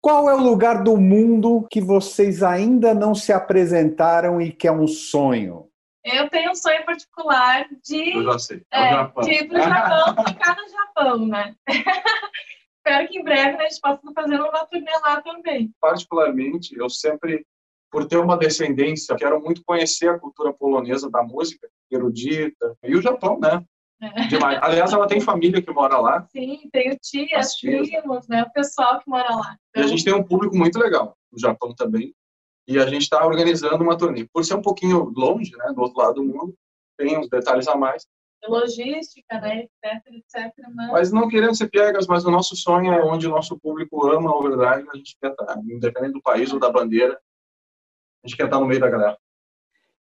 Qual 0.00 0.28
é 0.28 0.34
o 0.34 0.42
lugar 0.42 0.84
do 0.84 0.96
mundo 0.96 1.66
que 1.70 1.80
vocês 1.80 2.42
ainda 2.42 2.94
não 2.94 3.14
se 3.14 3.32
apresentaram 3.32 4.40
e 4.40 4.52
que 4.52 4.68
é 4.68 4.72
um 4.72 4.86
sonho? 4.86 5.67
Eu 6.04 6.28
tenho 6.30 6.50
um 6.50 6.54
sonho 6.54 6.84
particular 6.84 7.66
de, 7.84 8.16
Eu 8.16 8.24
já 8.24 8.38
sei. 8.38 8.62
É, 8.72 8.80
é, 8.80 8.86
o 8.86 8.90
Japão. 8.90 9.24
de 9.24 9.30
ir 9.30 9.48
pro 9.48 9.60
Japão, 9.60 10.24
ficar 10.26 10.56
no 10.56 10.68
Japão, 10.68 11.26
né? 11.26 11.54
Espero 12.76 13.08
que 13.08 13.18
em 13.18 13.24
breve 13.24 13.58
né, 13.58 13.64
a 13.64 13.68
gente 13.68 13.80
possa 13.80 14.12
fazer 14.14 14.40
uma 14.40 14.66
turnê 14.66 14.92
lá 15.02 15.20
também. 15.20 15.70
Particularmente, 15.80 16.74
eu 16.74 16.88
sempre, 16.88 17.44
por 17.90 18.06
ter 18.06 18.16
uma 18.16 18.36
descendência, 18.36 19.16
quero 19.16 19.40
muito 19.42 19.62
conhecer 19.64 20.08
a 20.08 20.18
cultura 20.18 20.52
polonesa 20.54 21.10
da 21.10 21.22
música, 21.22 21.68
erudita, 21.90 22.76
e 22.82 22.96
o 22.96 23.02
Japão, 23.02 23.38
né? 23.38 23.62
É. 24.00 24.28
Demais. 24.28 24.58
Aliás, 24.62 24.92
ela 24.92 25.08
tem 25.08 25.20
família 25.20 25.60
que 25.60 25.72
mora 25.72 25.98
lá. 25.98 26.26
Sim, 26.30 26.68
tenho 26.72 26.96
tias, 27.02 27.46
As 27.46 27.52
tias. 27.54 27.88
primos, 27.88 28.28
né? 28.28 28.44
O 28.44 28.52
pessoal 28.52 29.00
que 29.00 29.10
mora 29.10 29.34
lá. 29.34 29.56
E 29.76 29.80
a 29.80 29.86
gente 29.86 30.04
tem 30.04 30.14
um 30.14 30.22
público 30.22 30.56
muito 30.56 30.78
legal 30.78 31.16
no 31.32 31.38
Japão 31.38 31.74
também. 31.74 32.14
E 32.68 32.78
a 32.78 32.86
gente 32.86 33.02
está 33.02 33.26
organizando 33.26 33.82
uma 33.82 33.96
turnê. 33.96 34.28
Por 34.30 34.44
ser 34.44 34.54
um 34.54 34.60
pouquinho 34.60 35.10
longe, 35.16 35.56
né, 35.56 35.72
do 35.74 35.80
outro 35.80 35.98
lado 35.98 36.14
do 36.16 36.24
mundo, 36.24 36.54
tem 36.98 37.18
uns 37.18 37.26
detalhes 37.28 37.66
a 37.66 37.74
mais. 37.74 38.06
logística, 38.46 39.40
né, 39.40 39.60
etc, 39.64 40.06
etc. 40.12 40.52
Mas... 40.74 40.92
Mas 40.92 41.12
não 41.12 41.28
querendo 41.28 41.56
ser 41.56 41.68
piegas, 41.70 42.06
mas 42.06 42.26
o 42.26 42.30
nosso 42.30 42.54
sonho 42.54 42.92
é 42.92 43.02
onde 43.02 43.26
o 43.26 43.30
nosso 43.30 43.58
público 43.58 44.06
ama 44.06 44.30
a 44.30 44.36
overdrive, 44.36 44.86
a 44.92 44.96
gente 44.96 45.16
quer 45.18 45.30
estar, 45.30 45.58
independente 45.64 46.12
do 46.12 46.22
país 46.22 46.52
ou 46.52 46.60
da 46.60 46.70
bandeira, 46.70 47.18
a 48.22 48.28
gente 48.28 48.36
quer 48.36 48.44
estar 48.44 48.60
no 48.60 48.66
meio 48.66 48.80
da 48.80 48.90
galera. 48.90 49.18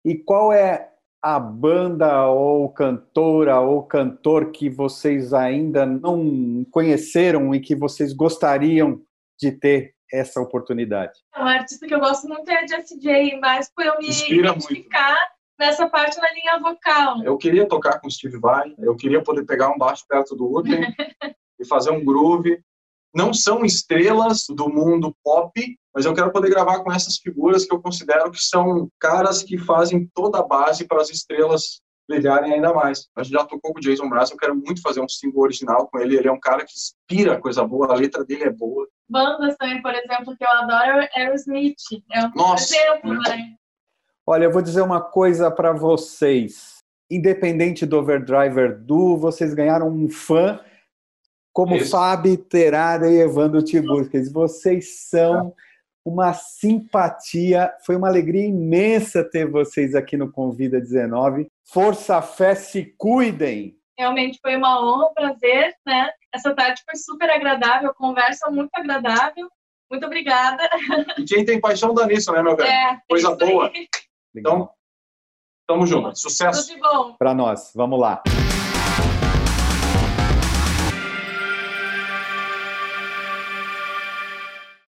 E 0.04 0.16
qual 0.16 0.52
é 0.52 0.92
a 1.22 1.38
banda 1.38 2.26
ou 2.28 2.68
cantora 2.70 3.60
ou 3.60 3.82
cantor 3.82 4.50
que 4.50 4.68
vocês 4.68 5.32
ainda 5.32 5.86
não 5.86 6.64
conheceram 6.70 7.54
e 7.54 7.60
que 7.60 7.74
vocês 7.74 8.12
gostariam 8.12 9.02
de 9.38 9.52
ter 9.52 9.95
essa 10.12 10.40
oportunidade? 10.40 11.12
Um 11.36 11.46
artista 11.46 11.86
que 11.86 11.94
eu 11.94 12.00
gosto 12.00 12.28
muito 12.28 12.48
é 12.50 12.62
a 12.62 12.66
Jessie 12.66 12.98
J, 12.98 13.38
mas 13.40 13.70
por 13.74 13.84
eu 13.84 13.98
me 13.98 14.08
Inspira 14.08 14.50
identificar 14.50 15.16
nessa 15.58 15.88
parte 15.88 16.18
na 16.18 16.30
linha 16.32 16.58
vocal. 16.58 17.22
Eu 17.22 17.36
queria 17.36 17.66
tocar 17.66 18.00
com 18.00 18.08
o 18.08 18.10
Steve 18.10 18.38
Vai, 18.38 18.74
eu 18.78 18.94
queria 18.94 19.22
poder 19.22 19.44
pegar 19.44 19.70
um 19.70 19.78
baixo 19.78 20.04
perto 20.08 20.36
do 20.36 20.56
Uten 20.56 20.80
e 21.58 21.66
fazer 21.66 21.90
um 21.90 22.04
groove. 22.04 22.60
Não 23.14 23.32
são 23.32 23.64
estrelas 23.64 24.44
do 24.50 24.68
mundo 24.68 25.16
pop, 25.24 25.50
mas 25.94 26.04
eu 26.04 26.14
quero 26.14 26.30
poder 26.30 26.50
gravar 26.50 26.80
com 26.80 26.92
essas 26.92 27.16
figuras 27.16 27.64
que 27.64 27.74
eu 27.74 27.80
considero 27.80 28.30
que 28.30 28.38
são 28.38 28.90
caras 29.00 29.42
que 29.42 29.56
fazem 29.56 30.06
toda 30.12 30.38
a 30.38 30.46
base 30.46 30.86
para 30.86 31.00
as 31.00 31.08
estrelas 31.08 31.80
brilharem 32.08 32.54
ainda 32.54 32.72
mais. 32.72 33.08
A 33.16 33.22
gente 33.22 33.32
já 33.32 33.44
tocou 33.44 33.72
com 33.72 33.78
o 33.78 33.82
Jason 33.82 34.06
Mraz, 34.06 34.30
eu 34.30 34.36
quero 34.36 34.54
muito 34.54 34.80
fazer 34.82 35.00
um 35.00 35.08
single 35.08 35.42
original 35.42 35.88
com 35.88 35.98
ele. 35.98 36.16
Ele 36.16 36.28
é 36.28 36.32
um 36.32 36.40
cara 36.40 36.64
que 36.64 36.72
inspira 36.72 37.40
coisa 37.40 37.64
boa, 37.64 37.90
a 37.90 37.94
letra 37.94 38.24
dele 38.24 38.44
é 38.44 38.50
boa. 38.50 38.86
Bandas 39.08 39.56
também, 39.56 39.80
por 39.82 39.94
exemplo, 39.94 40.36
que 40.36 40.44
eu 40.44 40.50
adoro 40.50 41.00
é 41.00 41.08
Aerosmith. 41.14 41.76
É 42.12 42.26
um 42.26 42.32
Nossa, 42.34 42.74
exemplo, 42.74 43.14
né? 43.14 43.54
Olha, 44.26 44.44
eu 44.44 44.52
vou 44.52 44.62
dizer 44.62 44.82
uma 44.82 45.00
coisa 45.00 45.50
para 45.50 45.72
vocês. 45.72 46.76
Independente 47.08 47.86
do 47.86 47.98
Overdriver 47.98 48.78
Du, 48.78 49.16
vocês 49.16 49.54
ganharam 49.54 49.88
um 49.88 50.08
fã 50.08 50.60
como 51.52 51.76
Isso. 51.76 51.92
Fábio 51.92 52.36
Terada 52.36 53.08
e 53.08 53.20
Evandro 53.20 53.62
Tiburques. 53.62 54.30
Vocês 54.30 55.08
são 55.08 55.54
uma 56.04 56.32
simpatia. 56.34 57.72
Foi 57.84 57.96
uma 57.96 58.08
alegria 58.08 58.46
imensa 58.46 59.24
ter 59.24 59.48
vocês 59.48 59.94
aqui 59.94 60.16
no 60.16 60.30
Convida 60.30 60.80
19. 60.80 61.48
Força, 61.68 62.22
fé, 62.22 62.54
se 62.54 62.94
cuidem. 62.96 63.76
Realmente 63.98 64.38
foi 64.40 64.56
uma 64.56 64.80
honra, 64.80 65.06
um 65.10 65.14
prazer, 65.14 65.74
né? 65.86 66.10
Essa 66.32 66.54
tarde 66.54 66.82
foi 66.84 66.96
super 66.96 67.28
agradável, 67.30 67.92
conversa 67.94 68.50
muito 68.50 68.70
agradável. 68.74 69.48
Muito 69.90 70.04
obrigada. 70.06 70.68
E 71.16 71.24
quem 71.24 71.44
tem 71.44 71.60
paixão 71.60 71.94
dá 71.94 72.06
nisso, 72.06 72.32
né, 72.32 72.42
meu 72.42 72.56
velho? 72.56 72.68
É, 72.68 73.00
Coisa 73.08 73.34
boa. 73.34 73.70
Então, 74.38 74.68
tamo 75.66 75.86
junto. 75.86 76.14
Sucesso. 76.14 76.66
Tudo 76.66 76.74
de 76.74 76.80
bom. 76.82 77.14
Para 77.18 77.32
nós, 77.32 77.72
vamos 77.74 77.98
lá. 77.98 78.22